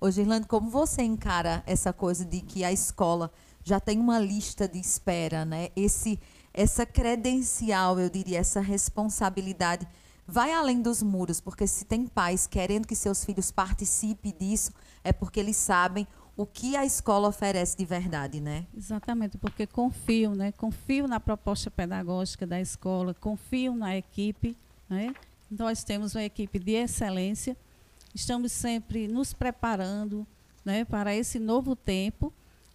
Ô, 0.03 0.09
Girlande, 0.09 0.47
como 0.47 0.67
você 0.67 1.03
encara 1.03 1.61
essa 1.67 1.93
coisa 1.93 2.25
de 2.25 2.41
que 2.41 2.63
a 2.63 2.71
escola 2.71 3.31
já 3.63 3.79
tem 3.79 3.99
uma 3.99 4.17
lista 4.17 4.67
de 4.67 4.79
espera, 4.79 5.45
né? 5.45 5.69
Esse, 5.75 6.19
essa 6.51 6.87
credencial, 6.87 7.99
eu 7.99 8.09
diria, 8.09 8.39
essa 8.39 8.59
responsabilidade 8.59 9.87
vai 10.27 10.51
além 10.53 10.81
dos 10.81 11.03
muros, 11.03 11.39
porque 11.39 11.67
se 11.67 11.85
tem 11.85 12.07
pais 12.07 12.47
querendo 12.47 12.87
que 12.87 12.95
seus 12.95 13.23
filhos 13.23 13.51
participem 13.51 14.33
disso, 14.39 14.71
é 15.03 15.13
porque 15.13 15.39
eles 15.39 15.57
sabem 15.57 16.07
o 16.35 16.47
que 16.47 16.75
a 16.75 16.83
escola 16.83 17.27
oferece 17.27 17.77
de 17.77 17.85
verdade, 17.85 18.41
né? 18.41 18.65
Exatamente, 18.75 19.37
porque 19.37 19.67
confio, 19.67 20.33
né? 20.33 20.51
Confio 20.53 21.07
na 21.07 21.19
proposta 21.19 21.69
pedagógica 21.69 22.47
da 22.47 22.59
escola, 22.59 23.13
confio 23.13 23.75
na 23.75 23.95
equipe, 23.95 24.57
né? 24.89 25.13
Nós 25.51 25.83
temos 25.83 26.15
uma 26.15 26.23
equipe 26.23 26.57
de 26.57 26.71
excelência, 26.71 27.55
estamos 28.13 28.52
sempre 28.52 29.08
nos 29.08 29.34
preparando, 29.34 30.26
né, 30.63 30.86
para 30.86 31.15
esse 31.15 31.39
novo 31.39 31.76
tempo. 31.76 32.34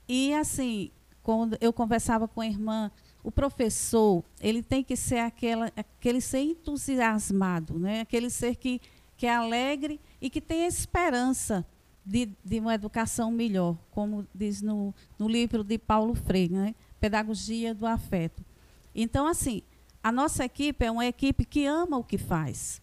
E 0.08 0.32
assim, 0.34 0.90
quando 1.22 1.56
eu 1.60 1.72
conversava 1.72 2.28
com 2.28 2.40
a 2.40 2.46
irmã, 2.46 2.90
o 3.26 3.32
professor 3.32 4.22
ele 4.40 4.62
tem 4.62 4.84
que 4.84 4.94
ser 4.94 5.18
aquela, 5.18 5.72
aquele 5.76 6.20
ser 6.20 6.42
entusiasmado, 6.42 7.76
né? 7.76 8.02
aquele 8.02 8.30
ser 8.30 8.54
que, 8.54 8.80
que 9.16 9.26
é 9.26 9.34
alegre 9.34 10.00
e 10.20 10.30
que 10.30 10.40
tem 10.40 10.64
esperança 10.64 11.66
de, 12.04 12.30
de 12.44 12.60
uma 12.60 12.72
educação 12.72 13.32
melhor, 13.32 13.76
como 13.90 14.24
diz 14.32 14.62
no, 14.62 14.94
no 15.18 15.28
livro 15.28 15.64
de 15.64 15.76
Paulo 15.76 16.14
Freire, 16.14 16.54
né? 16.54 16.74
Pedagogia 17.00 17.74
do 17.74 17.84
Afeto. 17.84 18.44
Então, 18.94 19.26
assim, 19.26 19.60
a 20.00 20.12
nossa 20.12 20.44
equipe 20.44 20.84
é 20.84 20.90
uma 20.90 21.04
equipe 21.04 21.44
que 21.44 21.66
ama 21.66 21.98
o 21.98 22.04
que 22.04 22.16
faz. 22.16 22.80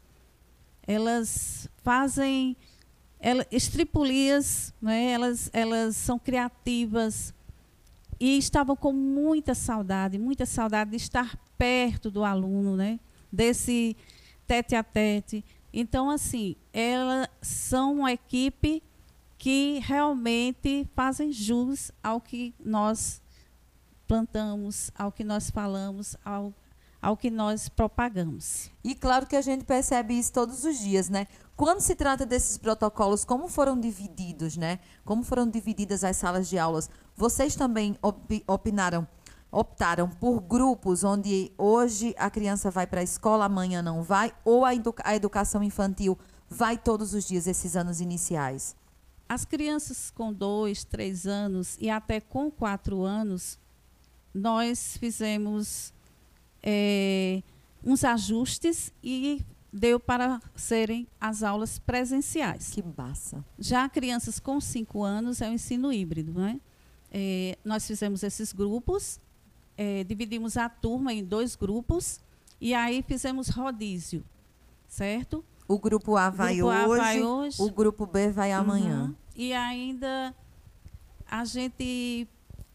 Elas 0.86 1.69
fazem 1.84 2.56
ela, 3.19 3.46
estripulias, 3.52 4.74
né? 4.82 5.12
elas, 5.12 5.50
elas 5.54 5.96
são 5.96 6.19
criativas, 6.19 7.34
e 8.19 8.38
estavam 8.38 8.74
com 8.74 8.93
muita 8.93 9.54
saudade, 9.54 10.17
muita 10.17 10.46
saudade 10.46 10.91
de 10.91 10.96
estar 10.96 11.38
perto 11.58 12.10
do 12.10 12.24
aluno, 12.24 12.76
né? 12.76 12.98
Desse 13.30 13.98
tete 14.48 14.76
a 14.76 14.82
tete. 14.82 15.43
Então, 15.74 16.10
assim, 16.10 16.56
elas 16.72 17.28
são 17.41 17.96
uma 17.96 18.13
equipe 18.13 18.82
que 19.38 19.80
realmente 19.84 20.88
fazem 20.96 21.34
jus 21.34 21.91
ao 22.02 22.22
que 22.22 22.54
nós 22.63 23.22
plantamos, 24.08 24.89
ao 24.96 25.12
que 25.12 25.26
nós 25.26 25.50
falamos, 25.50 26.15
ao, 26.24 26.54
ao 27.04 27.18
que 27.18 27.30
nós 27.30 27.68
propagamos. 27.68 28.72
E 28.82 28.96
claro 28.96 29.28
que 29.28 29.36
a 29.36 29.42
gente 29.42 29.66
percebe 29.66 30.18
isso 30.18 30.32
todos 30.32 30.63
os 30.63 30.80
dias, 30.80 31.10
né? 31.10 31.28
Quando 31.54 31.82
se 31.82 31.96
trata 31.96 32.26
desses 32.26 32.58
protocolos, 32.58 33.26
como 33.26 33.50
foram 33.50 33.78
divididos, 33.78 34.56
né? 34.56 34.80
Como 35.04 35.22
foram 35.22 35.46
divididas 35.46 36.06
as 36.06 36.16
salas 36.16 36.48
de 36.48 36.58
aulas? 36.58 36.89
Vocês 37.13 37.58
também 37.58 37.98
op 38.02 38.42
opinaram, 38.48 39.06
optaram 39.52 40.10
por 40.10 40.39
grupos 40.39 41.04
onde 41.04 41.52
hoje 41.58 42.16
a 42.18 42.30
criança 42.30 42.72
vai 42.72 42.88
para 42.88 43.02
a 43.02 43.04
escola, 43.04 43.46
amanhã 43.46 43.82
não 43.82 44.02
vai, 44.02 44.34
ou 44.46 44.63
a, 44.63 44.74
edu 44.74 44.96
a 45.04 45.13
educação 45.13 45.62
infantil 45.62 46.18
vai 46.50 46.78
todos 46.78 47.13
os 47.13 47.28
dias, 47.28 47.48
esses 47.48 47.76
anos 47.76 48.00
iniciais? 48.00 48.78
As 49.28 49.44
crianças 49.44 50.10
com 50.10 50.32
dois, 50.32 50.86
três 50.86 51.28
anos 51.28 51.78
e 51.82 51.89
até 51.89 52.22
com 52.22 52.50
quatro 52.50 53.04
anos, 53.04 53.60
nós 54.34 54.96
fizemos 54.98 55.94
é, 56.63 57.43
uns 57.84 58.04
ajustes 58.04 58.93
e 59.04 59.43
deu 59.71 59.99
para 59.99 60.41
serem 60.56 61.08
as 61.19 61.43
aulas 61.43 61.80
presenciais. 61.80 62.71
Que 62.71 62.84
massa. 62.95 63.43
Já 63.60 63.89
crianças 63.89 64.39
com 64.39 64.62
5 64.62 65.04
anos 65.04 65.41
é 65.41 65.49
o 65.49 65.54
ensino 65.54 65.91
híbrido, 65.91 66.34
né? 66.34 66.62
É, 67.12 67.58
nós 67.65 67.86
fizemos 67.86 68.23
esses 68.23 68.54
grupos, 68.54 69.19
é, 69.78 70.04
dividimos 70.04 70.58
a 70.58 70.69
turma 70.69 71.13
em 71.13 71.23
dois 71.23 71.56
grupos 71.56 72.19
e 72.60 72.73
aí 72.73 73.04
fizemos 73.04 73.49
rodízio, 73.49 74.23
certo? 74.88 75.43
O 75.67 75.78
grupo 75.78 76.15
A 76.15 76.30
vai, 76.30 76.58
grupo 76.58 76.71
hoje, 76.71 77.02
A 77.02 77.04
vai 77.04 77.23
hoje, 77.23 77.62
o 77.62 77.69
grupo 77.69 78.06
B 78.06 78.30
vai 78.32 78.52
amanhã. 78.52 79.06
Uhum, 79.06 79.15
e 79.36 79.54
ainda 79.54 80.36
a 81.30 81.45
gente 81.45 82.28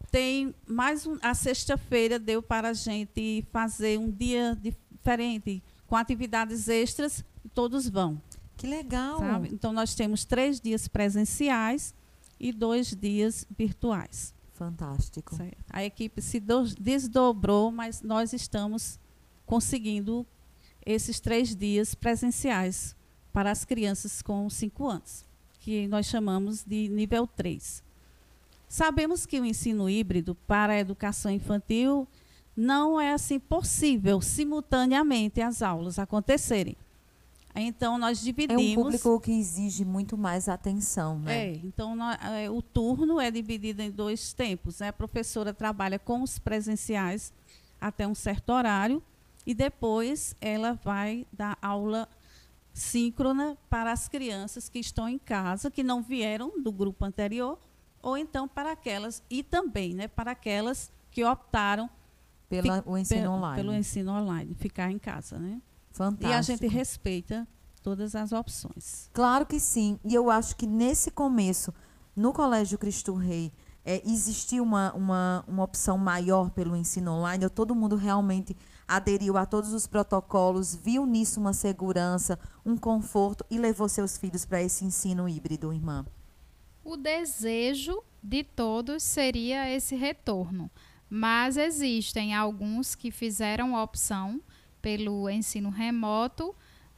tem 0.09 0.53
mais 0.67 1.05
um, 1.05 1.17
a 1.21 1.33
sexta-feira 1.33 2.19
deu 2.19 2.41
para 2.41 2.69
a 2.69 2.73
gente 2.73 3.45
fazer 3.51 3.97
um 3.97 4.11
dia 4.11 4.57
diferente 4.61 5.63
com 5.87 5.95
atividades 5.95 6.67
extras, 6.67 7.23
todos 7.53 7.87
vão. 7.87 8.21
Que 8.57 8.67
legal! 8.67 9.19
Sabe? 9.19 9.49
Então, 9.53 9.71
nós 9.71 9.95
temos 9.95 10.25
três 10.25 10.59
dias 10.59 10.87
presenciais 10.87 11.95
e 12.39 12.51
dois 12.51 12.95
dias 12.95 13.47
virtuais. 13.57 14.33
Fantástico. 14.53 15.35
Certo. 15.35 15.57
A 15.69 15.83
equipe 15.83 16.21
se 16.21 16.43
desdobrou, 16.79 17.71
mas 17.71 18.01
nós 18.01 18.33
estamos 18.33 18.99
conseguindo 19.45 20.27
esses 20.85 21.19
três 21.19 21.55
dias 21.55 21.95
presenciais 21.95 22.95
para 23.31 23.51
as 23.51 23.63
crianças 23.63 24.21
com 24.21 24.49
cinco 24.49 24.87
anos, 24.87 25.25
que 25.59 25.87
nós 25.87 26.05
chamamos 26.07 26.63
de 26.63 26.89
nível 26.89 27.25
3. 27.25 27.83
Sabemos 28.69 29.25
que 29.25 29.39
o 29.39 29.45
ensino 29.45 29.89
híbrido 29.89 30.35
para 30.35 30.73
a 30.73 30.79
educação 30.79 31.31
infantil 31.31 32.07
não 32.55 33.01
é 33.01 33.13
assim 33.13 33.39
possível 33.39 34.21
simultaneamente 34.21 35.41
as 35.41 35.63
aulas 35.63 35.97
acontecerem. 35.97 36.77
Então 37.55 37.97
nós 37.97 38.21
dividimos. 38.21 38.63
É 38.63 38.71
um 38.71 38.75
público 38.75 39.19
que 39.19 39.31
exige 39.31 39.83
muito 39.83 40.15
mais 40.15 40.47
atenção, 40.47 41.17
né? 41.19 41.47
É, 41.47 41.53
então 41.63 41.95
nós, 41.95 42.17
é, 42.21 42.49
o 42.49 42.61
turno 42.61 43.19
é 43.19 43.31
dividido 43.31 43.81
em 43.81 43.89
dois 43.89 44.33
tempos. 44.33 44.79
Né? 44.79 44.89
A 44.89 44.93
professora 44.93 45.51
trabalha 45.51 45.97
com 45.97 46.21
os 46.21 46.37
presenciais 46.37 47.33
até 47.81 48.07
um 48.07 48.13
certo 48.13 48.51
horário 48.51 49.01
e 49.47 49.53
depois 49.55 50.35
ela 50.39 50.73
vai 50.83 51.25
dar 51.33 51.57
aula 51.59 52.07
síncrona 52.71 53.57
para 53.67 53.91
as 53.91 54.07
crianças 54.07 54.69
que 54.69 54.77
estão 54.77 55.09
em 55.09 55.17
casa, 55.17 55.71
que 55.71 55.81
não 55.81 56.03
vieram 56.03 56.61
do 56.61 56.71
grupo 56.71 57.03
anterior, 57.03 57.57
ou 58.01 58.17
então 58.17 58.47
para 58.47 58.71
aquelas 58.71 59.23
e 59.29 59.43
também, 59.43 59.93
né, 59.93 60.07
para 60.07 60.31
aquelas 60.31 60.91
que 61.11 61.23
optaram 61.23 61.89
pela, 62.49 62.83
o 62.85 62.97
ensino 62.97 63.21
pelo, 63.21 63.33
online. 63.33 63.61
Pelo 63.61 63.73
ensino 63.75 64.11
online, 64.11 64.55
ficar 64.55 64.91
em 64.91 64.97
casa, 64.97 65.37
né? 65.37 65.61
Fantástico. 65.91 66.31
E 66.31 66.33
a 66.33 66.41
gente 66.41 66.67
respeita 66.67 67.47
todas 67.83 68.15
as 68.15 68.31
opções. 68.31 69.09
Claro 69.13 69.45
que 69.45 69.59
sim. 69.59 69.99
E 70.03 70.13
eu 70.13 70.29
acho 70.29 70.55
que 70.55 70.65
nesse 70.65 71.11
começo, 71.11 71.73
no 72.15 72.33
Colégio 72.33 72.77
Cristo 72.77 73.13
Rei, 73.13 73.51
é, 73.85 74.01
existia 74.05 74.61
uma, 74.61 74.93
uma, 74.93 75.43
uma 75.47 75.63
opção 75.63 75.97
maior 75.97 76.49
pelo 76.51 76.75
ensino 76.75 77.11
online, 77.11 77.49
todo 77.49 77.73
mundo 77.73 77.95
realmente 77.95 78.55
aderiu 78.87 79.37
a 79.37 79.45
todos 79.45 79.73
os 79.73 79.87
protocolos, 79.87 80.75
viu 80.75 81.05
nisso 81.05 81.39
uma 81.39 81.53
segurança, 81.53 82.37
um 82.65 82.75
conforto 82.75 83.45
e 83.49 83.57
levou 83.57 83.87
seus 83.87 84.17
filhos 84.17 84.45
para 84.45 84.61
esse 84.61 84.83
ensino 84.83 85.29
híbrido, 85.29 85.71
irmã? 85.71 86.05
O 86.89 86.97
desejo 86.97 88.03
de 88.23 88.43
todos 88.43 89.03
seria 89.03 89.69
esse 89.69 89.95
retorno. 89.95 90.71
Mas 91.07 91.55
existem 91.55 92.33
alguns 92.33 92.95
que 92.95 93.11
fizeram 93.11 93.75
opção 93.75 94.41
pelo 94.81 95.29
ensino 95.29 95.69
remoto 95.69 96.55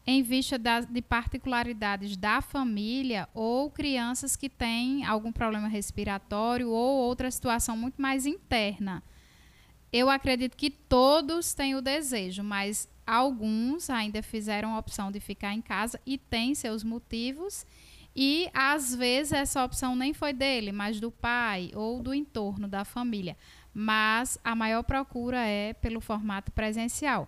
em 0.08 0.24
vista 0.24 0.58
das, 0.58 0.86
de 0.86 1.02
particularidades 1.02 2.16
da 2.16 2.40
família 2.40 3.28
ou 3.34 3.70
crianças 3.70 4.38
que 4.38 4.48
têm 4.48 5.04
algum 5.04 5.30
problema 5.30 5.68
respiratório 5.68 6.70
ou 6.70 7.00
outra 7.02 7.30
situação 7.30 7.76
muito 7.76 8.02
mais 8.02 8.26
interna. 8.26 9.04
Eu 9.92 10.10
acredito 10.10 10.56
que 10.56 10.70
todos 10.70 11.54
têm 11.54 11.76
o 11.76 11.82
desejo, 11.82 12.46
mas 12.46 12.88
alguns 13.06 13.90
ainda 13.90 14.24
fizeram 14.24 14.74
a 14.74 14.80
opção 14.80 15.12
de 15.12 15.20
ficar 15.20 15.54
em 15.54 15.62
casa 15.62 16.00
e 16.06 16.18
têm 16.18 16.56
seus 16.56 16.82
motivos. 16.82 17.66
E 18.16 18.50
às 18.54 18.94
vezes 18.94 19.34
essa 19.34 19.64
opção 19.64 19.96
nem 19.96 20.14
foi 20.14 20.34
dele, 20.34 20.72
mas 20.72 21.00
do 21.00 21.10
pai 21.10 21.72
ou 21.74 22.02
do 22.02 22.14
entorno 22.14 22.68
da 22.68 22.84
família 22.84 23.38
mas 23.74 24.38
a 24.44 24.56
maior 24.56 24.84
procura 24.84 25.40
é 25.40 25.74
pelo 25.74 26.02
formato 26.02 26.52
presencial. 26.52 27.28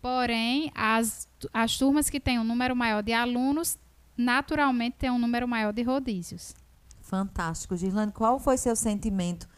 Porém, 0.00 0.72
as, 0.74 1.28
as 1.52 1.76
turmas 1.76 2.08
que 2.08 2.20
têm 2.20 2.38
um 2.38 2.44
número 2.44 2.74
maior 2.74 3.02
de 3.02 3.12
alunos, 3.12 3.78
naturalmente 4.16 4.96
têm 4.98 5.10
um 5.10 5.18
número 5.18 5.46
maior 5.46 5.72
de 5.72 5.82
rodízios. 5.82 6.54
Fantástico. 7.00 7.76
Girlane, 7.76 8.12
qual 8.12 8.38
foi 8.38 8.56
seu 8.56 8.76
sentimento? 8.76 9.48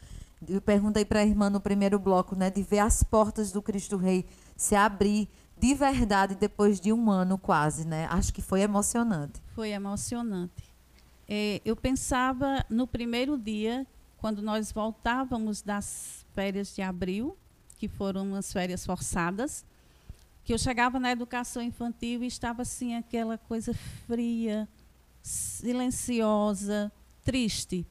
Eu 0.48 0.60
perguntei 0.60 1.04
para 1.04 1.20
a 1.20 1.24
irmã 1.24 1.50
no 1.50 1.60
primeiro 1.60 1.98
bloco, 1.98 2.34
né, 2.34 2.50
de 2.50 2.62
ver 2.62 2.78
as 2.78 3.02
portas 3.02 3.52
do 3.52 3.60
Cristo 3.60 3.96
Rei 3.96 4.26
se 4.56 4.74
abrir 4.74 5.28
de 5.60 5.74
verdade 5.74 6.34
depois 6.34 6.80
de 6.80 6.90
um 6.90 7.10
ano 7.10 7.36
quase, 7.36 7.86
né? 7.86 8.06
Acho 8.10 8.32
que 8.32 8.40
foi 8.40 8.62
emocionante. 8.62 9.42
Foi 9.54 9.70
emocionante. 9.70 10.64
É, 11.28 11.60
eu 11.64 11.76
pensava 11.76 12.64
no 12.70 12.86
primeiro 12.86 13.36
dia 13.36 13.86
quando 14.16 14.40
nós 14.40 14.72
voltávamos 14.72 15.60
das 15.60 16.24
férias 16.34 16.74
de 16.74 16.80
abril, 16.80 17.36
que 17.78 17.88
foram 17.88 18.22
umas 18.22 18.52
férias 18.52 18.86
forçadas, 18.86 19.64
que 20.44 20.52
eu 20.52 20.58
chegava 20.58 20.98
na 20.98 21.12
educação 21.12 21.62
infantil 21.62 22.22
e 22.22 22.26
estava 22.26 22.62
assim 22.62 22.94
aquela 22.94 23.36
coisa 23.36 23.74
fria, 24.06 24.66
silenciosa, 25.22 26.90
triste. 27.22 27.86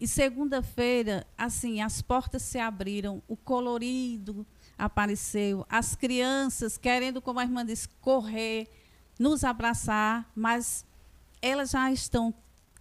E 0.00 0.08
segunda-feira, 0.08 1.26
assim, 1.36 1.82
as 1.82 2.00
portas 2.00 2.42
se 2.42 2.58
abriram, 2.58 3.22
o 3.28 3.36
colorido 3.36 4.46
apareceu, 4.78 5.66
as 5.68 5.96
crianças 5.96 6.78
querendo, 6.78 7.20
como 7.20 7.40
a 7.40 7.42
irmã 7.42 7.66
disse, 7.66 7.88
correr, 8.00 8.68
nos 9.18 9.42
abraçar, 9.42 10.30
mas 10.34 10.84
elas 11.42 11.70
já 11.70 11.90
estão 11.90 12.32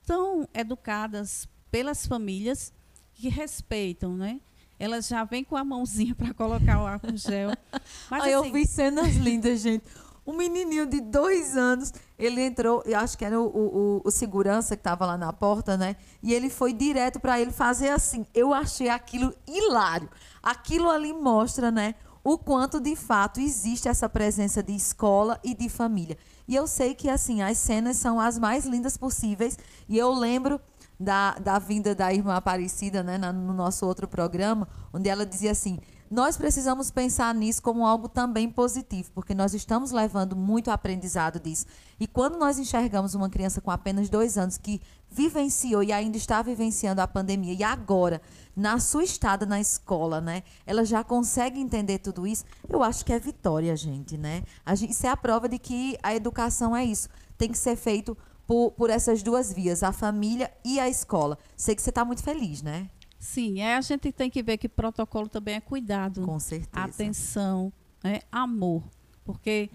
tão 0.06 0.48
educadas 0.54 1.50
pelas 1.72 2.06
famílias 2.06 2.72
que 3.14 3.30
respeitam, 3.30 4.16
né? 4.16 4.40
Elas 4.80 5.08
já 5.08 5.24
vêm 5.24 5.44
com 5.44 5.58
a 5.58 5.64
mãozinha 5.64 6.14
para 6.14 6.34
colocar 6.34 6.82
o 6.82 6.88
álcool 6.88 7.18
gel. 7.18 7.50
Mas, 8.10 8.24
Aí 8.24 8.34
assim, 8.34 8.48
eu 8.48 8.54
vi 8.54 8.66
cenas 8.66 9.16
lindas, 9.16 9.60
gente. 9.60 9.84
Um 10.26 10.34
menininho 10.34 10.86
de 10.86 11.00
dois 11.00 11.56
anos, 11.56 11.94
ele 12.20 12.42
entrou, 12.42 12.84
eu 12.86 13.00
acho 13.00 13.18
que 13.18 13.24
era 13.24 13.40
o, 13.40 13.46
o, 13.46 14.02
o 14.04 14.12
segurança 14.12 14.76
que 14.76 14.82
estava 14.82 15.06
lá 15.06 15.18
na 15.18 15.32
porta, 15.32 15.78
né? 15.78 15.96
E 16.22 16.34
ele 16.34 16.50
foi 16.50 16.74
direto 16.74 17.20
para 17.20 17.40
ele 17.40 17.52
fazer 17.52 17.90
assim. 17.90 18.26
Eu 18.34 18.54
achei 18.54 18.90
aquilo 18.90 19.34
hilário. 19.48 20.10
Aquilo 20.48 20.90
ali 20.90 21.12
mostra, 21.12 21.70
né? 21.70 21.96
O 22.24 22.38
quanto 22.38 22.80
de 22.80 22.96
fato 22.96 23.42
existe 23.42 23.90
essa 23.90 24.08
presença 24.08 24.64
de 24.64 24.74
escola 24.74 25.38
e 25.44 25.54
de 25.54 25.68
família. 25.68 26.18
E 26.48 26.56
eu 26.56 26.66
sei 26.66 26.96
que 26.96 27.10
assim 27.10 27.42
as 27.42 27.58
cenas 27.58 27.98
são 27.98 28.18
as 28.18 28.40
mais 28.40 28.64
lindas 28.66 28.96
possíveis. 28.96 29.60
E 29.90 29.98
eu 29.98 30.10
lembro 30.10 30.58
da, 30.98 31.34
da 31.34 31.60
vinda 31.60 31.94
da 31.94 32.14
irmã 32.14 32.36
Aparecida, 32.36 33.04
né, 33.04 33.18
no 33.18 33.52
nosso 33.52 33.86
outro 33.86 34.08
programa, 34.08 34.70
onde 34.94 35.10
ela 35.10 35.26
dizia 35.26 35.52
assim: 35.52 35.82
nós 36.10 36.38
precisamos 36.38 36.90
pensar 36.90 37.34
nisso 37.36 37.62
como 37.62 37.86
algo 37.86 38.08
também 38.08 38.50
positivo, 38.50 39.12
porque 39.14 39.36
nós 39.36 39.54
estamos 39.54 39.92
levando 39.92 40.36
muito 40.36 40.72
aprendizado 40.72 41.40
disso. 41.40 41.66
E 42.00 42.08
quando 42.08 42.38
nós 42.38 42.58
enxergamos 42.58 43.14
uma 43.14 43.30
criança 43.30 43.60
com 43.60 43.70
apenas 43.70 44.10
dois 44.10 44.38
anos 44.38 44.58
que 44.58 44.82
vivenciou 45.10 45.84
e 45.84 45.92
ainda 45.92 46.18
está 46.18 46.42
vivenciando 46.42 47.02
a 47.02 47.08
pandemia, 47.08 47.54
e 47.54 47.64
agora, 47.64 48.22
na 48.56 48.80
sua 48.80 49.04
estada 49.04 49.46
na 49.46 49.60
escola, 49.60 50.22
né, 50.22 50.44
ela 50.66 50.86
já 50.86 51.04
consegue 51.04 51.60
entender 51.60 52.00
tudo 52.00 52.26
isso, 52.26 52.46
eu 52.70 52.82
acho 52.82 53.04
que 53.04 53.12
é 53.12 53.20
vitória, 53.20 53.76
gente, 53.76 54.18
né? 54.18 54.44
Isso 54.90 55.06
é 55.06 55.10
a 55.10 55.18
prova 55.18 55.50
de 55.50 55.60
que 55.60 55.98
a 56.02 56.16
educação 56.16 56.76
é 56.76 56.86
isso. 56.86 57.10
Tem 57.38 57.50
que 57.50 57.58
ser 57.58 57.76
feito 57.76 58.18
por, 58.46 58.72
por 58.72 58.90
essas 58.90 59.22
duas 59.22 59.52
vias, 59.52 59.84
a 59.84 59.92
família 59.92 60.52
e 60.64 60.80
a 60.80 60.88
escola. 60.88 61.38
Sei 61.56 61.76
que 61.76 61.82
você 61.82 61.90
está 61.90 62.06
muito 62.06 62.24
feliz, 62.24 62.62
né? 62.62 62.90
Sim, 63.20 63.62
é, 63.62 63.76
a 63.76 63.82
gente 63.82 64.12
tem 64.12 64.30
que 64.30 64.44
ver 64.44 64.58
que 64.58 64.70
protocolo 64.70 65.28
também 65.28 65.56
é 65.56 65.62
cuidado. 65.62 66.22
Com 66.22 66.40
certeza. 66.40 66.86
Atenção, 66.86 67.74
né, 68.04 68.22
amor. 68.32 68.84
Porque 69.26 69.70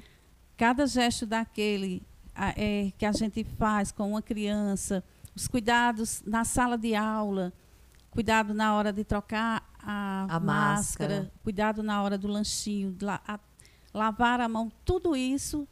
cada 0.57 0.87
gesto 0.87 1.27
daquele 1.27 2.03
é, 2.35 2.93
que 2.97 3.05
a 3.05 3.13
gente 3.13 3.45
faz 3.45 3.91
com 3.91 4.11
uma 4.11 4.23
criança, 4.23 5.03
os 5.35 5.49
cuidados 5.49 6.23
na 6.25 6.45
sala 6.45 6.79
de 6.79 6.95
aula, 6.95 7.53
cuidado 8.11 8.55
na 8.55 8.75
hora 8.75 8.93
de 8.93 9.05
trocar 9.05 9.69
a, 9.83 10.27
a 10.29 10.41
máscara, 10.41 10.45
máscara, 10.45 11.33
cuidado 11.43 11.83
na 11.83 12.03
hora 12.03 12.17
do 12.17 12.29
lanchinho, 12.29 12.97
la, 13.01 13.21
a, 13.27 13.41
lavar 13.93 14.41
a 14.41 14.49
mão, 14.49 14.71
tudo 14.85 15.17
isso 15.17 15.67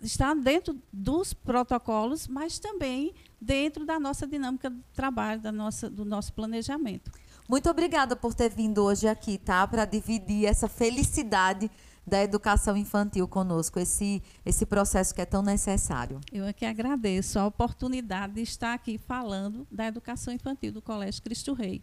está 0.00 0.34
dentro 0.34 0.76
dos 0.92 1.32
protocolos, 1.32 2.28
mas 2.28 2.58
também 2.58 3.14
dentro 3.40 3.84
da 3.84 3.98
nossa 3.98 4.26
dinâmica 4.26 4.70
de 4.70 4.80
trabalho, 4.94 5.40
da 5.40 5.52
nossa, 5.52 5.88
do 5.88 6.04
nosso 6.04 6.32
planejamento. 6.32 7.10
Muito 7.48 7.70
obrigada 7.70 8.14
por 8.14 8.34
ter 8.34 8.50
vindo 8.50 8.82
hoje 8.82 9.08
aqui, 9.08 9.38
tá? 9.38 9.66
Para 9.66 9.84
dividir 9.84 10.44
essa 10.44 10.68
felicidade 10.68 11.70
da 12.06 12.22
educação 12.22 12.76
infantil 12.76 13.28
conosco, 13.28 13.78
esse, 13.78 14.22
esse 14.44 14.64
processo 14.64 15.14
que 15.14 15.20
é 15.20 15.26
tão 15.26 15.42
necessário. 15.42 16.20
Eu 16.32 16.44
é 16.44 16.52
que 16.52 16.64
agradeço 16.64 17.38
a 17.38 17.46
oportunidade 17.46 18.34
de 18.34 18.42
estar 18.42 18.74
aqui 18.74 18.98
falando 18.98 19.66
da 19.70 19.86
educação 19.86 20.32
infantil 20.32 20.72
do 20.72 20.80
Colégio 20.80 21.22
Cristo 21.22 21.52
Rei 21.52 21.82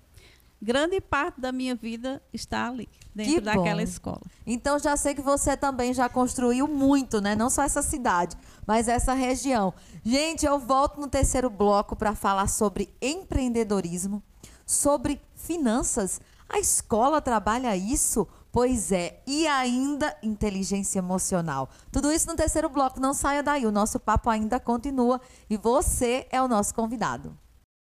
grande 0.65 0.99
parte 0.99 1.39
da 1.39 1.51
minha 1.51 1.75
vida 1.75 2.19
está 2.33 2.67
ali, 2.67 2.89
dentro 3.13 3.41
daquela 3.41 3.83
escola. 3.83 4.21
Então 4.47 4.79
já 4.79 4.97
sei 4.97 5.13
que 5.13 5.21
você 5.21 5.55
também 5.55 5.93
já 5.93 6.09
construiu 6.09 6.67
muito, 6.67 7.21
né? 7.21 7.35
Não 7.35 7.51
só 7.51 7.61
essa 7.61 7.83
cidade, 7.83 8.35
mas 8.65 8.87
essa 8.87 9.13
região. 9.13 9.71
Gente, 10.03 10.43
eu 10.43 10.57
volto 10.57 10.99
no 10.99 11.07
terceiro 11.07 11.51
bloco 11.51 11.95
para 11.95 12.15
falar 12.15 12.47
sobre 12.47 12.91
empreendedorismo, 12.99 14.23
sobre 14.65 15.21
finanças. 15.35 16.19
A 16.49 16.57
escola 16.57 17.21
trabalha 17.21 17.77
isso? 17.77 18.27
Pois 18.51 18.91
é, 18.91 19.21
e 19.27 19.45
ainda 19.45 20.17
inteligência 20.23 20.97
emocional. 20.97 21.69
Tudo 21.91 22.11
isso 22.11 22.25
no 22.27 22.35
terceiro 22.35 22.69
bloco. 22.69 22.99
Não 22.99 23.13
saia 23.13 23.43
daí, 23.43 23.67
o 23.67 23.71
nosso 23.71 23.99
papo 23.99 24.31
ainda 24.31 24.59
continua 24.59 25.21
e 25.47 25.57
você 25.57 26.25
é 26.31 26.41
o 26.41 26.47
nosso 26.47 26.73
convidado. 26.73 27.37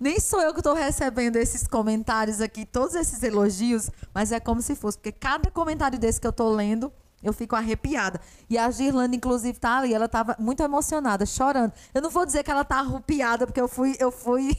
nem 0.00 0.18
sou 0.18 0.40
eu 0.40 0.54
que 0.54 0.60
estou 0.60 0.74
recebendo 0.74 1.36
esses 1.36 1.66
comentários 1.66 2.40
aqui, 2.40 2.64
todos 2.64 2.94
esses 2.94 3.22
elogios, 3.22 3.90
mas 4.14 4.32
é 4.32 4.40
como 4.40 4.62
se 4.62 4.74
fosse, 4.74 4.96
porque 4.96 5.12
cada 5.12 5.50
comentário 5.50 5.98
desse 5.98 6.18
que 6.18 6.26
eu 6.26 6.30
estou 6.30 6.50
lendo, 6.50 6.90
eu 7.22 7.34
fico 7.34 7.54
arrepiada. 7.54 8.18
E 8.48 8.56
a 8.56 8.70
Girlanda, 8.70 9.14
inclusive, 9.14 9.58
tá 9.58 9.76
ali, 9.76 9.92
ela 9.92 10.06
estava 10.06 10.34
muito 10.38 10.62
emocionada, 10.62 11.26
chorando. 11.26 11.72
Eu 11.92 12.00
não 12.00 12.08
vou 12.08 12.24
dizer 12.24 12.42
que 12.42 12.50
ela 12.50 12.64
tá 12.64 12.78
arrupiada, 12.78 13.46
porque 13.46 13.60
eu 13.60 13.68
fui. 13.68 13.94
Eu 14.00 14.10
fui. 14.10 14.56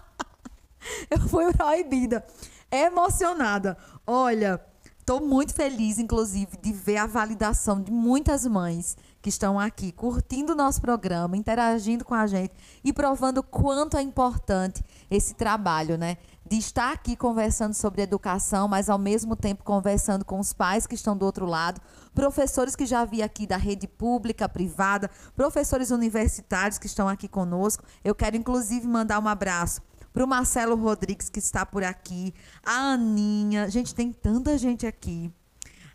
eu 1.10 1.20
fui 1.28 1.52
proibida. 1.52 2.24
Emocionada. 2.70 3.76
Olha, 4.06 4.58
estou 4.98 5.20
muito 5.20 5.52
feliz, 5.52 5.98
inclusive, 5.98 6.56
de 6.56 6.72
ver 6.72 6.96
a 6.96 7.06
validação 7.06 7.82
de 7.82 7.92
muitas 7.92 8.46
mães 8.46 8.96
que 9.22 9.28
estão 9.28 9.58
aqui 9.58 9.92
curtindo 9.92 10.52
o 10.52 10.56
nosso 10.56 10.80
programa, 10.80 11.36
interagindo 11.36 12.04
com 12.04 12.12
a 12.12 12.26
gente 12.26 12.52
e 12.82 12.92
provando 12.92 13.40
quanto 13.40 13.96
é 13.96 14.02
importante 14.02 14.84
esse 15.08 15.34
trabalho, 15.34 15.96
né? 15.96 16.16
De 16.44 16.58
estar 16.58 16.92
aqui 16.92 17.14
conversando 17.14 17.72
sobre 17.72 18.02
educação, 18.02 18.66
mas 18.66 18.90
ao 18.90 18.98
mesmo 18.98 19.36
tempo 19.36 19.62
conversando 19.62 20.24
com 20.24 20.40
os 20.40 20.52
pais 20.52 20.88
que 20.88 20.96
estão 20.96 21.16
do 21.16 21.24
outro 21.24 21.46
lado, 21.46 21.80
professores 22.12 22.74
que 22.74 22.84
já 22.84 23.04
vi 23.04 23.22
aqui 23.22 23.46
da 23.46 23.56
rede 23.56 23.86
pública, 23.86 24.48
privada, 24.48 25.08
professores 25.36 25.92
universitários 25.92 26.78
que 26.78 26.86
estão 26.86 27.08
aqui 27.08 27.28
conosco. 27.28 27.84
Eu 28.02 28.16
quero 28.16 28.36
inclusive 28.36 28.86
mandar 28.88 29.20
um 29.20 29.28
abraço 29.28 29.80
para 30.12 30.24
o 30.24 30.28
Marcelo 30.28 30.74
Rodrigues 30.74 31.30
que 31.30 31.38
está 31.38 31.64
por 31.64 31.84
aqui, 31.84 32.34
a 32.66 32.92
Aninha, 32.92 33.70
gente, 33.70 33.94
tem 33.94 34.12
tanta 34.12 34.58
gente 34.58 34.86
aqui 34.86 35.32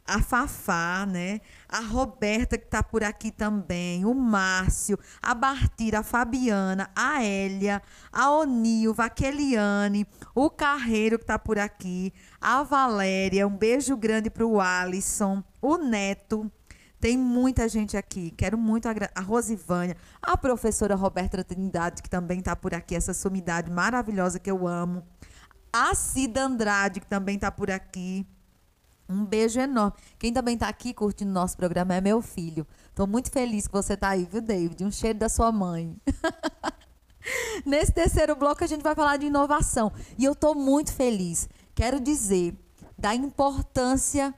a 0.07 0.21
Fafá, 0.21 1.05
né? 1.05 1.41
A 1.67 1.81
Roberta, 1.81 2.57
que 2.57 2.65
está 2.65 2.81
por 2.81 3.03
aqui 3.03 3.29
também, 3.29 4.05
o 4.05 4.13
Márcio, 4.13 4.97
a 5.21 5.33
Bartira, 5.33 5.99
a 5.99 6.03
Fabiana, 6.03 6.89
a 6.95 7.21
Hélia, 7.21 7.81
a 8.11 8.31
Onilva, 8.31 9.05
a 9.05 9.09
Keliane, 9.09 10.07
o 10.33 10.49
Carreiro, 10.49 11.17
que 11.17 11.23
está 11.25 11.37
por 11.37 11.59
aqui, 11.59 12.13
a 12.39 12.63
Valéria, 12.63 13.45
um 13.45 13.55
beijo 13.55 13.97
grande 13.97 14.29
para 14.29 14.45
o 14.45 14.61
Alisson, 14.61 15.43
o 15.61 15.77
Neto. 15.77 16.49
Tem 16.99 17.15
muita 17.15 17.69
gente 17.69 17.95
aqui. 17.95 18.31
Quero 18.31 18.57
muito 18.57 18.87
a 18.87 19.21
Rosivânia, 19.21 19.95
a 20.21 20.35
professora 20.35 20.95
Roberta 20.95 21.43
Trindade, 21.43 22.01
que 22.01 22.09
também 22.09 22.39
está 22.39 22.55
por 22.55 22.73
aqui, 22.73 22.95
essa 22.95 23.13
sumidade 23.13 23.69
maravilhosa 23.69 24.39
que 24.39 24.49
eu 24.49 24.67
amo. 24.67 25.05
A 25.71 25.93
Cida 25.93 26.43
Andrade, 26.43 26.99
que 26.99 27.05
também 27.05 27.35
está 27.35 27.51
por 27.51 27.69
aqui. 27.69 28.25
Um 29.09 29.23
beijo 29.23 29.59
enorme. 29.59 29.93
Quem 30.19 30.33
também 30.33 30.55
está 30.55 30.67
aqui 30.67 30.93
curtindo 30.93 31.31
nosso 31.31 31.55
programa 31.55 31.95
é 31.95 32.01
meu 32.01 32.21
filho. 32.21 32.67
Estou 32.89 33.07
muito 33.07 33.31
feliz 33.31 33.67
que 33.67 33.73
você 33.73 33.93
está 33.93 34.09
aí, 34.09 34.25
viu, 34.25 34.41
David? 34.41 34.83
Um 34.83 34.91
cheiro 34.91 35.19
da 35.19 35.29
sua 35.29 35.51
mãe. 35.51 35.95
Nesse 37.65 37.91
terceiro 37.91 38.35
bloco 38.35 38.63
a 38.63 38.67
gente 38.67 38.83
vai 38.83 38.95
falar 38.95 39.17
de 39.17 39.27
inovação. 39.27 39.91
E 40.17 40.25
eu 40.25 40.33
estou 40.33 40.55
muito 40.55 40.91
feliz. 40.93 41.47
Quero 41.73 41.99
dizer 41.99 42.55
da 42.97 43.13
importância 43.13 44.33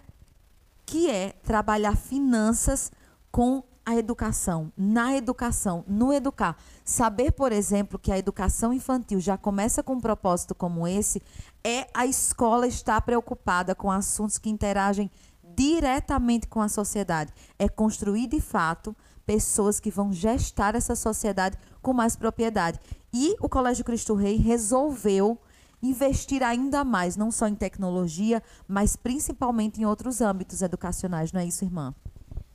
que 0.86 1.10
é 1.10 1.34
trabalhar 1.44 1.96
finanças 1.96 2.92
com 3.32 3.64
a 3.86 3.96
educação, 3.96 4.72
na 4.78 5.16
educação, 5.16 5.84
no 5.88 6.14
educar. 6.14 6.56
Saber, 6.86 7.32
por 7.32 7.52
exemplo, 7.52 7.98
que 7.98 8.12
a 8.12 8.18
educação 8.20 8.72
infantil 8.72 9.20
já 9.20 9.36
começa 9.36 9.82
com 9.82 9.94
um 9.94 10.00
propósito 10.00 10.54
como 10.54 10.88
esse, 10.88 11.22
é 11.64 11.88
a 11.94 12.06
escola 12.06 12.68
estar 12.68 13.02
preocupada 13.02 13.76
com 13.76 13.92
assuntos 13.92 14.38
que 14.38 14.50
interagem 14.50 15.10
diretamente 15.56 16.48
com 16.48 16.62
a 16.62 16.70
sociedade. 16.70 17.34
É 17.58 17.68
construir, 17.68 18.28
de 18.28 18.40
fato, 18.40 18.96
pessoas 19.26 19.80
que 19.80 19.92
vão 19.92 20.12
gestar 20.12 20.76
essa 20.76 20.96
sociedade 20.96 21.58
com 21.82 21.94
mais 21.94 22.16
propriedade. 22.16 22.80
E 23.14 23.36
o 23.40 23.50
Colégio 23.50 23.84
Cristo 23.84 24.16
Rei 24.16 24.38
resolveu 24.38 25.40
investir 25.82 26.44
ainda 26.44 26.84
mais, 26.84 27.16
não 27.16 27.32
só 27.32 27.48
em 27.48 27.56
tecnologia, 27.56 28.44
mas 28.68 28.96
principalmente 28.96 29.82
em 29.82 29.86
outros 29.86 30.22
âmbitos 30.22 30.62
educacionais, 30.62 31.32
não 31.32 31.42
é 31.42 31.46
isso, 31.46 31.64
irmã? 31.64 31.94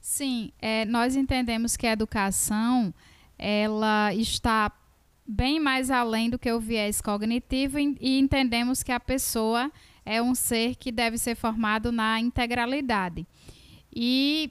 Sim, 0.00 0.52
é, 0.60 0.84
nós 0.84 1.16
entendemos 1.16 1.76
que 1.76 1.86
a 1.86 1.92
educação 1.92 2.92
ela 3.38 4.12
está 4.14 4.70
bem 5.26 5.58
mais 5.58 5.90
além 5.90 6.28
do 6.28 6.38
que 6.38 6.50
o 6.52 6.60
viés 6.60 7.00
cognitivo 7.00 7.78
e, 7.78 8.18
entendemos 8.18 8.82
que 8.82 8.92
a 8.92 9.00
pessoa 9.00 9.70
é 10.04 10.20
um 10.20 10.34
ser 10.34 10.76
que 10.76 10.92
deve 10.92 11.16
ser 11.16 11.34
formado 11.34 11.90
na 11.90 12.20
integralidade. 12.20 13.26
E 13.94 14.50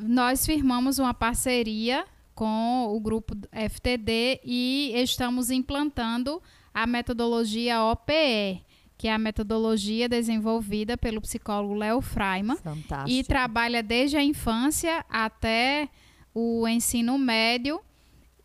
nós 0.00 0.46
firmamos 0.46 0.98
uma 0.98 1.12
parceria 1.12 2.06
com 2.34 2.86
o 2.88 3.00
grupo 3.00 3.34
FTD 3.52 4.40
e 4.44 4.92
estamos 4.94 5.50
implantando 5.50 6.40
a 6.72 6.86
metodologia 6.86 7.82
OPE, 7.82 8.62
que 8.96 9.08
é 9.08 9.12
a 9.12 9.18
metodologia 9.18 10.08
desenvolvida 10.08 10.96
pelo 10.96 11.20
psicólogo 11.20 11.74
Léo 11.74 12.00
Freiman 12.00 12.56
Fantástico. 12.56 13.10
e 13.10 13.24
trabalha 13.24 13.82
desde 13.82 14.16
a 14.16 14.22
infância 14.22 15.04
até 15.10 15.88
o 16.32 16.66
ensino 16.68 17.18
médio 17.18 17.80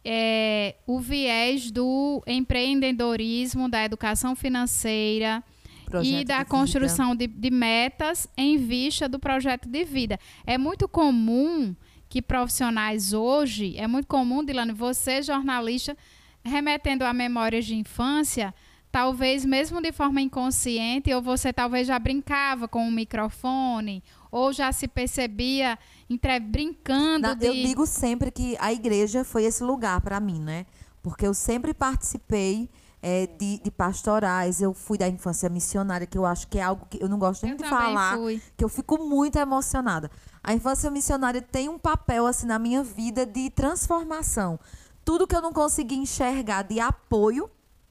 é, 0.04 0.76
o 0.86 1.00
viés 1.00 1.72
do 1.72 2.22
empreendedorismo, 2.28 3.70
da 3.70 3.84
educação 3.84 4.36
financeira 4.36 5.44
Projeto 5.86 6.12
e 6.12 6.18
de 6.20 6.26
da 6.26 6.40
vida. 6.40 6.46
construção 6.46 7.16
de, 7.16 7.28
de 7.28 7.52
metas 7.52 8.28
em 8.36 8.58
vista 8.58 9.08
do 9.08 9.20
projeto 9.20 9.70
de 9.70 9.84
vida. 9.84 10.20
É 10.46 10.58
muito 10.58 10.88
comum 10.88 11.76
que 12.10 12.22
profissionais 12.22 13.14
hoje, 13.14 13.76
é 13.78 13.88
muito 13.88 14.08
comum, 14.08 14.44
Dilane, 14.44 14.72
você, 14.72 15.22
jornalista, 15.22 15.98
remetendo 16.44 17.04
a 17.06 17.14
memórias 17.14 17.66
de 17.66 17.76
infância, 17.76 18.54
talvez 18.92 19.44
mesmo 19.44 19.82
de 19.82 19.92
forma 19.92 20.22
inconsciente, 20.22 21.12
ou 21.12 21.22
você 21.22 21.52
talvez 21.52 21.88
já 21.88 21.98
brincava 21.98 22.68
com 22.68 22.88
o 22.88 22.92
microfone, 22.92 24.04
ou 24.34 24.52
já 24.52 24.72
se 24.72 24.88
percebia 24.88 25.78
entre, 26.10 26.40
brincando 26.40 27.28
Na- 27.28 27.34
de... 27.36 27.46
Eu 27.46 27.54
digo 27.54 27.86
sempre 27.86 28.32
que 28.32 28.58
a 28.60 28.74
igreja 28.74 29.24
foi 29.24 29.44
esse 29.44 29.64
lugar 29.64 30.02
para 30.02 30.20
mim, 30.20 30.40
né? 30.40 30.66
Porque 31.04 31.28
eu 31.28 31.36
sempre 31.36 31.72
participei 31.72 32.68
é, 33.00 33.28
de, 33.28 33.60
de 33.60 33.70
pastorais, 33.70 34.60
eu 34.60 34.74
fui 34.74 34.98
da 34.98 35.08
infância 35.08 35.48
missionária, 35.50 36.08
que 36.08 36.18
eu 36.18 36.26
acho 36.26 36.48
que 36.48 36.58
é 36.58 36.64
algo 36.64 36.88
que 36.90 37.04
eu 37.04 37.08
não 37.08 37.20
gosto 37.20 37.44
nem 37.44 37.52
Eu 37.52 37.58
de 37.60 37.70
falar, 37.70 38.18
fui. 38.18 38.42
que 38.58 38.64
eu 38.64 38.70
fico 38.70 38.98
muito 38.98 39.38
emocionada. 39.38 40.10
A 40.44 40.54
infância 40.54 40.90
missionária 40.90 41.42
tem 41.42 41.70
um 41.70 41.78
papel 41.78 42.26
assim 42.26 42.48
na 42.48 42.58
minha 42.58 42.82
vida 42.82 43.26
de 43.28 43.52
transformação. 43.52 44.60
Tudo 45.06 45.28
que 45.28 45.36
eu 45.36 45.42
não 45.42 45.54
consegui 45.54 45.96
enxergar 45.96 46.64
de 46.64 46.80
apoio 46.80 47.50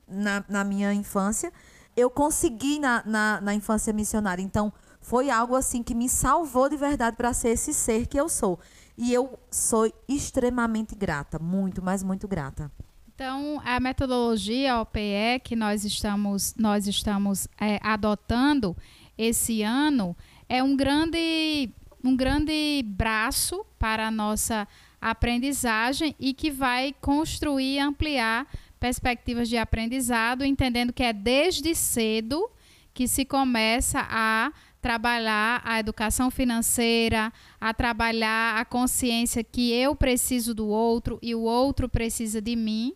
na, 0.08 0.44
na 0.48 0.64
minha 0.64 0.92
infância, 0.92 1.52
eu 1.96 2.10
consegui 2.10 2.80
na, 2.80 3.02
na, 3.06 3.40
na 3.40 3.54
infância 3.54 3.92
missionária. 3.92 4.42
Então, 4.42 4.72
foi 5.02 5.28
algo 5.28 5.54
assim 5.54 5.82
que 5.82 5.94
me 5.94 6.08
salvou 6.08 6.68
de 6.68 6.76
verdade 6.76 7.16
para 7.16 7.34
ser 7.34 7.50
esse 7.50 7.74
ser 7.74 8.06
que 8.06 8.18
eu 8.18 8.28
sou. 8.28 8.58
E 8.96 9.12
eu 9.12 9.38
sou 9.50 9.92
extremamente 10.08 10.94
grata, 10.94 11.38
muito, 11.38 11.82
mas 11.82 12.02
muito 12.02 12.28
grata. 12.28 12.70
Então, 13.14 13.60
a 13.64 13.78
metodologia 13.78 14.80
OPE 14.80 15.40
que 15.44 15.54
nós 15.54 15.84
estamos, 15.84 16.54
nós 16.56 16.86
estamos 16.86 17.48
é, 17.60 17.78
adotando 17.82 18.76
esse 19.18 19.62
ano 19.62 20.16
é 20.48 20.62
um 20.62 20.76
grande, 20.76 21.70
um 22.02 22.16
grande 22.16 22.82
braço 22.86 23.66
para 23.78 24.06
a 24.06 24.10
nossa 24.10 24.66
aprendizagem 25.00 26.14
e 26.18 26.32
que 26.32 26.50
vai 26.50 26.94
construir 27.00 27.74
e 27.74 27.78
ampliar 27.80 28.46
perspectivas 28.78 29.48
de 29.48 29.56
aprendizado, 29.56 30.44
entendendo 30.44 30.92
que 30.92 31.02
é 31.02 31.12
desde 31.12 31.74
cedo 31.74 32.50
que 32.94 33.08
se 33.08 33.24
começa 33.24 34.06
a 34.10 34.52
trabalhar 34.82 35.62
a 35.64 35.78
educação 35.78 36.28
financeira, 36.28 37.32
a 37.60 37.72
trabalhar 37.72 38.58
a 38.58 38.64
consciência 38.64 39.44
que 39.44 39.72
eu 39.72 39.94
preciso 39.94 40.52
do 40.52 40.66
outro 40.66 41.20
e 41.22 41.34
o 41.36 41.42
outro 41.42 41.88
precisa 41.88 42.42
de 42.42 42.56
mim 42.56 42.92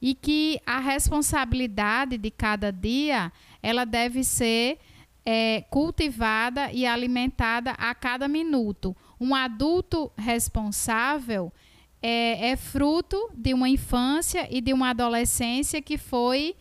e 0.00 0.14
que 0.14 0.60
a 0.64 0.78
responsabilidade 0.78 2.16
de 2.16 2.30
cada 2.30 2.70
dia 2.70 3.32
ela 3.60 3.84
deve 3.84 4.22
ser 4.22 4.78
é, 5.26 5.64
cultivada 5.70 6.70
e 6.72 6.86
alimentada 6.86 7.72
a 7.72 7.92
cada 7.94 8.28
minuto. 8.28 8.96
Um 9.20 9.34
adulto 9.34 10.12
responsável 10.16 11.52
é, 12.00 12.50
é 12.50 12.56
fruto 12.56 13.30
de 13.34 13.52
uma 13.54 13.68
infância 13.68 14.46
e 14.50 14.60
de 14.60 14.72
uma 14.72 14.90
adolescência 14.90 15.82
que 15.82 15.98
foi 15.98 16.54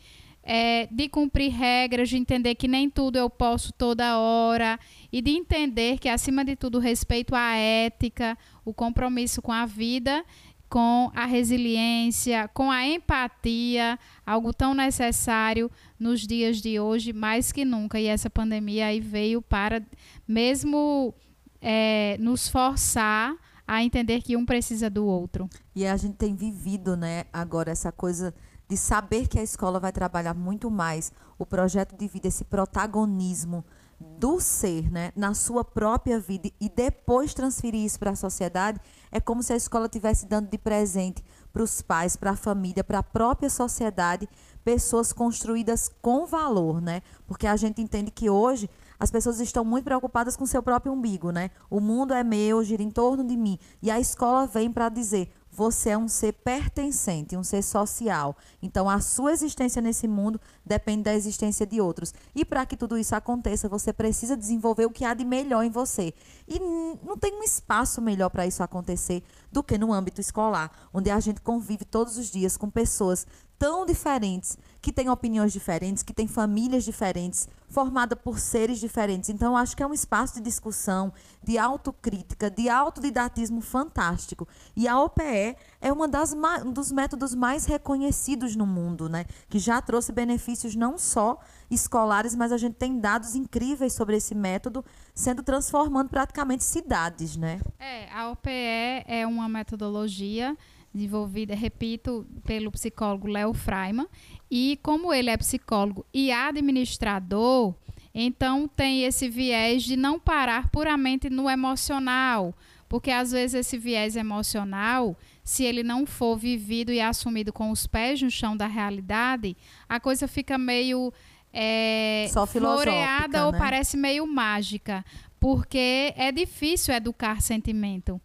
é, 0.44 0.88
de 0.92 1.08
cumprir 1.08 1.52
regras, 1.52 2.10
de 2.10 2.18
entender 2.18 2.56
que 2.56 2.68
nem 2.68 2.90
tudo 2.90 3.18
eu 3.18 3.30
posso 3.30 3.72
toda 3.72 4.18
hora 4.18 4.78
e 5.12 5.22
de 5.22 5.32
entender 5.32 5.98
que, 5.98 6.10
acima 6.10 6.44
de 6.44 6.56
tudo, 6.56 6.80
respeito 6.80 7.34
à 7.34 7.56
ética, 7.56 8.38
o 8.66 8.74
compromisso 8.74 9.42
com 9.42 9.54
a 9.54 9.66
vida, 9.66 10.24
com 10.70 11.12
a 11.16 11.26
resiliência, 11.26 12.50
com 12.54 12.70
a 12.70 12.86
empatia, 12.86 13.98
algo 14.26 14.52
tão 14.52 14.74
necessário 14.74 15.72
nos 15.98 16.28
dias 16.28 16.58
de 16.62 16.80
hoje, 16.80 17.14
mais 17.14 17.52
que 17.52 17.64
nunca. 17.64 18.00
E 18.00 18.08
essa 18.08 18.30
pandemia 18.30 18.88
aí 18.88 19.00
veio 19.00 19.42
para 19.42 19.82
mesmo 20.28 21.14
é, 21.62 22.18
nos 22.20 22.50
forçar 22.50 23.36
a 23.66 23.84
entender 23.84 24.22
que 24.22 24.36
um 24.36 24.46
precisa 24.46 24.90
do 24.90 25.06
outro. 25.06 25.50
E 25.74 25.86
a 25.86 25.96
gente 25.96 26.16
tem 26.16 26.36
vivido, 26.36 26.98
né, 26.98 27.26
agora 27.32 27.72
essa 27.72 27.92
coisa 27.92 28.34
de 28.68 28.78
saber 28.78 29.28
que 29.28 29.40
a 29.40 29.44
escola 29.44 29.80
vai 29.80 29.92
trabalhar 29.92 30.34
muito 30.34 30.72
mais 30.72 31.12
o 31.38 31.46
projeto 31.46 31.96
de 31.96 32.08
vida, 32.08 32.28
esse 32.28 32.44
protagonismo 32.44 33.64
do 34.00 34.40
ser, 34.40 34.92
né, 34.92 35.12
na 35.16 35.34
sua 35.34 35.64
própria 35.64 36.20
vida 36.20 36.52
e 36.60 36.70
depois 36.70 37.34
transferir 37.34 37.86
isso 37.86 38.00
para 38.00 38.12
a 38.12 38.16
sociedade, 38.16 38.80
é 39.12 39.20
como 39.20 39.42
se 39.42 39.54
a 39.54 39.56
escola 39.56 39.86
estivesse 39.86 40.26
dando 40.26 40.50
de 40.50 40.58
presente 40.58 41.24
para 41.52 41.64
os 41.64 41.82
pais, 41.82 42.16
para 42.16 42.32
a 42.32 42.36
família, 42.36 42.84
para 42.84 43.00
a 43.00 43.04
própria 43.04 43.50
sociedade, 43.50 44.28
pessoas 44.64 45.14
construídas 45.14 45.90
com 46.02 46.26
valor, 46.26 46.82
né? 46.82 47.02
Porque 47.28 47.46
a 47.46 47.56
gente 47.56 47.82
entende 47.82 48.12
que 48.12 48.30
hoje 48.30 48.70
as 49.00 49.12
pessoas 49.12 49.40
estão 49.40 49.64
muito 49.64 49.86
preocupadas 49.86 50.36
com 50.36 50.46
seu 50.46 50.64
próprio 50.64 50.94
umbigo, 50.94 51.32
né? 51.32 51.52
O 51.70 51.80
mundo 51.80 52.14
é 52.14 52.24
meu, 52.24 52.64
gira 52.64 52.82
em 52.82 52.90
torno 52.90 53.24
de 53.24 53.36
mim. 53.36 53.60
E 53.82 53.92
a 53.92 54.00
escola 54.00 54.48
vem 54.48 54.72
para 54.72 54.90
dizer: 54.90 55.32
você 55.56 55.92
é 55.92 55.98
um 55.98 56.08
ser 56.08 56.34
pertencente, 56.34 57.38
um 57.38 57.44
ser 57.44 57.62
social. 57.62 58.36
Então, 58.60 58.90
a 58.90 59.00
sua 59.00 59.32
existência 59.32 59.82
nesse 59.82 60.08
mundo 60.08 60.42
depende 60.66 61.04
da 61.04 61.14
existência 61.14 61.66
de 61.66 61.80
outros. 61.80 62.12
E 62.34 62.44
para 62.44 62.66
que 62.66 62.76
tudo 62.76 62.98
isso 62.98 63.16
aconteça, 63.16 63.70
você 63.70 63.94
precisa 63.94 64.36
desenvolver 64.36 64.86
o 64.88 64.90
que 64.90 65.06
há 65.06 65.14
de 65.14 65.24
melhor 65.24 65.64
em 65.64 65.70
você. 65.70 66.12
E 66.48 66.60
não 66.60 67.16
tem 67.16 67.40
um 67.40 67.44
espaço 67.44 68.02
melhor 68.02 68.30
para 68.30 68.48
isso 68.48 68.64
acontecer 68.64 69.24
do 69.52 69.62
que 69.62 69.78
no 69.78 69.94
âmbito 69.94 70.20
escolar, 70.20 70.72
onde 70.92 71.12
a 71.12 71.20
gente 71.20 71.40
convive 71.40 71.86
todos 71.86 72.18
os 72.18 72.32
dias 72.32 72.58
com 72.58 72.70
pessoas 72.70 73.28
tão 73.64 73.86
diferentes, 73.86 74.58
que 74.82 74.92
têm 74.92 75.10
opiniões 75.10 75.54
diferentes, 75.54 76.04
que 76.04 76.14
têm 76.14 76.28
famílias 76.28 76.84
diferentes, 76.84 77.48
formada 77.70 78.14
por 78.14 78.38
seres 78.38 78.78
diferentes. 78.78 79.30
Então, 79.30 79.56
acho 79.56 79.78
que 79.78 79.82
é 79.82 79.88
um 79.88 79.94
espaço 79.94 80.34
de 80.34 80.42
discussão, 80.42 81.14
de 81.42 81.58
autocrítica, 81.58 82.52
de 82.52 82.68
autodidatismo 82.68 83.62
fantástico. 83.62 84.46
E 84.76 84.86
a 84.86 85.00
OPE 85.00 85.56
é 85.80 85.94
uma 85.94 86.10
das 86.10 86.34
um 86.66 86.74
dos 86.74 86.92
métodos 86.92 87.34
mais 87.34 87.66
reconhecidos 87.66 88.54
no 88.54 88.68
mundo, 88.68 89.08
né? 89.08 89.24
Que 89.50 89.58
já 89.60 89.82
trouxe 89.82 90.12
benefícios 90.12 90.76
não 90.76 90.98
só 90.98 91.40
escolares, 91.72 92.36
mas 92.36 92.52
a 92.52 92.58
gente 92.58 92.76
tem 92.76 93.00
dados 93.00 93.34
incríveis 93.34 93.94
sobre 93.94 94.18
esse 94.18 94.36
método, 94.36 94.84
sendo 95.16 95.42
transformando 95.42 96.10
praticamente 96.10 96.66
cidades, 96.66 97.38
né? 97.38 97.62
É, 97.80 98.12
a 98.12 98.30
OPE 98.30 99.06
é 99.08 99.26
uma 99.26 99.48
metodologia 99.48 100.58
desenvolvida, 100.94 101.56
repito, 101.56 102.26
pelo 102.46 102.72
psicólogo 102.72 103.28
Léo 103.28 103.54
Freiman. 103.54 104.08
E 104.50 104.80
como 104.84 105.14
ele 105.14 105.30
é 105.30 105.38
psicólogo 105.38 106.06
e 106.14 106.32
administrador, 106.32 107.74
então 108.14 108.68
tem 108.68 109.04
esse 109.04 109.28
viés 109.28 109.84
de 109.84 109.96
não 109.96 110.20
parar 110.20 110.70
puramente 110.70 111.30
no 111.30 111.50
emocional. 111.50 112.54
Porque 112.88 113.10
às 113.10 113.32
vezes 113.32 113.56
esse 113.56 113.78
viés 113.78 114.16
emocional, 114.16 115.18
se 115.44 115.64
ele 115.64 115.82
não 115.82 116.06
for 116.06 116.38
vivido 116.38 116.92
e 116.92 117.02
assumido 117.02 117.52
com 117.52 117.72
os 117.72 117.88
pés 117.88 118.22
no 118.22 118.30
chão 118.30 118.56
da 118.56 118.68
realidade, 118.68 119.58
a 119.90 120.00
coisa 120.00 120.28
fica 120.28 120.60
meio 120.60 121.12
é, 121.52 122.28
floreada 122.48 123.48
ou 123.48 123.52
né? 123.52 123.58
parece 123.58 123.98
meio 123.98 124.28
mágica. 124.28 125.04
Porque 125.40 126.14
é 126.16 126.32
difícil 126.32 126.94
educar 126.94 127.42
sentimento. 127.42 128.22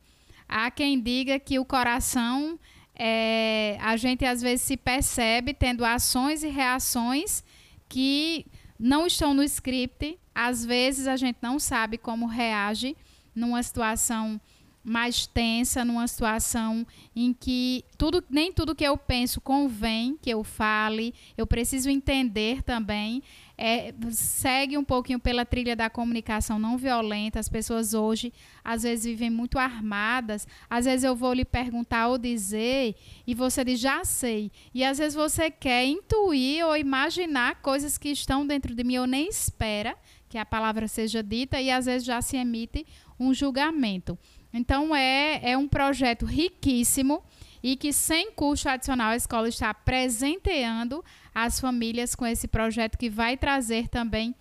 Há 0.48 0.70
quem 0.70 1.00
diga 1.00 1.38
que 1.38 1.58
o 1.58 1.64
coração, 1.64 2.58
é, 2.94 3.76
a 3.80 3.96
gente 3.96 4.24
às 4.24 4.40
vezes 4.40 4.62
se 4.62 4.76
percebe 4.76 5.52
tendo 5.52 5.84
ações 5.84 6.42
e 6.42 6.48
reações 6.48 7.44
que 7.88 8.46
não 8.78 9.06
estão 9.06 9.34
no 9.34 9.42
script. 9.42 10.18
Às 10.34 10.64
vezes 10.64 11.06
a 11.06 11.16
gente 11.16 11.38
não 11.42 11.58
sabe 11.58 11.98
como 11.98 12.26
reage 12.26 12.96
numa 13.34 13.62
situação 13.62 14.40
mais 14.82 15.26
tensa, 15.26 15.84
numa 15.84 16.06
situação 16.08 16.86
em 17.14 17.32
que 17.32 17.84
tudo, 17.96 18.24
nem 18.30 18.52
tudo 18.52 18.74
que 18.74 18.84
eu 18.84 18.96
penso 18.96 19.40
convém 19.40 20.16
que 20.20 20.30
eu 20.30 20.42
fale, 20.42 21.14
eu 21.36 21.46
preciso 21.46 21.90
entender 21.90 22.62
também. 22.62 23.22
É, 23.60 23.92
segue 24.12 24.78
um 24.78 24.84
pouquinho 24.84 25.18
pela 25.18 25.44
trilha 25.44 25.74
da 25.74 25.90
comunicação 25.90 26.60
não 26.60 26.78
violenta. 26.78 27.40
As 27.40 27.48
pessoas 27.48 27.92
hoje, 27.92 28.32
às 28.64 28.84
vezes, 28.84 29.04
vivem 29.04 29.30
muito 29.30 29.58
armadas. 29.58 30.46
Às 30.70 30.84
vezes 30.84 31.02
eu 31.02 31.16
vou 31.16 31.32
lhe 31.32 31.44
perguntar 31.44 32.06
ou 32.06 32.16
dizer, 32.16 32.94
e 33.26 33.34
você 33.34 33.64
diz, 33.64 33.80
já 33.80 34.04
sei. 34.04 34.52
E 34.72 34.84
às 34.84 34.98
vezes 34.98 35.16
você 35.16 35.50
quer 35.50 35.84
intuir 35.84 36.64
ou 36.64 36.76
imaginar 36.76 37.56
coisas 37.60 37.98
que 37.98 38.10
estão 38.10 38.46
dentro 38.46 38.76
de 38.76 38.84
mim, 38.84 38.98
ou 38.98 39.06
nem 39.06 39.28
espera 39.28 39.96
que 40.28 40.38
a 40.38 40.46
palavra 40.46 40.86
seja 40.86 41.22
dita, 41.22 41.60
e 41.60 41.70
às 41.70 41.86
vezes 41.86 42.06
já 42.06 42.22
se 42.22 42.36
emite 42.36 42.86
um 43.18 43.34
julgamento. 43.34 44.16
Então 44.52 44.94
é, 44.94 45.40
é 45.42 45.58
um 45.58 45.66
projeto 45.66 46.24
riquíssimo 46.24 47.22
e 47.62 47.76
que 47.76 47.92
sem 47.92 48.32
custo 48.32 48.68
adicional 48.68 49.10
a 49.10 49.16
escola 49.16 49.48
está 49.48 49.72
presenteando 49.72 51.04
as 51.34 51.60
famílias 51.60 52.14
com 52.14 52.26
esse 52.26 52.48
projeto 52.48 52.98
que 52.98 53.10
vai 53.10 53.36
trazer 53.36 53.88
também 53.88 54.34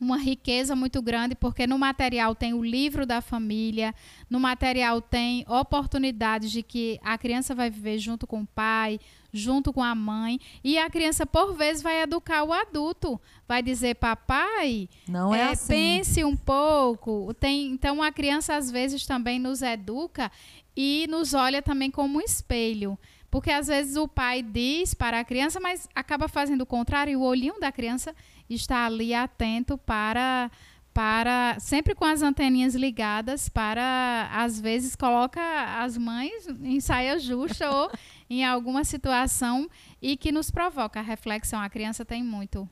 uma 0.00 0.16
riqueza 0.16 0.76
muito 0.76 1.02
grande, 1.02 1.34
porque 1.34 1.66
no 1.66 1.78
material 1.78 2.34
tem 2.34 2.54
o 2.54 2.62
livro 2.62 3.04
da 3.04 3.20
família, 3.20 3.94
no 4.30 4.38
material 4.38 5.00
tem 5.00 5.44
oportunidades 5.48 6.50
de 6.50 6.62
que 6.62 7.00
a 7.02 7.18
criança 7.18 7.54
vai 7.54 7.68
viver 7.68 7.98
junto 7.98 8.26
com 8.26 8.42
o 8.42 8.46
pai, 8.46 9.00
junto 9.32 9.72
com 9.72 9.82
a 9.82 9.94
mãe, 9.94 10.40
e 10.62 10.78
a 10.78 10.88
criança, 10.88 11.26
por 11.26 11.52
vezes, 11.54 11.82
vai 11.82 12.00
educar 12.00 12.44
o 12.44 12.52
adulto. 12.52 13.20
Vai 13.46 13.62
dizer, 13.62 13.96
papai, 13.96 14.88
Não 15.06 15.34
é, 15.34 15.40
é, 15.40 15.44
assim. 15.50 15.68
pense 15.68 16.24
um 16.24 16.36
pouco. 16.36 17.34
Tem, 17.34 17.66
então, 17.70 18.02
a 18.02 18.10
criança, 18.12 18.54
às 18.54 18.70
vezes, 18.70 19.04
também 19.04 19.38
nos 19.38 19.62
educa 19.62 20.30
e 20.80 21.08
nos 21.08 21.34
olha 21.34 21.60
também 21.60 21.90
como 21.90 22.18
um 22.18 22.20
espelho. 22.20 22.96
Porque 23.28 23.50
às 23.50 23.66
vezes 23.66 23.96
o 23.96 24.06
pai 24.06 24.42
diz 24.42 24.94
para 24.94 25.18
a 25.18 25.24
criança, 25.24 25.58
mas 25.58 25.88
acaba 25.92 26.28
fazendo 26.28 26.60
o 26.60 26.66
contrário, 26.66 27.10
e 27.10 27.16
o 27.16 27.22
olhinho 27.22 27.58
da 27.58 27.72
criança 27.72 28.14
está 28.48 28.86
ali 28.86 29.12
atento 29.12 29.76
para 29.76 30.48
para 30.94 31.56
sempre 31.60 31.94
com 31.94 32.04
as 32.04 32.22
anteninhas 32.22 32.74
ligadas 32.74 33.48
para 33.48 34.28
às 34.32 34.58
vezes 34.58 34.96
coloca 34.96 35.40
as 35.80 35.96
mães 35.96 36.48
em 36.60 36.80
saia 36.80 37.20
justa 37.20 37.70
ou 37.70 37.90
em 38.28 38.44
alguma 38.44 38.82
situação 38.82 39.68
e 40.02 40.16
que 40.16 40.32
nos 40.32 40.50
provoca 40.50 40.98
a 40.98 41.02
reflexão. 41.02 41.60
A 41.60 41.68
criança 41.68 42.04
tem 42.04 42.22
muito. 42.22 42.68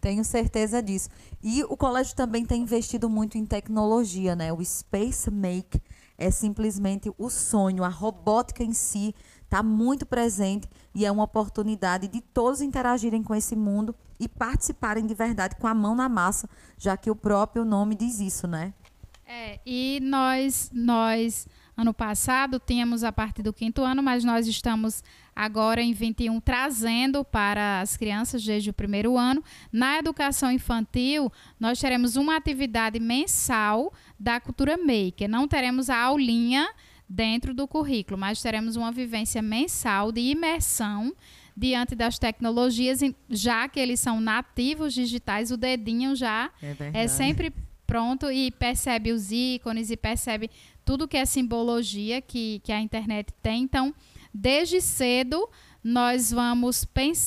Tenho 0.00 0.24
certeza 0.24 0.82
disso. 0.82 1.08
E 1.42 1.64
o 1.64 1.76
colégio 1.76 2.14
também 2.14 2.46
tem 2.46 2.62
investido 2.62 3.10
muito 3.10 3.36
em 3.36 3.44
tecnologia, 3.44 4.34
né? 4.36 4.52
O 4.52 4.64
Space 4.64 5.30
Make 5.30 5.80
é 6.18 6.30
simplesmente 6.30 7.12
o 7.18 7.28
sonho, 7.28 7.84
a 7.84 7.88
robótica 7.88 8.62
em 8.62 8.72
si 8.72 9.14
está 9.44 9.62
muito 9.62 10.04
presente 10.04 10.68
e 10.94 11.04
é 11.04 11.10
uma 11.10 11.24
oportunidade 11.24 12.08
de 12.08 12.20
todos 12.20 12.60
interagirem 12.60 13.22
com 13.22 13.34
esse 13.34 13.54
mundo 13.54 13.94
e 14.18 14.28
participarem 14.28 15.06
de 15.06 15.14
verdade 15.14 15.56
com 15.56 15.66
a 15.66 15.74
mão 15.74 15.94
na 15.94 16.08
massa, 16.08 16.48
já 16.78 16.96
que 16.96 17.10
o 17.10 17.16
próprio 17.16 17.64
nome 17.64 17.94
diz 17.94 18.18
isso, 18.18 18.46
né? 18.46 18.72
É, 19.26 19.60
e 19.66 19.98
nós, 20.02 20.70
nós, 20.72 21.46
ano 21.76 21.92
passado, 21.92 22.60
tínhamos 22.64 23.04
a 23.04 23.12
partir 23.12 23.42
do 23.42 23.52
quinto 23.52 23.82
ano, 23.82 24.02
mas 24.02 24.24
nós 24.24 24.46
estamos 24.46 25.04
agora 25.34 25.82
em 25.82 25.92
21 25.92 26.40
trazendo 26.40 27.22
para 27.22 27.82
as 27.82 27.96
crianças 27.96 28.42
desde 28.42 28.70
o 28.70 28.72
primeiro 28.72 29.18
ano. 29.18 29.44
Na 29.70 29.98
educação 29.98 30.50
infantil, 30.50 31.30
nós 31.60 31.78
teremos 31.78 32.16
uma 32.16 32.34
atividade 32.36 32.98
mensal 32.98 33.92
da 34.18 34.40
cultura 34.40 34.78
maker. 34.78 35.28
Não 35.28 35.46
teremos 35.46 35.90
a 35.90 35.98
aulinha 35.98 36.66
dentro 37.06 37.52
do 37.52 37.68
currículo, 37.68 38.18
mas 38.18 38.40
teremos 38.40 38.74
uma 38.76 38.90
vivência 38.90 39.42
mensal 39.42 40.10
de 40.10 40.20
imersão 40.20 41.14
diante 41.54 41.94
das 41.94 42.18
tecnologias, 42.18 43.00
já 43.30 43.68
que 43.68 43.80
eles 43.80 44.00
são 44.00 44.20
nativos 44.20 44.92
digitais, 44.92 45.50
o 45.50 45.56
dedinho 45.56 46.14
já 46.14 46.50
É, 46.92 47.04
é 47.04 47.08
sempre 47.08 47.52
pronto 47.86 48.30
e 48.30 48.50
percebe 48.50 49.12
os 49.12 49.30
ícones 49.30 49.90
e 49.90 49.96
percebe 49.96 50.50
tudo 50.86 51.08
que 51.08 51.16
é 51.16 51.26
simbologia 51.26 52.22
que, 52.22 52.60
que 52.62 52.72
a 52.72 52.80
internet 52.80 53.32
tem. 53.42 53.64
Então, 53.64 53.92
desde 54.32 54.80
cedo, 54.80 55.48
nós 55.82 56.30
vamos, 56.30 56.86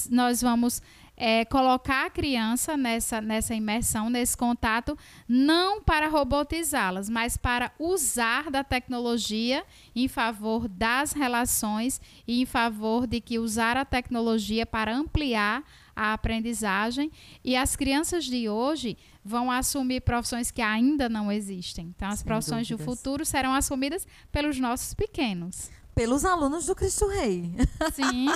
nós 0.10 0.42
vamos 0.42 0.82
é, 1.18 1.44
colocar 1.44 2.06
a 2.06 2.10
criança 2.10 2.78
nessa, 2.78 3.20
nessa 3.20 3.54
imersão, 3.54 4.10
nesse 4.10 4.38
contato, 4.38 4.98
não 5.28 5.84
para 5.84 6.08
robotizá-las, 6.08 7.10
mas 7.10 7.36
para 7.36 7.74
usar 7.78 8.50
da 8.50 8.64
tecnologia 8.64 9.66
em 9.94 10.08
favor 10.08 10.70
das 10.70 11.12
relações 11.12 12.00
e 12.26 12.42
em 12.42 12.46
favor 12.46 13.06
de 13.06 13.20
que 13.20 13.38
usar 13.38 13.76
a 13.76 13.84
tecnologia 13.84 14.66
para 14.66 14.96
ampliar 14.96 15.64
a 16.00 16.14
aprendizagem. 16.14 17.12
E 17.44 17.58
as 17.58 17.76
crianças 17.76 18.24
de 18.24 18.48
hoje 18.48 18.98
vão 19.24 19.52
assumir 19.52 20.00
profissões 20.02 20.50
que 20.50 20.62
ainda 20.62 21.10
não 21.10 21.30
existem. 21.30 21.94
Então, 21.94 22.08
as 22.08 22.20
Sem 22.20 22.26
profissões 22.26 22.68
dúvidas. 22.70 22.88
do 22.88 22.96
futuro 22.96 23.26
serão 23.26 23.54
assumidas 23.54 24.08
pelos 24.32 24.58
nossos 24.58 24.94
pequenos. 24.94 25.70
Pelos 25.94 26.24
alunos 26.24 26.68
do 26.68 26.74
Cristo 26.74 27.06
Rei. 27.08 27.54
Sim. 27.94 28.28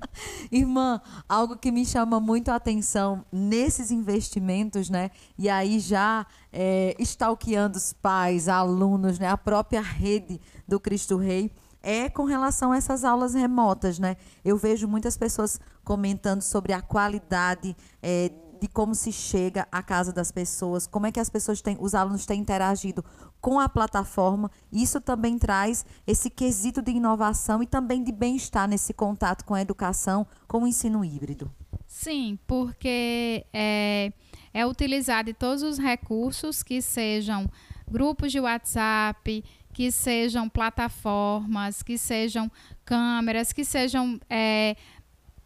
Irmã, 0.50 1.02
algo 1.28 1.58
que 1.58 1.70
me 1.70 1.84
chama 1.84 2.18
muito 2.18 2.50
a 2.50 2.54
atenção 2.54 3.22
nesses 3.30 3.90
investimentos, 3.90 4.88
né? 4.88 5.10
E 5.38 5.46
aí 5.50 5.78
já 5.78 6.26
é, 6.50 6.96
stalkeando 7.00 7.76
os 7.76 7.92
pais, 7.92 8.48
alunos, 8.48 9.18
né? 9.18 9.28
A 9.28 9.36
própria 9.36 9.82
rede 9.82 10.40
do 10.66 10.80
Cristo 10.80 11.18
Rei 11.18 11.52
é 11.82 12.08
com 12.08 12.24
relação 12.24 12.72
a 12.72 12.76
essas 12.76 13.04
aulas 13.04 13.34
remotas, 13.34 13.98
né? 13.98 14.16
Eu 14.44 14.56
vejo 14.56 14.86
muitas 14.86 15.16
pessoas 15.16 15.60
comentando 15.84 16.42
sobre 16.42 16.72
a 16.72 16.82
qualidade 16.82 17.76
é, 18.02 18.30
de 18.60 18.68
como 18.68 18.94
se 18.94 19.10
chega 19.10 19.66
à 19.72 19.82
casa 19.82 20.12
das 20.12 20.30
pessoas, 20.30 20.86
como 20.86 21.06
é 21.06 21.12
que 21.12 21.18
as 21.18 21.30
pessoas 21.30 21.62
têm, 21.62 21.76
os 21.80 21.94
alunos 21.94 22.26
têm 22.26 22.40
interagido 22.40 23.02
com 23.40 23.58
a 23.58 23.68
plataforma. 23.68 24.50
Isso 24.70 25.00
também 25.00 25.38
traz 25.38 25.84
esse 26.06 26.28
quesito 26.28 26.82
de 26.82 26.92
inovação 26.92 27.62
e 27.62 27.66
também 27.66 28.04
de 28.04 28.12
bem-estar 28.12 28.68
nesse 28.68 28.92
contato 28.92 29.44
com 29.44 29.54
a 29.54 29.62
educação, 29.62 30.26
com 30.46 30.64
o 30.64 30.66
ensino 30.66 31.02
híbrido. 31.04 31.50
Sim, 31.86 32.38
porque 32.46 33.46
é, 33.52 34.12
é 34.52 34.66
utilizado 34.66 35.32
todos 35.34 35.62
os 35.62 35.78
recursos 35.78 36.62
que 36.62 36.82
sejam 36.82 37.50
grupos 37.90 38.30
de 38.30 38.38
WhatsApp, 38.38 39.42
que 39.72 39.90
sejam 39.90 40.48
plataformas, 40.48 41.82
que 41.82 41.96
sejam 41.96 42.50
câmeras, 42.84 43.52
que 43.52 43.64
sejam 43.64 44.20
é, 44.28 44.76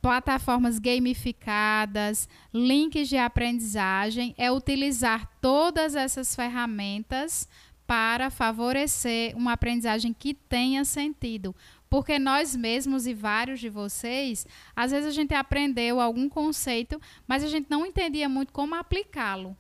plataformas 0.01 0.79
gamificadas, 0.79 2.29
links 2.53 3.09
de 3.09 3.17
aprendizagem, 3.17 4.35
é 4.37 4.51
utilizar 4.53 5.31
todas 5.41 5.95
essas 5.95 6.35
ferramentas 6.35 7.49
para 7.87 8.31
favorecer 8.31 9.37
uma 9.37 9.53
aprendizagem 9.53 10.13
que 10.13 10.35
tenha 10.35 10.85
sentido. 10.85 11.55
Porque 11.89 12.19
nós 12.19 12.57
mesmos 12.57 13.07
e 13.07 13.15
vários 13.15 13.61
de 13.61 13.69
vocês, 13.69 14.47
às 14.75 14.91
vezes 14.91 15.09
a 15.09 15.13
gente 15.13 15.33
aprendeu 15.33 16.01
algum 16.01 16.29
conceito, 16.29 17.01
mas 17.27 17.45
a 17.45 17.49
gente 17.49 17.69
não 17.71 17.87
entendia 17.87 18.29
muito 18.29 18.53
como 18.53 18.75
aplicá-lo. 18.75 19.57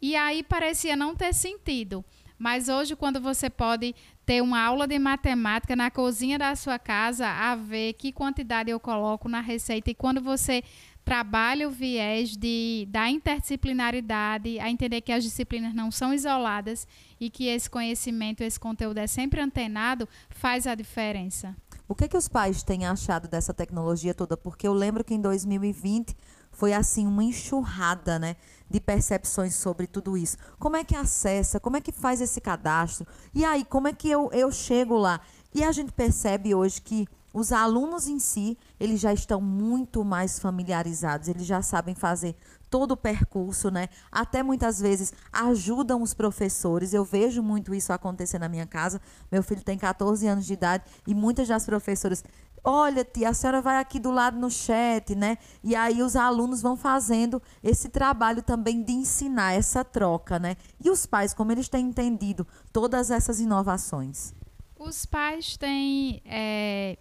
E 0.00 0.14
aí 0.14 0.42
parecia 0.42 0.94
não 0.94 1.16
ter 1.16 1.34
sentido. 1.34 2.04
Mas 2.38 2.68
hoje, 2.68 2.94
quando 2.94 3.20
você 3.20 3.48
pode 3.48 3.94
ter 4.24 4.42
uma 4.42 4.60
aula 4.60 4.86
de 4.86 4.98
matemática 4.98 5.74
na 5.74 5.90
cozinha 5.90 6.38
da 6.38 6.54
sua 6.54 6.78
casa, 6.78 7.26
a 7.26 7.54
ver 7.54 7.94
que 7.94 8.12
quantidade 8.12 8.70
eu 8.70 8.78
coloco 8.80 9.28
na 9.28 9.40
receita, 9.40 9.90
e 9.90 9.94
quando 9.94 10.20
você 10.20 10.62
trabalha 11.04 11.68
o 11.68 11.70
viés 11.70 12.36
de, 12.36 12.88
da 12.90 13.08
interdisciplinaridade, 13.08 14.58
a 14.58 14.68
entender 14.68 15.00
que 15.02 15.12
as 15.12 15.22
disciplinas 15.22 15.72
não 15.72 15.88
são 15.88 16.12
isoladas 16.12 16.86
e 17.20 17.30
que 17.30 17.46
esse 17.46 17.70
conhecimento, 17.70 18.42
esse 18.42 18.58
conteúdo 18.58 18.98
é 18.98 19.06
sempre 19.06 19.40
antenado, 19.40 20.08
faz 20.28 20.66
a 20.66 20.74
diferença. 20.74 21.56
O 21.88 21.94
que, 21.94 22.04
é 22.04 22.08
que 22.08 22.16
os 22.16 22.26
pais 22.26 22.64
têm 22.64 22.84
achado 22.84 23.28
dessa 23.28 23.54
tecnologia 23.54 24.12
toda? 24.12 24.36
Porque 24.36 24.66
eu 24.66 24.72
lembro 24.72 25.04
que 25.04 25.14
em 25.14 25.20
2020 25.20 26.16
foi 26.50 26.72
assim 26.72 27.06
uma 27.06 27.22
enxurrada, 27.22 28.18
né, 28.18 28.34
de 28.68 28.80
percepções 28.80 29.54
sobre 29.54 29.86
tudo 29.86 30.16
isso. 30.16 30.36
Como 30.58 30.76
é 30.76 30.84
que 30.84 30.96
acessa? 30.96 31.60
Como 31.60 31.76
é 31.76 31.80
que 31.80 31.92
faz 31.92 32.20
esse 32.20 32.40
cadastro? 32.40 33.06
E 33.34 33.44
aí, 33.44 33.64
como 33.64 33.88
é 33.88 33.92
que 33.92 34.10
eu, 34.10 34.30
eu 34.32 34.50
chego 34.50 34.96
lá? 34.96 35.20
E 35.54 35.64
a 35.64 35.72
gente 35.72 35.92
percebe 35.92 36.54
hoje 36.54 36.80
que 36.80 37.08
os 37.32 37.52
alunos 37.52 38.08
em 38.08 38.18
si, 38.18 38.56
eles 38.80 38.98
já 38.98 39.12
estão 39.12 39.42
muito 39.42 40.02
mais 40.02 40.38
familiarizados, 40.38 41.28
eles 41.28 41.44
já 41.44 41.60
sabem 41.60 41.94
fazer 41.94 42.34
todo 42.70 42.92
o 42.92 42.96
percurso, 42.96 43.70
né? 43.70 43.88
Até 44.10 44.42
muitas 44.42 44.80
vezes 44.80 45.12
ajudam 45.32 46.02
os 46.02 46.14
professores. 46.14 46.92
Eu 46.94 47.04
vejo 47.04 47.42
muito 47.42 47.74
isso 47.74 47.92
acontecer 47.92 48.38
na 48.38 48.48
minha 48.48 48.66
casa. 48.66 49.00
Meu 49.30 49.42
filho 49.42 49.62
tem 49.62 49.78
14 49.78 50.26
anos 50.26 50.46
de 50.46 50.54
idade 50.54 50.84
e 51.06 51.14
muitas 51.14 51.46
das 51.46 51.64
professoras 51.64 52.24
Olha, 52.68 53.04
tia, 53.04 53.28
a 53.28 53.32
senhora 53.32 53.62
vai 53.62 53.78
aqui 53.78 54.00
do 54.00 54.10
lado 54.10 54.40
no 54.40 54.50
chat, 54.50 55.14
né? 55.14 55.38
E 55.62 55.76
aí 55.76 56.02
os 56.02 56.16
alunos 56.16 56.60
vão 56.60 56.76
fazendo 56.76 57.40
esse 57.62 57.88
trabalho 57.88 58.42
também 58.42 58.82
de 58.82 58.90
ensinar 58.90 59.52
essa 59.52 59.84
troca, 59.84 60.36
né? 60.40 60.56
E 60.84 60.90
os 60.90 61.06
pais, 61.06 61.32
como 61.32 61.52
eles 61.52 61.68
têm 61.68 61.86
entendido 61.86 62.44
todas 62.72 63.12
essas 63.12 63.38
inovações? 63.38 64.34
Os 64.76 65.06
pais 65.06 65.56
têm 65.56 66.20
é, 66.24 66.98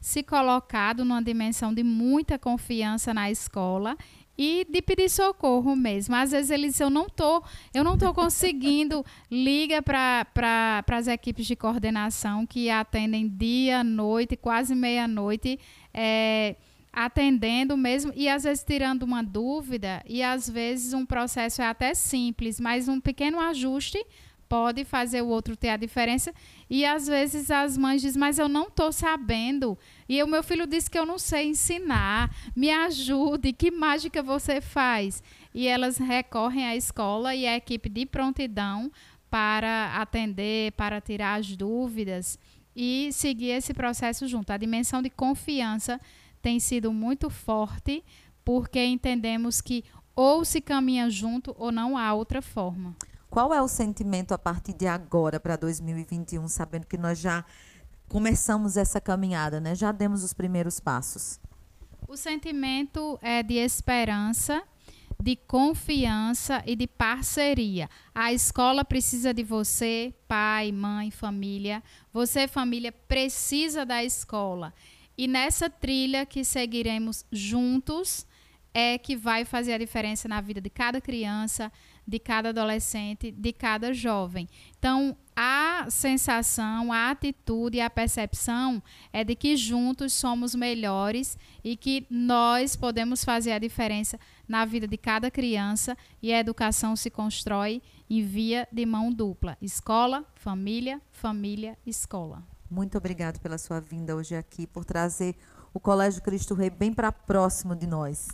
se 0.00 0.22
colocado 0.22 1.04
numa 1.04 1.20
dimensão 1.20 1.74
de 1.74 1.82
muita 1.82 2.38
confiança 2.38 3.12
na 3.12 3.28
escola 3.28 3.96
e 4.38 4.64
de 4.70 4.80
pedir 4.80 5.10
socorro 5.10 5.74
mesmo. 5.74 6.14
Às 6.14 6.30
vezes 6.30 6.50
eles 6.50 6.72
dizem, 6.72 6.84
eu 6.84 6.90
não 6.90 7.08
tô, 7.08 7.42
eu 7.74 7.82
não 7.82 7.98
tô 7.98 8.14
conseguindo, 8.14 9.04
liga 9.28 9.82
para 9.82 10.24
pra, 10.32 10.84
as 10.90 11.08
equipes 11.08 11.44
de 11.44 11.56
coordenação 11.56 12.46
que 12.46 12.70
atendem 12.70 13.26
dia, 13.28 13.82
noite, 13.82 14.36
quase 14.36 14.76
meia-noite, 14.76 15.58
é, 15.92 16.54
atendendo 16.92 17.76
mesmo 17.76 18.12
e 18.14 18.28
às 18.28 18.44
vezes 18.44 18.62
tirando 18.62 19.02
uma 19.02 19.22
dúvida 19.22 20.02
e 20.06 20.22
às 20.22 20.48
vezes 20.48 20.92
um 20.92 21.04
processo 21.04 21.60
é 21.60 21.66
até 21.66 21.92
simples, 21.92 22.60
mas 22.60 22.88
um 22.88 23.00
pequeno 23.00 23.40
ajuste 23.40 23.98
pode 24.48 24.84
fazer 24.84 25.20
o 25.22 25.28
outro 25.28 25.56
ter 25.56 25.68
a 25.68 25.76
diferença. 25.76 26.32
E 26.70 26.84
às 26.84 27.06
vezes 27.06 27.50
as 27.50 27.76
mães 27.76 28.00
dizem, 28.00 28.18
mas 28.18 28.38
eu 28.38 28.48
não 28.48 28.68
estou 28.68 28.90
sabendo. 28.90 29.78
E 30.08 30.22
o 30.22 30.26
meu 30.26 30.42
filho 30.42 30.66
disse 30.66 30.90
que 30.90 30.98
eu 30.98 31.04
não 31.04 31.18
sei 31.18 31.48
ensinar. 31.48 32.34
Me 32.56 32.70
ajude, 32.70 33.52
que 33.52 33.70
mágica 33.70 34.22
você 34.22 34.60
faz? 34.60 35.22
E 35.54 35.66
elas 35.66 35.98
recorrem 35.98 36.64
à 36.66 36.74
escola 36.74 37.34
e 37.34 37.46
à 37.46 37.56
equipe 37.56 37.88
de 37.88 38.06
prontidão 38.06 38.90
para 39.30 39.94
atender, 39.96 40.72
para 40.72 41.00
tirar 41.00 41.38
as 41.38 41.54
dúvidas 41.54 42.38
e 42.74 43.10
seguir 43.12 43.50
esse 43.50 43.74
processo 43.74 44.26
junto. 44.26 44.50
A 44.50 44.56
dimensão 44.56 45.02
de 45.02 45.10
confiança 45.10 46.00
tem 46.40 46.58
sido 46.58 46.92
muito 46.92 47.28
forte, 47.28 48.02
porque 48.44 48.82
entendemos 48.82 49.60
que 49.60 49.84
ou 50.16 50.44
se 50.44 50.60
caminha 50.60 51.10
junto 51.10 51.54
ou 51.58 51.70
não 51.70 51.98
há 51.98 52.14
outra 52.14 52.40
forma. 52.40 52.96
Qual 53.28 53.52
é 53.52 53.60
o 53.60 53.68
sentimento 53.68 54.32
a 54.32 54.38
partir 54.38 54.72
de 54.72 54.86
agora 54.86 55.38
para 55.38 55.54
2021, 55.54 56.48
sabendo 56.48 56.86
que 56.86 56.96
nós 56.96 57.18
já 57.18 57.44
começamos 58.08 58.76
essa 58.76 59.00
caminhada, 59.00 59.60
né? 59.60 59.74
Já 59.74 59.92
demos 59.92 60.24
os 60.24 60.32
primeiros 60.32 60.80
passos. 60.80 61.38
O 62.08 62.16
sentimento 62.16 63.18
é 63.20 63.42
de 63.42 63.54
esperança, 63.54 64.62
de 65.20 65.36
confiança 65.36 66.62
e 66.66 66.74
de 66.74 66.86
parceria. 66.86 67.88
A 68.14 68.32
escola 68.32 68.84
precisa 68.84 69.34
de 69.34 69.42
você, 69.42 70.14
pai, 70.26 70.72
mãe, 70.72 71.10
família. 71.10 71.82
Você, 72.12 72.48
família, 72.48 72.92
precisa 72.92 73.84
da 73.84 74.02
escola. 74.02 74.72
E 75.16 75.26
nessa 75.26 75.68
trilha 75.68 76.24
que 76.24 76.44
seguiremos 76.44 77.26
juntos 77.30 78.26
é 78.72 78.96
que 78.96 79.16
vai 79.16 79.44
fazer 79.44 79.72
a 79.72 79.78
diferença 79.78 80.28
na 80.28 80.40
vida 80.40 80.60
de 80.60 80.70
cada 80.70 81.00
criança, 81.00 81.72
de 82.08 82.18
cada 82.18 82.48
adolescente, 82.48 83.30
de 83.30 83.52
cada 83.52 83.92
jovem. 83.92 84.48
Então, 84.78 85.14
a 85.36 85.86
sensação, 85.90 86.90
a 86.90 87.10
atitude, 87.10 87.82
a 87.82 87.90
percepção 87.90 88.82
é 89.12 89.22
de 89.22 89.34
que 89.34 89.54
juntos 89.58 90.14
somos 90.14 90.54
melhores 90.54 91.36
e 91.62 91.76
que 91.76 92.06
nós 92.08 92.74
podemos 92.74 93.22
fazer 93.22 93.52
a 93.52 93.58
diferença 93.58 94.18
na 94.48 94.64
vida 94.64 94.88
de 94.88 94.96
cada 94.96 95.30
criança 95.30 95.94
e 96.22 96.32
a 96.32 96.40
educação 96.40 96.96
se 96.96 97.10
constrói 97.10 97.82
em 98.08 98.22
via 98.22 98.66
de 98.72 98.86
mão 98.86 99.12
dupla: 99.12 99.58
escola, 99.60 100.24
família, 100.34 101.02
família, 101.12 101.76
escola. 101.84 102.42
Muito 102.70 102.96
obrigado 102.96 103.38
pela 103.38 103.58
sua 103.58 103.80
vinda 103.80 104.16
hoje 104.16 104.34
aqui, 104.34 104.66
por 104.66 104.82
trazer 104.82 105.36
o 105.74 105.78
Colégio 105.78 106.22
Cristo 106.22 106.54
Rei 106.54 106.70
bem 106.70 106.90
para 106.90 107.12
próximo 107.12 107.76
de 107.76 107.86
nós. 107.86 108.28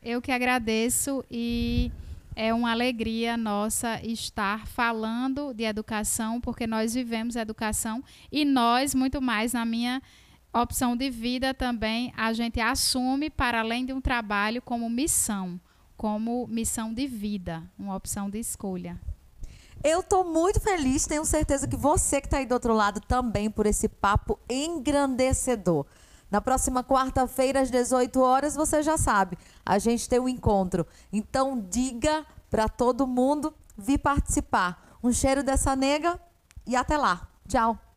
Eu 0.00 0.22
que 0.22 0.30
agradeço 0.30 1.24
e 1.28 1.90
é 2.34 2.52
uma 2.52 2.70
alegria 2.70 3.36
nossa 3.36 4.00
estar 4.02 4.66
falando 4.66 5.52
de 5.52 5.64
educação, 5.64 6.40
porque 6.40 6.66
nós 6.66 6.94
vivemos 6.94 7.36
educação 7.36 8.02
e 8.30 8.44
nós, 8.44 8.94
muito 8.94 9.20
mais 9.20 9.52
na 9.52 9.64
minha 9.64 10.02
opção 10.52 10.96
de 10.96 11.08
vida 11.10 11.54
também, 11.54 12.12
a 12.16 12.32
gente 12.32 12.60
assume 12.60 13.30
para 13.30 13.60
além 13.60 13.86
de 13.86 13.92
um 13.92 14.00
trabalho 14.00 14.60
como 14.60 14.88
missão, 14.90 15.60
como 15.96 16.46
missão 16.46 16.92
de 16.92 17.06
vida, 17.06 17.62
uma 17.78 17.96
opção 17.96 18.28
de 18.28 18.38
escolha. 18.38 19.00
Eu 19.82 20.00
estou 20.00 20.24
muito 20.24 20.60
feliz, 20.60 21.06
tenho 21.06 21.24
certeza 21.24 21.66
que 21.66 21.76
você 21.76 22.20
que 22.20 22.26
está 22.28 22.38
aí 22.38 22.46
do 22.46 22.52
outro 22.52 22.72
lado 22.72 23.00
também 23.00 23.50
por 23.50 23.66
esse 23.66 23.88
papo 23.88 24.38
engrandecedor. 24.48 25.86
Na 26.32 26.40
próxima 26.40 26.82
quarta-feira, 26.82 27.60
às 27.60 27.70
18 27.70 28.18
horas, 28.22 28.54
você 28.54 28.82
já 28.82 28.96
sabe, 28.96 29.36
a 29.66 29.78
gente 29.78 30.08
tem 30.08 30.18
um 30.18 30.26
encontro. 30.26 30.86
Então, 31.12 31.60
diga 31.68 32.24
para 32.50 32.70
todo 32.70 33.06
mundo 33.06 33.52
vir 33.76 33.98
participar. 33.98 34.96
Um 35.04 35.12
cheiro 35.12 35.42
dessa 35.42 35.76
nega 35.76 36.18
e 36.66 36.74
até 36.74 36.96
lá. 36.96 37.28
Tchau. 37.46 37.91